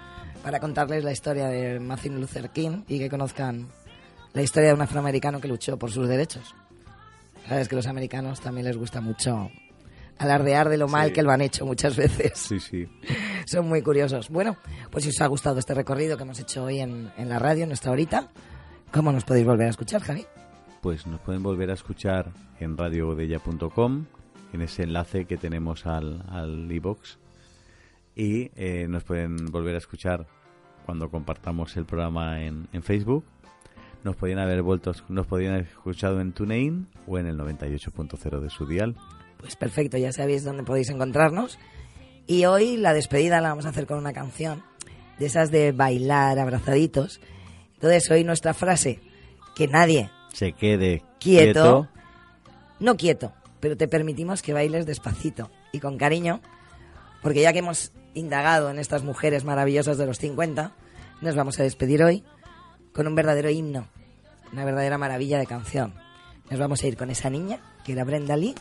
para 0.45 0.61
contarles 0.61 1.03
la 1.03 1.11
historia 1.11 1.49
de 1.49 1.81
Martin 1.81 2.21
Luther 2.21 2.51
King 2.51 2.83
y 2.87 3.01
que 3.01 3.11
conozcan 3.11 3.67
la 4.35 4.41
historia 4.43 4.69
de 4.69 4.75
un 4.77 4.83
afroamericano 4.83 5.41
que 5.41 5.49
luchó 5.49 5.77
por 5.77 5.91
sus 5.91 6.07
derechos. 6.07 6.55
Sabes 7.49 7.69
que 7.69 7.75
los 7.75 7.89
americanos 7.89 8.41
también 8.41 8.67
les 8.69 8.77
gusta 8.77 9.01
mucho 9.01 9.51
alardear 10.17 10.69
de 10.69 10.77
lo 10.79 10.87
mal 10.87 11.09
Sí. 11.09 11.13
que 11.15 11.23
lo 11.25 11.33
han 11.33 11.41
hecho 11.41 11.67
muchas 11.67 11.97
veces. 11.97 12.39
Sí, 12.39 12.61
sí. 12.61 12.87
Son 13.47 13.67
muy 13.69 13.83
curiosos. 13.83 14.29
Bueno, 14.29 14.57
pues 14.93 15.03
si 15.03 15.11
os 15.11 15.21
ha 15.21 15.27
gustado 15.27 15.59
este 15.59 15.75
recorrido 15.75 16.17
que 16.17 16.23
hemos 16.23 16.39
hecho 16.39 16.63
hoy 16.63 16.79
en, 16.79 17.11
en 17.17 17.29
la 17.29 17.41
radio, 17.41 17.65
en 17.65 17.71
nuestra 17.71 17.91
horita, 17.91 18.29
¿cómo 18.93 19.11
nos 19.11 19.25
podéis 19.25 19.45
volver 19.45 19.67
a 19.67 19.71
escuchar, 19.71 20.03
Javi? 20.03 20.25
Pues 20.83 21.05
nos 21.09 21.19
pueden 21.19 21.43
volver 21.43 21.71
a 21.71 21.75
escuchar 21.75 22.31
en 22.61 22.77
radiogodella.com, 22.79 24.05
en 24.53 24.63
ese 24.63 24.85
enlace 24.85 25.25
que 25.25 25.37
tenemos 25.37 25.85
al, 25.85 26.23
al 26.31 26.71
iBox. 26.71 27.19
Y 28.17 28.51
eh, 28.57 28.87
nos 28.89 29.05
pueden 29.05 29.47
volver 29.47 29.75
a 29.75 29.79
escuchar 29.79 30.27
cuando 30.87 31.11
compartamos 31.11 31.77
el 31.77 31.85
programa 31.85 32.43
en, 32.43 32.69
en 32.73 32.83
Facebook. 32.83 33.25
Nos 34.05 34.17
podían 34.17 34.39
haber 34.39 34.63
vuelto, 34.63 34.93
nos 35.09 35.27
podían 35.27 35.55
haber 35.55 35.67
escuchado 35.67 36.21
en 36.21 36.33
TuneIn 36.33 36.89
o 37.07 37.19
en 37.19 37.27
el 37.27 37.39
98.0 37.39 38.41
de 38.41 38.51
su 38.51 38.67
dial. 38.67 38.97
Pues 39.39 39.57
perfecto, 39.57 39.97
ya 39.97 40.13
sabéis 40.13 40.45
dónde 40.45 40.63
podéis 40.63 40.91
encontrarnos. 40.91 41.59
Y 42.27 42.45
hoy 42.45 42.77
la 42.77 42.93
despedida 42.93 43.41
la 43.41 43.51
vamos 43.51 43.67
a 43.67 43.71
hacer 43.71 43.87
con 43.87 43.99
una 43.99 44.13
canción 44.13 44.63
de 45.19 45.27
esas 45.27 45.51
de 45.51 45.73
bailar 45.73 46.39
abrazaditos. 46.39 47.21
Entonces 47.75 48.11
hoy 48.11 48.25
nuestra 48.25 48.55
frase, 48.55 49.01
que 49.55 49.69
nadie 49.69 50.11
Se 50.33 50.53
quede 50.53 51.03
quieto, 51.19 51.89
no 52.81 52.97
quieto, 52.97 53.33
pero 53.61 53.77
te 53.77 53.89
permitimos 53.89 54.43
que 54.43 54.53
bailes 54.53 54.87
despacito 54.87 55.51
y 55.73 55.81
con 55.81 55.99
cariño, 55.99 56.41
porque 57.23 57.43
ya 57.43 57.53
que 57.53 57.61
hemos 57.61 57.93
indagado 58.15 58.71
en 58.71 58.79
estas 58.79 59.03
mujeres 59.03 59.45
maravillosas 59.45 59.99
de 59.99 60.07
los 60.07 60.19
50, 60.19 60.73
nos 61.21 61.35
vamos 61.35 61.59
a 61.61 61.63
despedir 61.63 62.03
hoy 62.03 62.25
con 62.93 63.07
un 63.07 63.15
verdadero 63.15 63.51
himno, 63.51 63.89
una 64.53 64.65
verdadera 64.65 64.99
maravilla 64.99 65.39
de 65.39 65.47
canción. 65.47 65.95
Nos 66.51 66.61
vamos 66.61 66.83
a 66.83 66.87
ir 66.87 66.97
con 66.97 67.11
esa 67.11 67.31
niña, 67.31 67.61
que 67.85 67.93
era 67.93 68.05
Brenda 68.05 68.37
Lee, 68.37 68.55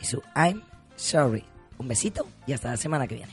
y 0.00 0.04
su 0.04 0.22
I'm 0.36 0.62
Sorry. 0.96 1.44
Un 1.78 1.88
besito 1.88 2.26
y 2.46 2.52
hasta 2.52 2.70
la 2.70 2.76
semana 2.76 3.06
que 3.06 3.16
viene. 3.16 3.32